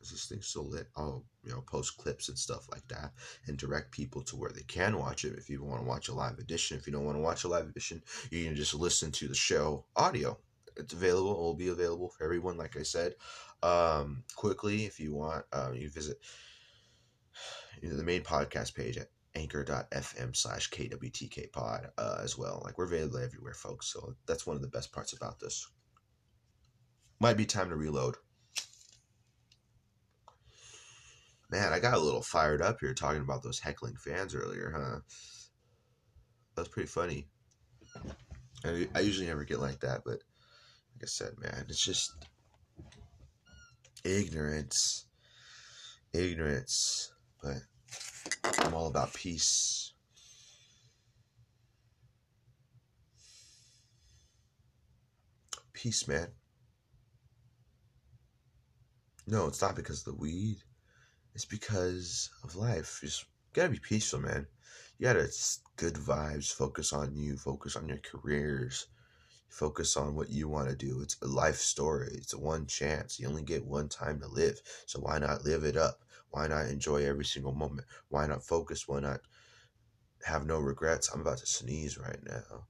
[0.00, 0.88] is this thing still lit?
[0.96, 3.12] I'll you know post clips and stuff like that,
[3.46, 5.34] and direct people to where they can watch it.
[5.36, 7.48] If you want to watch a live edition, if you don't want to watch a
[7.48, 10.38] live edition, you can just listen to the show audio
[10.78, 11.32] it's available.
[11.32, 13.14] It will be available for everyone, like I said.
[13.62, 16.18] Um, quickly, if you want, um, you visit
[17.82, 22.62] the main podcast page at anchor.fm slash kwtk pod uh, as well.
[22.64, 23.92] Like we're available everywhere, folks.
[23.92, 25.68] So that's one of the best parts about this.
[27.20, 28.16] Might be time to reload.
[31.50, 35.00] Man, I got a little fired up here talking about those heckling fans earlier, huh?
[36.54, 37.28] That's pretty funny.
[38.64, 40.18] I, I usually never get like that, but
[40.98, 42.12] like I said, man, it's just
[44.04, 45.06] ignorance.
[46.12, 47.12] Ignorance.
[47.40, 47.58] But
[48.58, 49.92] I'm all about peace.
[55.72, 56.26] Peace, man.
[59.28, 60.56] No, it's not because of the weed.
[61.36, 62.98] It's because of life.
[63.02, 64.48] You just gotta be peaceful, man.
[64.98, 65.28] You gotta
[65.76, 66.52] good vibes.
[66.52, 67.36] Focus on you.
[67.36, 68.88] Focus on your careers.
[69.48, 71.00] Focus on what you want to do.
[71.02, 72.10] It's a life story.
[72.14, 73.18] It's a one chance.
[73.18, 74.60] You only get one time to live.
[74.86, 76.04] So why not live it up?
[76.30, 77.86] Why not enjoy every single moment?
[78.08, 78.86] Why not focus?
[78.86, 79.20] Why not
[80.24, 81.08] have no regrets?
[81.08, 82.66] I'm about to sneeze right now.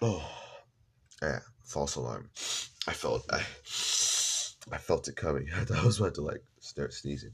[0.00, 0.30] Oh,
[1.22, 2.30] yeah, false alarm.
[2.86, 3.40] I felt I,
[4.72, 5.48] I felt it coming.
[5.54, 7.32] I I was about to like start sneezing.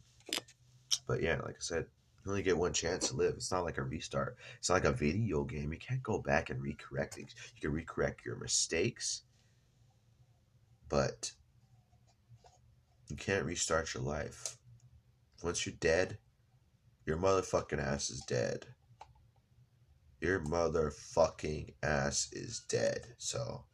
[1.07, 1.87] But yeah, like I said,
[2.25, 3.35] you only get one chance to live.
[3.35, 4.37] It's not like a restart.
[4.59, 5.73] It's not like a video game.
[5.73, 7.35] You can't go back and recorrect things.
[7.57, 9.23] You can recorrect your mistakes,
[10.89, 11.33] but
[13.09, 14.57] you can't restart your life.
[15.43, 16.19] Once you're dead,
[17.07, 18.67] your motherfucking ass is dead.
[20.21, 23.01] Your motherfucking ass is dead.
[23.19, 23.65] So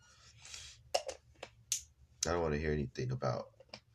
[2.27, 3.49] I don't want to hear anything about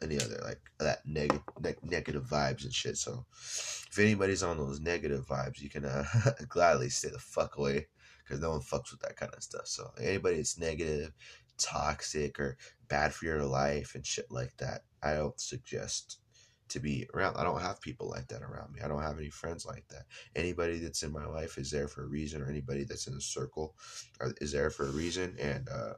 [0.03, 2.97] any other like that negative ne- negative vibes and shit.
[2.97, 6.05] So if anybody's on those negative vibes, you can uh,
[6.47, 7.87] gladly stay the fuck away
[8.23, 9.67] because no one fucks with that kind of stuff.
[9.67, 11.13] So anybody that's negative,
[11.57, 12.57] toxic, or
[12.87, 16.19] bad for your life and shit like that, I don't suggest
[16.69, 17.37] to be around.
[17.37, 18.81] I don't have people like that around me.
[18.83, 20.05] I don't have any friends like that.
[20.35, 23.21] Anybody that's in my life is there for a reason, or anybody that's in a
[23.21, 23.75] circle
[24.21, 25.35] uh, is there for a reason.
[25.39, 25.93] And uh,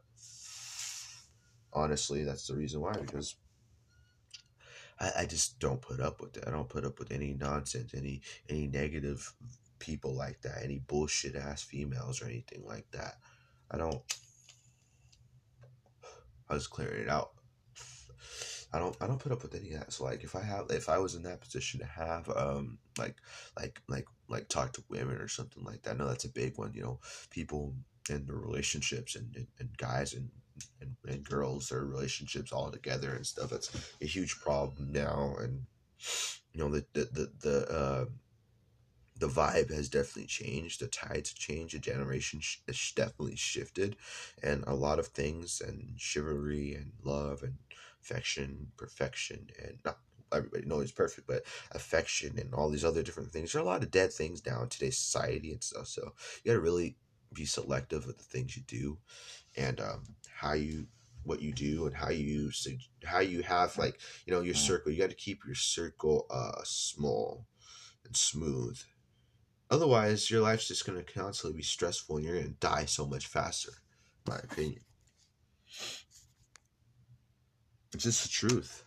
[1.72, 3.38] honestly, that's the reason why because
[5.00, 6.44] I, I just don't put up with it.
[6.48, 9.34] I don't put up with any nonsense, any any negative
[9.80, 13.16] people like that, any bullshit ass females or anything like that.
[13.72, 14.02] I don't.
[16.50, 17.32] I was clearing it out.
[18.74, 19.94] I don't I don't put up with any of that.
[19.94, 23.16] So like if I have if I was in that position to have um like
[23.58, 26.74] like like like talk to women or something like that, No, that's a big one,
[26.74, 27.00] you know,
[27.30, 27.74] people
[28.10, 30.30] in their relationships and, and, and guys and
[30.82, 33.72] and, and girls their relationships all together and stuff that's
[34.02, 35.36] a huge problem now.
[35.40, 35.66] And
[36.54, 38.06] you know the the the, the uh
[39.18, 40.82] the vibe has definitely changed.
[40.82, 41.74] The tides changed.
[41.76, 43.96] The generation sh- has definitely shifted.
[44.44, 47.56] And a lot of things and chivalry and love and
[48.02, 49.98] affection perfection and not
[50.32, 53.52] everybody knows perfect but affection and all these other different things.
[53.52, 55.88] There are a lot of dead things now in today's society and stuff.
[55.88, 56.14] So
[56.44, 56.98] you got to really
[57.36, 58.98] be selective of the things you do
[59.56, 60.04] and um,
[60.40, 60.88] how you
[61.24, 62.52] what you do and how you
[63.04, 66.62] how you have like you know your circle you got to keep your circle uh
[66.64, 67.48] small
[68.06, 68.78] and smooth
[69.72, 73.08] otherwise your life's just going to constantly be stressful and you're going to die so
[73.08, 73.72] much faster
[74.28, 74.82] my opinion
[77.94, 78.84] it's just the truth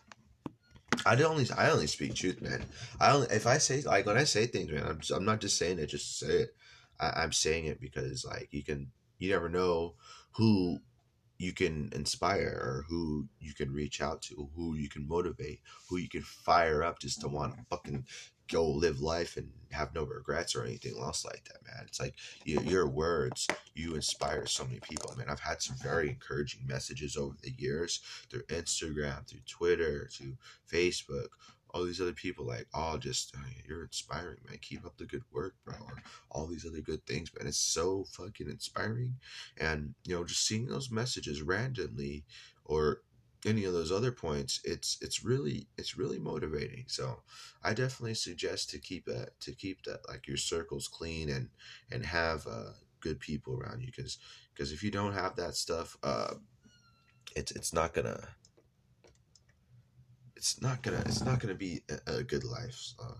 [1.05, 2.65] I only I only speak truth, man.
[2.99, 5.39] I only if I say like when I say things, man, I'm just, I'm not
[5.39, 6.55] just saying it just to say it.
[6.99, 9.95] I, I'm saying it because like you can you never know
[10.31, 10.79] who
[11.37, 15.97] you can inspire or who you can reach out to, who you can motivate, who
[15.97, 18.05] you can fire up just to want to fucking
[18.51, 21.85] go live life and have no regrets or anything else like that, man.
[21.87, 25.11] It's like your, your words, you inspire so many people.
[25.13, 30.09] I mean, I've had some very encouraging messages over the years through Instagram, through Twitter,
[30.11, 30.35] through
[30.69, 31.27] Facebook,
[31.71, 34.57] all these other people like oh just oh, you're inspiring man.
[34.61, 35.95] Keep up the good work bro or
[36.31, 37.47] all these other good things man.
[37.47, 39.15] It's so fucking inspiring.
[39.57, 42.25] And you know just seeing those messages randomly
[42.65, 43.01] or
[43.45, 46.85] any of those other points it's it's really it's really motivating.
[46.87, 47.21] So
[47.63, 51.49] i definitely suggest to keep that to keep that like your circles clean and
[51.91, 52.71] and have uh
[53.01, 54.17] good people around you because
[54.53, 56.33] because if you don't have that stuff uh
[57.35, 58.27] it's it's not gonna
[60.39, 62.93] it's not gonna it's not gonna be a, a good life.
[62.97, 63.19] Uh,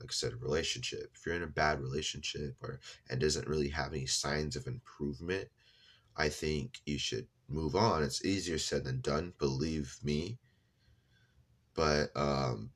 [0.00, 1.10] like I said, relationship.
[1.14, 2.78] If you're in a bad relationship or
[3.10, 5.48] and doesn't really have any signs of improvement,
[6.16, 8.04] I think you should move on.
[8.04, 10.38] It's easier said than done, believe me.
[11.74, 12.70] But um,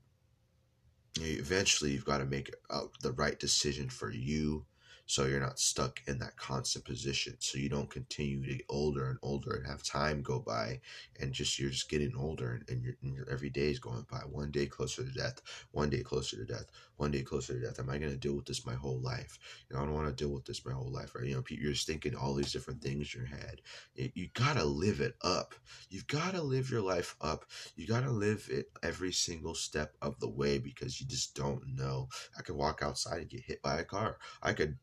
[1.21, 4.66] eventually, you've got to make uh, the right decision for you
[5.06, 7.36] so you're not stuck in that constant position.
[7.39, 10.81] So you don't continue to get older and older and have time go by
[11.20, 14.18] and just you're just getting older and, and, your, and every day is going by.
[14.18, 16.66] One day closer to death one day closer to death
[16.97, 17.78] one day closer to death.
[17.78, 19.39] Am i going to deal with this my whole life?
[19.68, 21.26] You know i don't want to deal with this my whole life right?
[21.26, 23.60] You know you're just thinking all these different things in your head.
[23.94, 25.55] You, you gotta live it up.
[25.90, 27.44] You've gotta live your life up.
[27.76, 32.09] You gotta live it every single step of the way because you just don't know.
[32.39, 34.18] I could walk outside and get hit by a car.
[34.43, 34.78] I could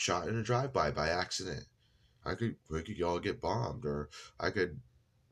[0.00, 1.64] shot in a drive-by by accident.
[2.24, 4.08] I could we could all get bombed, or
[4.38, 4.80] I could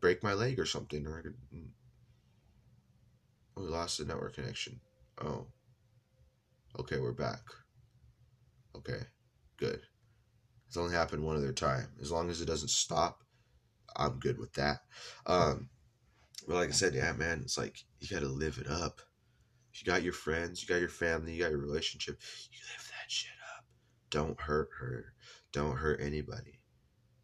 [0.00, 1.34] break my leg or something, or I could.
[3.56, 4.80] we lost the network connection.
[5.22, 5.46] Oh.
[6.78, 7.40] Okay, we're back.
[8.76, 9.00] Okay,
[9.56, 9.80] good.
[10.66, 11.88] It's only happened one other time.
[12.00, 13.24] As long as it doesn't stop,
[13.96, 14.80] I'm good with that.
[15.26, 15.70] Um,
[16.46, 19.00] but like I said, yeah, man, it's like you got to live it up.
[19.74, 22.18] You got your friends, you got your family, you got your relationship.
[22.52, 23.37] You live that shit.
[24.10, 25.14] Don't hurt her.
[25.52, 26.57] Don't hurt anybody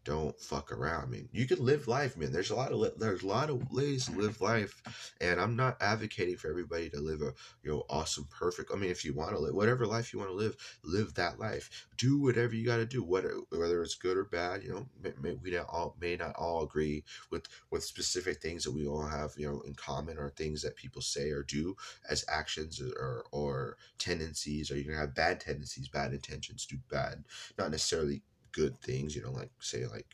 [0.05, 1.05] don't fuck around.
[1.05, 2.31] I mean, you can live life, man.
[2.31, 4.82] There's a lot of there's a lot of ways to live life,
[5.20, 7.32] and I'm not advocating for everybody to live a
[7.62, 8.70] you know awesome, perfect.
[8.72, 11.39] I mean, if you want to live whatever life you want to live, live that
[11.39, 11.89] life.
[11.97, 14.62] Do whatever you got to do, whether whether it's good or bad.
[14.62, 18.64] You know, may, may, we not all may not all agree with with specific things
[18.64, 21.76] that we all have you know in common, or things that people say or do
[22.10, 27.24] as actions or or tendencies, or you can have bad tendencies, bad intentions, do bad,
[27.59, 28.22] not necessarily
[28.55, 30.06] good things, you know, like say like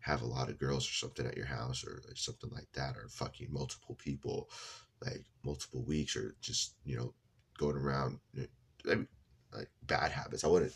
[0.00, 2.96] have a lot of girls or something at your house or like something like that,
[2.96, 4.48] or fucking multiple people,
[5.04, 7.14] like multiple weeks, or just you know
[7.58, 9.08] going around, I mean,
[9.54, 10.44] like bad habits.
[10.44, 10.72] I wouldn't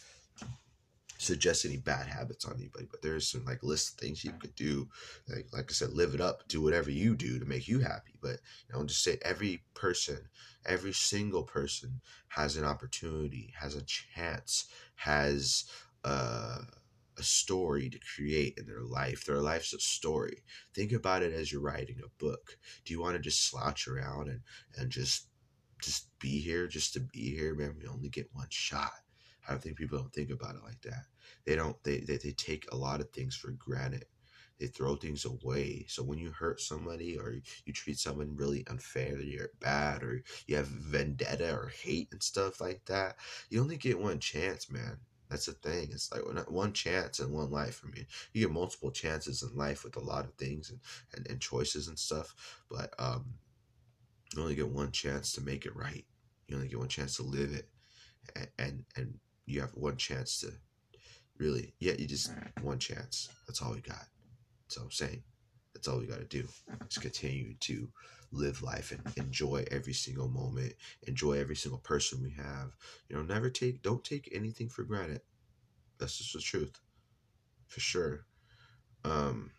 [1.18, 4.54] suggest any bad habits on anybody, but there's some like list of things you could
[4.54, 4.88] do.
[5.28, 8.14] Like like I said, live it up, do whatever you do to make you happy.
[8.22, 8.38] But
[8.68, 10.18] you know, just say every person,
[10.64, 14.66] every single person has an opportunity, has a chance,
[14.96, 15.64] has
[16.04, 16.58] uh,
[17.18, 19.24] a story to create in their life.
[19.24, 20.44] Their life's a story.
[20.74, 22.56] Think about it as you're writing a book.
[22.84, 24.40] Do you want to just slouch around and,
[24.76, 25.26] and just
[25.82, 27.54] just be here just to be here?
[27.54, 28.92] Man, we only get one shot.
[29.46, 31.04] I don't think people don't think about it like that.
[31.44, 34.04] They don't they, they, they take a lot of things for granted.
[34.60, 35.86] They throw things away.
[35.88, 37.34] So when you hurt somebody or
[37.64, 42.60] you treat someone really unfairly you're bad or you have vendetta or hate and stuff
[42.60, 43.16] like that,
[43.50, 44.98] you only get one chance, man.
[45.30, 45.88] That's the thing.
[45.92, 47.82] It's like one chance in one life.
[47.84, 50.80] I mean, you get multiple chances in life with a lot of things and,
[51.14, 52.34] and, and choices and stuff,
[52.70, 53.26] but um,
[54.34, 56.04] you only get one chance to make it right.
[56.46, 57.68] You only get one chance to live it,
[58.34, 59.14] and and, and
[59.46, 60.52] you have one chance to
[61.38, 61.74] really.
[61.78, 62.32] Yeah, you just
[62.62, 63.28] one chance.
[63.46, 64.06] That's all we got.
[64.66, 65.22] That's all I'm saying.
[65.74, 66.48] That's all we got to do.
[66.88, 67.88] Just continue to
[68.32, 70.74] live life and enjoy every single moment,
[71.06, 72.76] enjoy every single person we have.
[73.08, 75.22] You know, never take, don't take anything for granted.
[75.98, 76.80] That's just the truth,
[77.68, 78.26] for sure.
[79.04, 79.52] Um,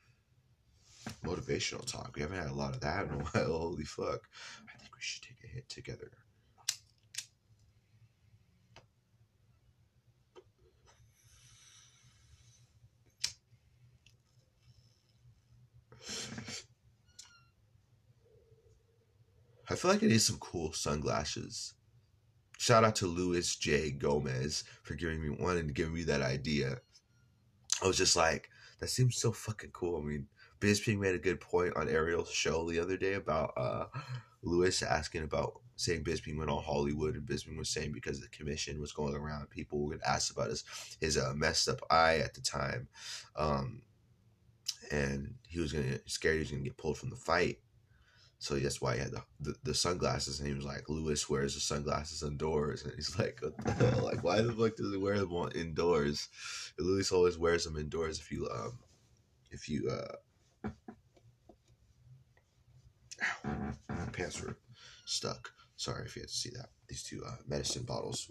[1.23, 2.13] motivational talk.
[2.15, 3.57] We haven't had a lot of that in a while.
[3.57, 4.29] Holy fuck!
[4.67, 6.11] I think we should take a hit together.
[19.69, 21.75] I feel like I need some cool sunglasses.
[22.57, 23.91] Shout out to Luis J.
[23.91, 26.77] Gomez for giving me one and giving me that idea.
[27.81, 30.01] I was just like, that seems so fucking cool.
[30.01, 30.27] I mean,
[30.59, 33.85] Bisping made a good point on Ariel's show the other day about uh,
[34.41, 38.81] Luis asking about saying Bisping went on Hollywood, and Bisping was saying because the commission
[38.81, 40.65] was going around, people would ask about his
[40.99, 42.89] his uh, messed up eye at the time,
[43.37, 43.81] um,
[44.91, 47.59] and he was gonna scared he was gonna get pulled from the fight.
[48.41, 51.55] So that's why he had the, the, the, sunglasses, and he was like, Luis wears
[51.55, 54.05] the sunglasses indoors, and he's like, what the hell?
[54.05, 56.29] Like, why the fuck does he wear them indoors?
[56.77, 58.17] And Luis always wears them indoors.
[58.17, 58.79] If you um,
[59.51, 60.69] if you uh,
[63.43, 64.57] my pants were
[65.05, 65.51] stuck.
[65.75, 66.69] Sorry if you had to see that.
[66.87, 68.29] These two uh, medicine bottles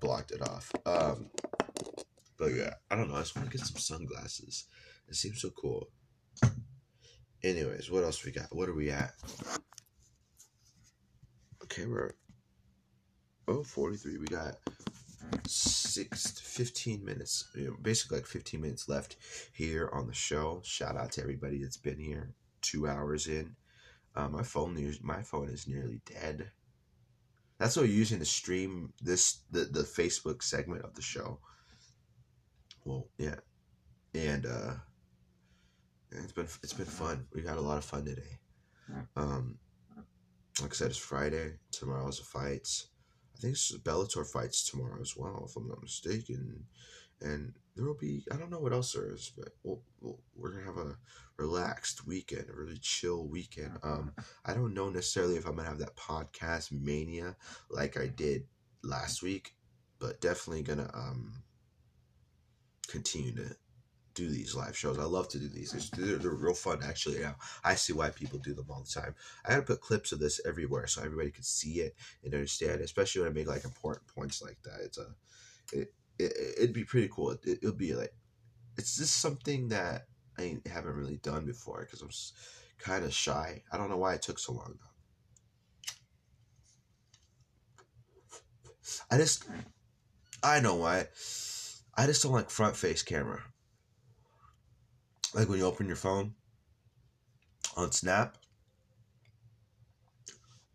[0.00, 0.70] blocked it off.
[0.86, 1.30] Um,
[2.38, 3.16] but yeah, I don't know.
[3.16, 4.64] I just want to get some sunglasses.
[5.08, 5.88] It seems so cool.
[7.44, 8.46] Anyways, what else we got?
[8.56, 9.12] What are we at?
[11.62, 12.14] Okay, we're
[13.48, 14.16] oh 43.
[14.16, 14.54] We got
[15.46, 19.16] six 15 minutes, you know, basically like 15 minutes left
[19.52, 20.62] here on the show.
[20.64, 22.32] Shout out to everybody that's been here.
[22.62, 23.54] Two hours in.
[24.16, 26.50] Uh, my phone, my phone is nearly dead.
[27.58, 31.40] That's what we're using to stream this the the Facebook segment of the show.
[32.86, 33.36] Well, yeah,
[34.14, 34.74] and uh
[36.14, 37.26] it's been it's been fun.
[37.34, 38.38] We had a lot of fun today.
[39.16, 39.58] Um,
[40.60, 41.54] like I said, it's Friday.
[41.70, 42.88] Tomorrow's the fights.
[43.36, 46.64] I think it's Bellator fights tomorrow as well, if I'm not mistaken.
[47.20, 50.52] And there will be I don't know what else there is, but we'll, we'll, we're
[50.52, 50.96] gonna have a
[51.36, 53.78] relaxed weekend, a really chill weekend.
[53.82, 54.12] Um,
[54.44, 57.36] I don't know necessarily if I'm gonna have that podcast mania
[57.70, 58.44] like I did
[58.82, 59.54] last week,
[59.98, 61.42] but definitely gonna um
[62.86, 63.56] continue to
[64.14, 64.98] do these live shows.
[64.98, 65.90] I love to do these.
[65.90, 67.20] They're, they're real fun, actually.
[67.20, 69.14] Now I see why people do them all the time.
[69.44, 73.22] I gotta put clips of this everywhere so everybody can see it and understand, especially
[73.22, 74.80] when I make like important points like that.
[74.84, 75.06] It's a,
[75.72, 77.36] it, it would be pretty cool.
[77.44, 78.14] It, will be like,
[78.76, 80.06] it's just something that
[80.38, 82.10] I haven't really done before because I'm
[82.78, 83.62] kind of shy.
[83.72, 84.88] I don't know why it took so long though.
[89.10, 89.44] I just,
[90.42, 91.08] I know why.
[91.96, 93.42] I just don't like front face camera.
[95.34, 96.34] Like when you open your phone
[97.76, 98.36] on Snap.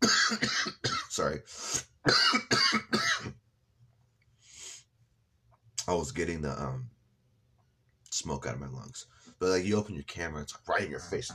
[1.08, 1.40] Sorry.
[5.88, 6.90] I was getting the um
[8.10, 9.06] smoke out of my lungs.
[9.38, 11.32] But like you open your camera, it's like right in your face.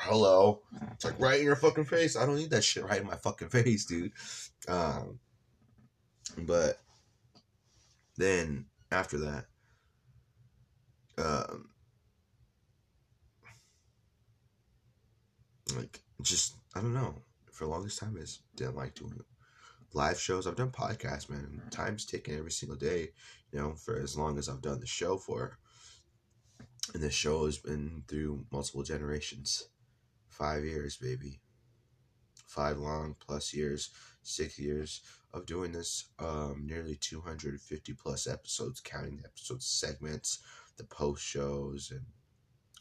[0.00, 0.62] Hello.
[0.92, 2.16] It's like right in your fucking face.
[2.16, 4.12] I don't need that shit right in my fucking face, dude.
[4.66, 5.20] Um
[6.36, 6.80] but
[8.16, 9.44] then after that,
[11.18, 11.68] um
[15.76, 17.22] like just I don't know.
[17.52, 19.18] For the longest time I just didn't like doing
[19.92, 20.46] live shows.
[20.46, 21.62] I've done podcasts, man.
[21.70, 23.08] Time's taken every single day,
[23.52, 25.58] you know, for as long as I've done the show for.
[26.94, 29.68] And this show has been through multiple generations.
[30.28, 31.40] Five years, baby.
[32.46, 33.90] Five long plus years,
[34.22, 35.02] six years
[35.34, 36.06] of doing this.
[36.18, 40.38] Um, nearly 250 plus episodes, counting the episode segments,
[40.76, 42.06] the post shows, and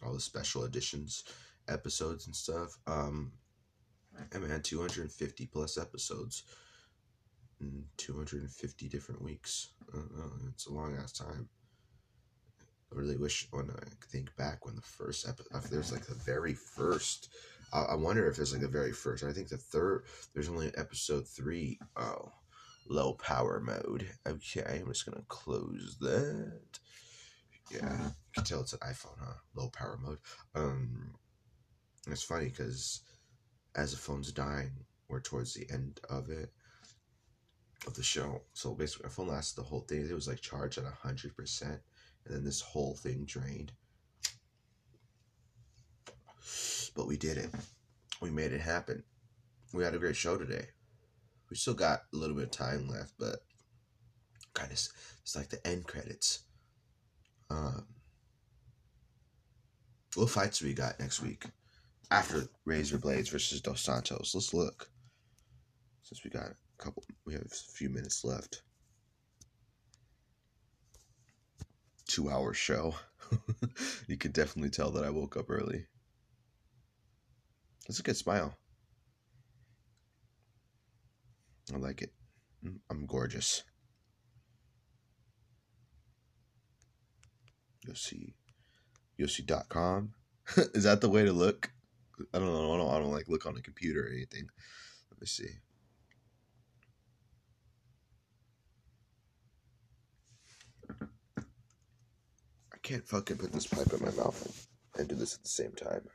[0.04, 1.24] all the special editions
[1.70, 2.78] episodes and stuff.
[2.88, 3.32] Um,
[4.34, 6.44] and man, 250 plus episodes
[7.62, 9.70] in 250 different weeks.
[9.94, 10.00] Uh,
[10.50, 11.50] it's a long ass time.
[12.92, 16.16] I really wish when I think back when the first episode, if there's like the
[16.16, 17.30] very first,
[17.74, 19.24] I, I wonder if there's like the very first.
[19.24, 21.80] I think the third, there's only episode three.
[21.98, 22.32] Oh,
[22.90, 24.08] low power mode.
[24.26, 26.80] Okay, I'm just gonna close that.
[27.72, 29.34] Yeah, you can tell it's an iPhone, huh?
[29.54, 30.20] Low power mode.
[30.56, 31.16] Um,
[32.14, 33.02] it's funny because
[33.76, 34.72] as the phone's dying,
[35.08, 36.52] we're towards the end of it
[37.86, 38.42] of the show.
[38.54, 40.08] So basically, my phone lasted the whole thing.
[40.08, 41.80] It was like charged at hundred percent,
[42.26, 43.72] and then this whole thing drained.
[46.96, 47.50] But we did it.
[48.22, 49.04] We made it happen.
[49.74, 50.68] We had a great show today.
[51.50, 53.40] We still got a little bit of time left, but
[54.54, 54.78] kind of
[55.22, 56.40] it's like the end credits.
[57.50, 57.86] Um,
[60.16, 61.46] what fights we got next week
[62.12, 64.34] after Razor Blaydes versus Dos Santos?
[64.34, 64.90] Let's look.
[66.04, 68.62] Since we got a couple, we have a few minutes left.
[72.08, 72.96] Two hour show.
[74.08, 75.86] you can definitely tell that I woke up early.
[77.88, 78.58] That's a good smile.
[81.74, 82.14] I like it.
[82.66, 83.64] Mm, I'm gorgeous.
[87.86, 88.36] You'll see.
[89.20, 90.14] Yossi.com.
[90.74, 91.72] Is that the way to look?
[92.34, 92.74] I don't know.
[92.74, 94.48] I don't, I don't like look on a computer or anything.
[95.12, 95.50] Let me see.
[102.74, 104.68] I can't fucking put this pipe in my mouth
[104.98, 106.08] and do this at the same time.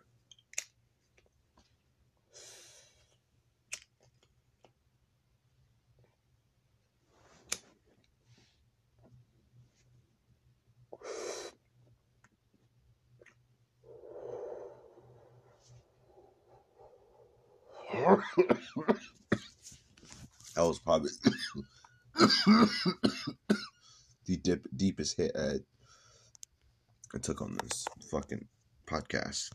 [24.26, 25.56] the dip, deepest hit I,
[27.14, 28.46] I took on this fucking
[28.86, 29.50] podcast.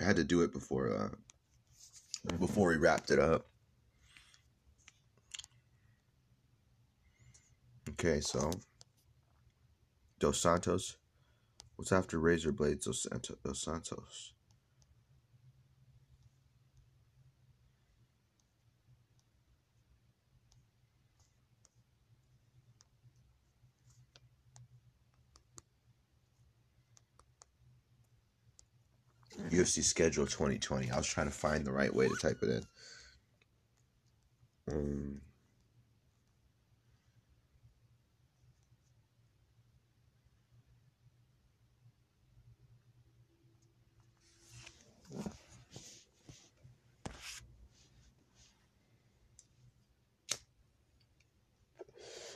[0.00, 1.10] I had to do it before uh,
[2.38, 3.46] before we wrapped it up.
[7.90, 8.50] Okay, so
[10.18, 10.96] Dos Santos.
[11.76, 14.32] What's after Razor Blaydes Dos Santos?
[29.50, 30.90] UFC schedule 2020.
[30.90, 32.66] I was trying to find the right way to type it in.
[34.72, 35.20] Um,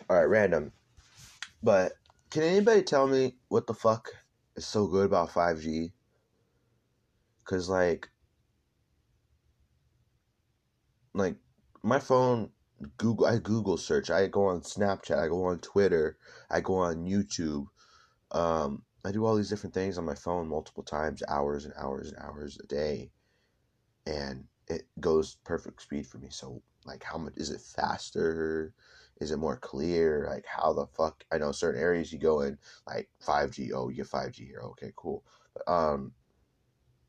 [0.09, 0.73] all right, random.
[1.63, 1.93] But
[2.31, 4.11] can anybody tell me what the fuck
[4.57, 5.93] is so good about 5G?
[7.49, 8.11] Cause like,
[11.15, 11.37] like
[11.83, 12.51] my phone,
[12.99, 14.11] Google, I Google search.
[14.11, 15.19] I go on Snapchat.
[15.19, 16.19] I go on Twitter.
[16.51, 17.67] I go on YouTube.
[18.33, 22.13] Um, I do all these different things on my phone multiple times, hours and hours
[22.13, 23.11] and hours a day,
[24.07, 26.29] and it goes perfect speed for me.
[26.31, 28.75] So like, how much is it faster?
[29.23, 30.27] Is it more clear?
[30.29, 31.25] Like, how the fuck?
[31.33, 33.71] I know certain areas you go in, like 5G.
[33.75, 34.61] Oh, you get 5G here.
[34.63, 35.25] Okay, cool.
[35.55, 36.13] But, um,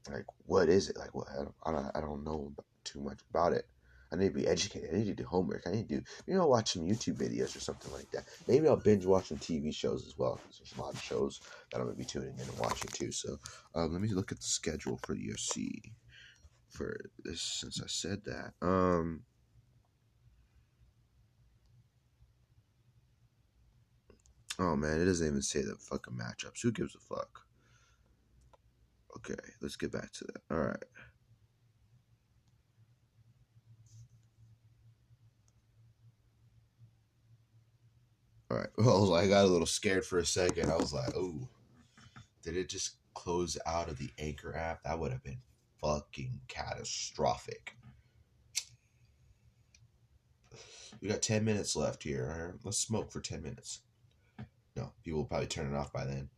[0.10, 2.54] like what is it like what i don't i don't, I don't know
[2.84, 3.66] too much about it
[4.12, 4.90] I need to be educated.
[4.92, 5.64] I need to do homework.
[5.68, 8.26] I need to do, you know, watch some YouTube videos or something like that.
[8.48, 11.78] Maybe I'll binge watch some TV shows as well there's a lot of shows that
[11.78, 13.12] I'm going to be tuning in and watching too.
[13.12, 13.38] So
[13.76, 15.92] um, let me look at the schedule for the UFC
[16.70, 18.54] for this since I said that.
[18.66, 19.22] Um,
[24.58, 26.62] oh man, it doesn't even say the fucking matchups.
[26.64, 27.46] Who gives a fuck?
[29.20, 30.42] Okay, let's get back to that.
[30.52, 30.84] All right.
[38.52, 38.68] All right.
[38.78, 40.72] Well, I got a little scared for a second.
[40.72, 41.48] I was like, "Oh,
[42.44, 44.84] did it just close out of the Anchor app?
[44.84, 45.42] That would have been
[45.82, 47.76] fucking catastrophic."
[51.02, 52.32] We got ten minutes left here.
[52.34, 53.82] All right, let's smoke for ten minutes.
[54.76, 56.30] No, people will probably turn it off by then.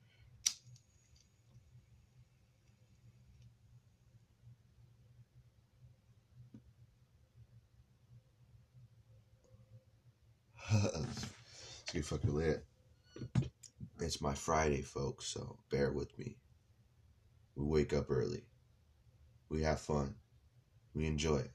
[11.91, 12.65] Gonna fucking lit.
[13.99, 16.37] It's my Friday, folks, so bear with me.
[17.55, 18.45] We wake up early.
[19.49, 20.15] We have fun.
[20.93, 21.51] We enjoy it.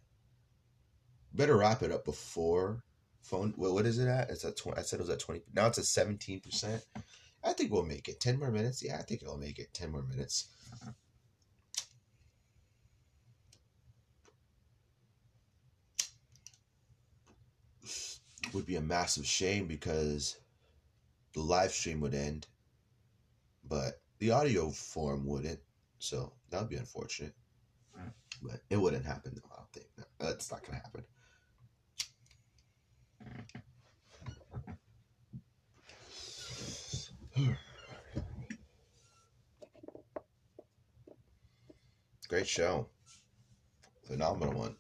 [1.33, 2.83] Better wrap it up before
[3.23, 3.55] phone.
[3.57, 4.31] Well, what is it at?
[4.31, 4.79] It's at twenty.
[4.79, 5.43] I said it was at twenty.
[5.55, 6.85] Now it's at seventeen percent.
[7.45, 8.21] I think we'll make it.
[8.21, 8.83] Ten more minutes.
[8.83, 9.73] Yeah, I think it'll make it.
[9.73, 10.49] Ten more minutes.
[18.53, 20.37] Would be a massive shame because
[21.35, 22.47] the live stream would end,
[23.69, 25.61] but the audio form wouldn't.
[25.99, 27.35] So that would be unfortunate.
[28.43, 29.87] But it wouldn't happen though, I don't think.
[29.97, 31.05] No, that's not gonna happen.
[42.29, 42.89] Great show.
[44.07, 44.77] Phenomenal one.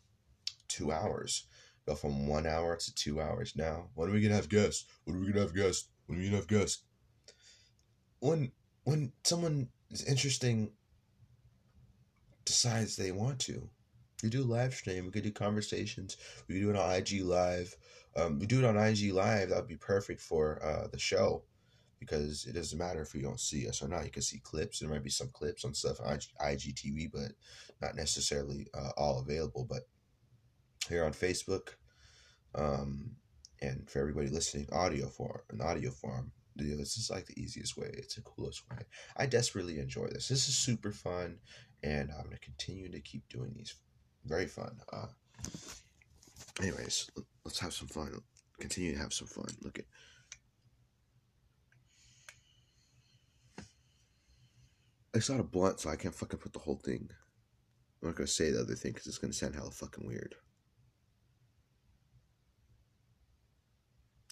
[0.68, 1.46] Two hours.
[1.86, 3.88] Go from one hour to two hours now.
[3.94, 4.86] When are we gonna have guests?
[5.04, 5.88] When are we gonna have guests?
[6.06, 6.82] When are we gonna have guests?
[8.20, 8.50] When
[8.84, 10.72] when someone is interesting
[12.44, 13.68] decides they want to.
[14.22, 15.04] We do live stream.
[15.04, 16.16] We could do conversations.
[16.48, 17.76] We could do it on IG Live.
[18.16, 19.50] Um, we do it on IG Live.
[19.50, 21.44] That would be perfect for uh, the show
[22.00, 24.04] because it doesn't matter if you don't see us or not.
[24.04, 24.78] You can see clips.
[24.78, 27.32] There might be some clips on stuff on IGTV, but
[27.82, 29.66] not necessarily uh, all available.
[29.68, 29.82] But
[30.86, 31.74] here on Facebook,
[32.54, 33.12] um,
[33.60, 36.32] and for everybody listening, audio form, an audio form.
[36.56, 37.90] This is like the easiest way.
[37.92, 38.78] It's the coolest way.
[39.16, 40.28] I desperately enjoy this.
[40.28, 41.38] This is super fun,
[41.82, 43.74] and I'm gonna continue to keep doing these.
[44.24, 44.78] Very fun.
[44.90, 45.08] Uh,
[46.62, 47.10] anyways,
[47.44, 48.10] let's have some fun.
[48.58, 49.46] Continue to have some fun.
[49.62, 49.84] Look at.
[55.12, 57.10] It's not a blunt, so I can't fucking put the whole thing.
[58.02, 60.34] I'm not gonna say the other thing because it's gonna sound hella fucking weird.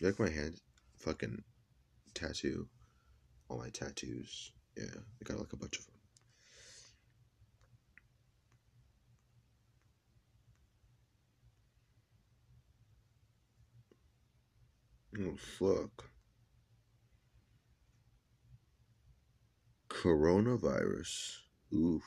[0.01, 0.61] You like my hand
[0.99, 1.45] fucking
[2.15, 2.69] tattoo?
[3.49, 4.53] All my tattoos.
[4.77, 5.95] Yeah, I got like a bunch of them.
[15.17, 16.11] Oh, fuck.
[19.89, 21.37] Coronavirus.
[21.73, 22.03] Oof.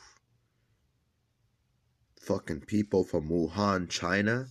[2.19, 4.47] Fucking people from Wuhan, China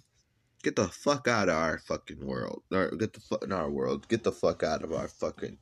[0.66, 2.64] Get the fuck out of our fucking world.
[2.72, 4.09] Or get the fuck in our world.
[4.09, 5.59] Get the fuck out of our fucking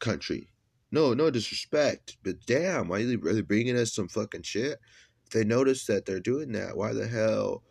[0.00, 0.48] country.
[0.90, 4.80] No, no disrespect, but damn, why are they really bringing us some fucking shit?
[5.24, 7.62] If they notice that they're doing that, why the hell,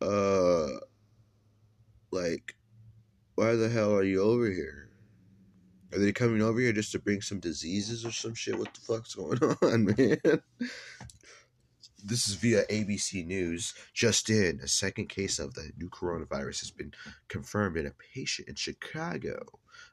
[0.00, 0.80] uh,
[2.10, 2.56] like,
[3.34, 4.88] why the hell are you over here?
[5.92, 8.58] Are they coming over here just to bring some diseases or some shit?
[8.58, 10.42] What the fuck's going on, man?
[12.02, 13.74] This is via ABC News.
[13.92, 16.92] Just in, a second case of the new coronavirus has been
[17.26, 19.44] confirmed in a patient in Chicago.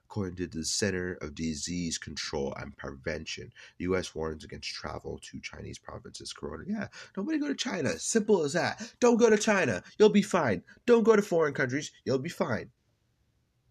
[0.06, 4.14] According to the Center of Disease Control and Prevention, the U.S.
[4.14, 6.32] warns against travel to Chinese provinces.
[6.32, 6.88] Corona, yeah,
[7.18, 7.98] nobody go to China.
[7.98, 8.94] Simple as that.
[9.00, 9.84] Don't go to China.
[9.98, 10.62] You'll be fine.
[10.86, 11.92] Don't go to foreign countries.
[12.06, 12.70] You'll be fine.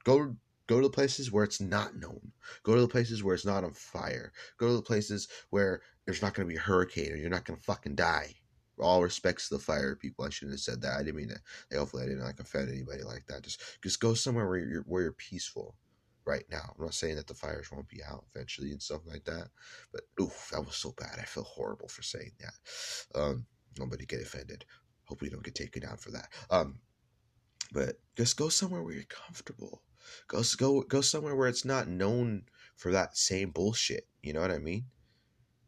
[0.03, 0.37] Go
[0.67, 2.33] Go to the places where it's not known.
[2.63, 4.33] Go to the places where it's not on fire.
[4.59, 7.45] Go to the places where there's not going to be a hurricane or you're not
[7.45, 8.35] going to fucking die.
[8.79, 10.25] All respects to the fire people.
[10.25, 10.99] I shouldn't have said that.
[10.99, 11.79] I didn't mean to.
[11.79, 13.43] Hopefully, I didn't like offend anybody like that.
[13.43, 15.77] Just, just go somewhere where you're where you're peaceful.
[16.27, 19.25] Right now, I'm not saying that the fires won't be out eventually and stuff like
[19.25, 19.49] that.
[19.93, 21.19] But oof, that was so bad.
[21.19, 23.21] I feel horrible for saying that.
[23.21, 23.47] Um,
[23.79, 24.65] nobody get offended.
[25.05, 26.29] Hope we don't get taken down for that.
[26.51, 26.81] Um,
[27.73, 29.83] but just go somewhere where you're comfortable.
[30.29, 32.45] Go go go somewhere where it's not known
[32.77, 34.07] for that same bullshit.
[34.23, 34.85] You know what I mean?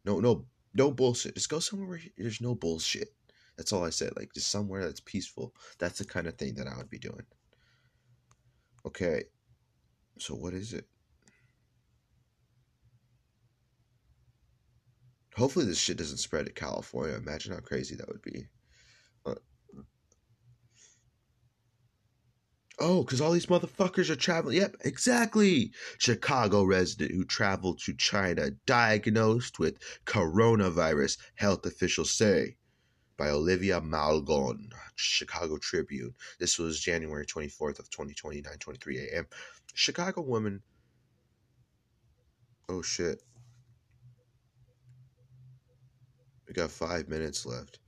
[0.05, 1.35] No no no bullshit.
[1.35, 3.09] Just go somewhere where there's no bullshit.
[3.57, 4.13] That's all I said.
[4.17, 5.55] Like just somewhere that's peaceful.
[5.79, 7.25] That's the kind of thing that I would be doing.
[8.87, 9.25] Okay.
[10.19, 10.87] So what is it?
[15.37, 17.15] Hopefully this shit doesn't spread to California.
[17.17, 18.47] Imagine how crazy that would be.
[22.79, 24.57] Oh, because all these motherfuckers are traveling.
[24.57, 25.73] Yep, exactly.
[25.99, 32.57] Chicago resident who traveled to China diagnosed with coronavirus, health officials say.
[33.17, 36.13] By Olivia Malgon, Chicago Tribune.
[36.39, 39.27] This was January 24th of 2020, 9.23 a.m.
[39.73, 40.61] Chicago woman.
[42.69, 43.23] Oh, shit.
[46.47, 47.79] We got five minutes left.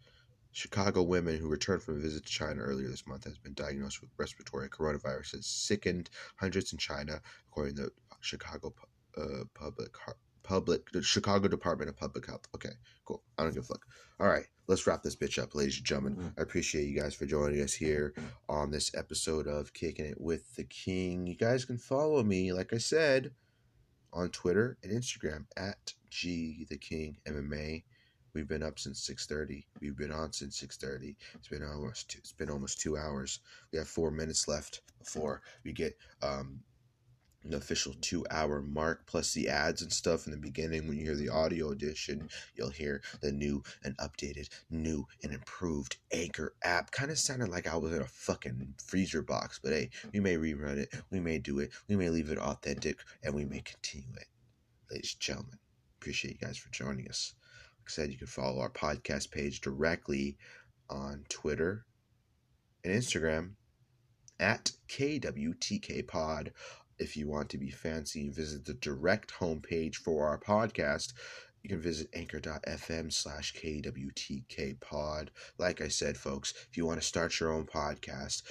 [0.59, 4.01] Chicago women who returned from a visit to China earlier this month has been diagnosed
[4.01, 5.37] with respiratory coronavirus.
[5.37, 8.75] Has sickened hundreds in China, according to Chicago
[9.17, 9.95] uh, Public
[10.43, 12.49] Public the Chicago Department of Public Health.
[12.57, 12.73] Okay,
[13.05, 13.23] cool.
[13.39, 13.87] I don't give a fuck.
[14.19, 16.17] All right, let's wrap this bitch up, ladies and gentlemen.
[16.17, 16.41] Mm-hmm.
[16.41, 18.13] I appreciate you guys for joining us here
[18.49, 21.29] on this episode of Kicking It with the King.
[21.29, 23.31] You guys can follow me, like I said,
[24.13, 27.85] on Twitter and Instagram at G the King MMA.
[28.39, 29.67] We've been up since six thirty.
[29.81, 31.17] We've been on since six thirty.
[31.35, 33.41] It's been almost two, it's been almost two hours.
[33.73, 36.61] We have four minutes left before we get um,
[37.43, 41.05] an official two hour mark plus the ads and stuff in the beginning when you
[41.05, 46.91] hear the audio edition you'll hear the new and updated new and improved anchor app
[46.91, 50.37] kind of sounded like i was in a fucking freezer box but hey we may
[50.37, 54.13] rerun it we may do it we may leave it authentic and we may continue
[54.17, 54.27] it
[54.91, 55.59] ladies and gentlemen
[56.01, 57.35] appreciate you guys for joining us
[57.89, 60.37] I said, you can follow our podcast page directly
[60.91, 61.87] on Twitter
[62.85, 63.53] and Instagram
[64.39, 66.53] at KWTK Pod.
[66.99, 71.15] If you want to be fancy visit the direct homepage for our podcast,
[71.63, 75.31] you can visit anchor.fm slash KWTK pod.
[75.57, 78.43] Like I said, folks, if you want to start your own podcast,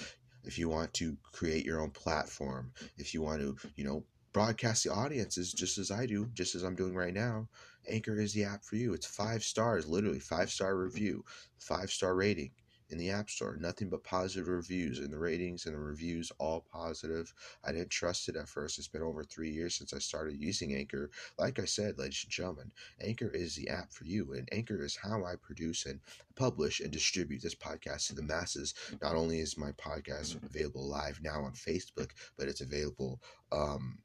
[0.45, 4.03] if you want to create your own platform, if you want to, you know,
[4.33, 7.47] broadcast the audiences just as I do, just as I'm doing right now,
[7.89, 8.93] Anchor is the app for you.
[8.93, 11.23] It's five stars, literally five star review,
[11.59, 12.51] five star rating
[12.89, 13.57] in the App Store.
[13.59, 17.33] Nothing but positive reviews, and the ratings and the reviews all positive.
[17.63, 18.77] I didn't trust it at first.
[18.77, 21.09] It's been over three years since I started using Anchor.
[21.37, 24.95] Like I said, ladies and gentlemen, Anchor is the app for you, and Anchor is
[24.95, 25.99] how I produce and
[26.35, 28.73] publish and distribute this podcast to the masses.
[29.01, 33.99] Not only is my podcast available live now on Facebook, but it's available um,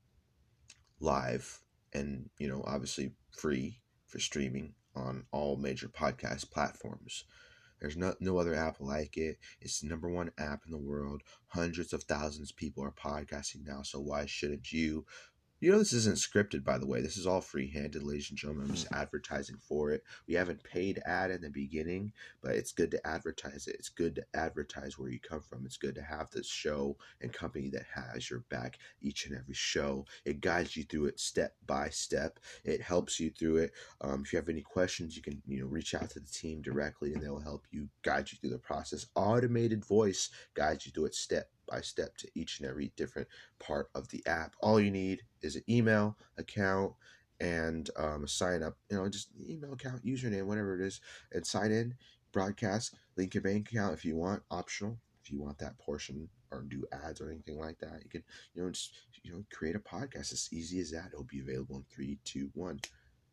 [1.00, 1.60] live
[1.94, 7.24] and you know obviously free for streaming on all major podcast platforms.
[7.80, 9.38] There's no, no other app like it.
[9.60, 11.22] It's the number one app in the world.
[11.48, 15.04] Hundreds of thousands of people are podcasting now, so why shouldn't you?
[15.62, 17.02] You know, this isn't scripted, by the way.
[17.02, 18.66] This is all free handed, ladies and gentlemen.
[18.66, 19.01] I'm just mm.
[19.01, 20.02] advertising for it.
[20.26, 22.10] We haven't paid ad in the beginning,
[22.43, 23.76] but it's good to advertise it.
[23.78, 25.64] It's good to advertise where you come from.
[25.64, 29.55] It's good to have this show and company that has your back each and every
[29.55, 30.05] show.
[30.24, 32.40] It guides you through it step by step.
[32.64, 33.72] It helps you through it.
[34.01, 36.60] Um, if you have any questions, you can you know reach out to the team
[36.60, 39.06] directly, and they'll help you guide you through the process.
[39.14, 43.26] Automated voice guides you through it step by step to each and every different
[43.58, 44.54] part of the app.
[44.60, 46.92] All you need is an email account
[47.40, 48.76] and um, sign up.
[48.90, 51.00] You know, just email account, username, whatever it is,
[51.32, 51.94] and sign in.
[52.32, 54.98] Broadcast, link your bank account if you want, optional.
[55.22, 58.22] If you want that portion or do ads or anything like that, you can,
[58.54, 60.32] you know, just you know, create a podcast.
[60.32, 61.10] As easy as that.
[61.12, 62.80] It'll be available in three, two, one.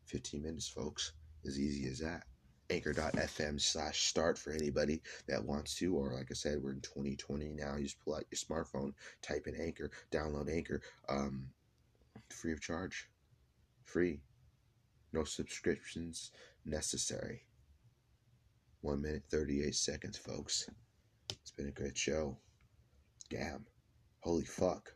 [0.06, 1.12] 15 minutes, folks.
[1.46, 2.24] As easy as that
[2.70, 7.48] anchor.fm slash start for anybody that wants to or like i said we're in 2020
[7.50, 8.92] now you just pull out your smartphone
[9.22, 11.46] type in anchor download anchor um,
[12.32, 13.08] free of charge.
[13.84, 14.20] Free.
[15.12, 16.30] No subscriptions
[16.64, 17.44] necessary.
[18.82, 20.68] One minute 38 seconds folks.
[21.30, 22.38] It's been a great show.
[23.28, 23.66] Damn.
[24.20, 24.94] Holy fuck.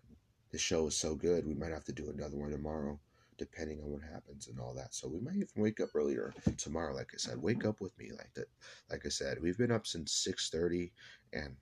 [0.53, 1.47] This show is so good.
[1.47, 2.99] We might have to do another one tomorrow
[3.37, 4.95] depending on what happens and all that.
[4.95, 6.95] So we might even wake up earlier tomorrow.
[6.95, 8.47] Like I said, wake up with me like that.
[8.91, 10.93] Like I said, we've been up since six thirty
[11.33, 11.57] and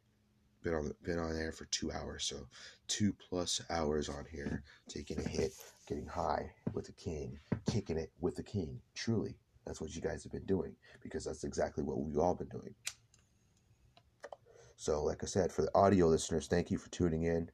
[0.63, 2.25] been on been on air for two hours.
[2.25, 2.47] So
[2.89, 5.53] two plus hours on here, taking a hit,
[5.87, 7.39] getting high with the king,
[7.71, 8.81] kicking it with the king.
[8.95, 9.37] Truly,
[9.67, 12.75] that's what you guys have been doing because that's exactly what we've all been doing.
[14.77, 17.51] So, like I said, for the audio listeners, thank you for tuning in.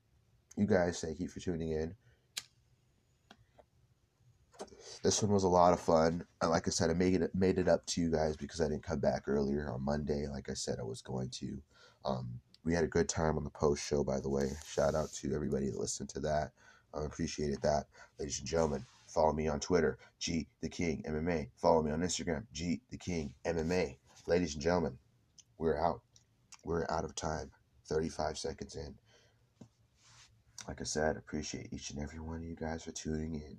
[0.57, 1.95] You guys, thank you for tuning in.
[5.03, 6.25] This one was a lot of fun.
[6.43, 8.69] And like I said, I made it made it up to you guys because I
[8.69, 10.27] didn't come back earlier on Monday.
[10.27, 11.62] Like I said, I was going to.
[12.05, 14.51] Um, we had a good time on the post show, by the way.
[14.66, 16.51] Shout out to everybody that listened to that.
[16.93, 17.85] I appreciated that,
[18.19, 18.85] ladies and gentlemen.
[19.07, 21.49] Follow me on Twitter, G the King MMA.
[21.57, 23.97] Follow me on Instagram, G the King MMA.
[24.27, 24.99] Ladies and gentlemen,
[25.59, 26.01] we're out.
[26.65, 27.51] We're out of time.
[27.87, 28.95] 35 seconds in.
[30.66, 33.57] Like I said, appreciate each and every one of you guys for tuning in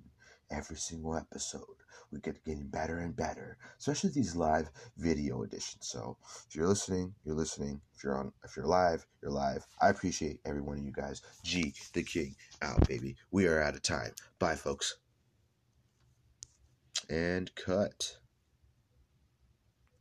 [0.50, 1.64] every single episode.
[2.10, 5.86] We get getting better and better, especially these live video editions.
[5.86, 6.16] So
[6.48, 7.80] if you're listening, you're listening.
[7.94, 9.66] If you're on, if you're live, you're live.
[9.80, 11.22] I appreciate every one of you guys.
[11.44, 13.16] G the King out, baby.
[13.30, 14.12] We are out of time.
[14.38, 14.96] Bye, folks.
[17.08, 18.16] And cut.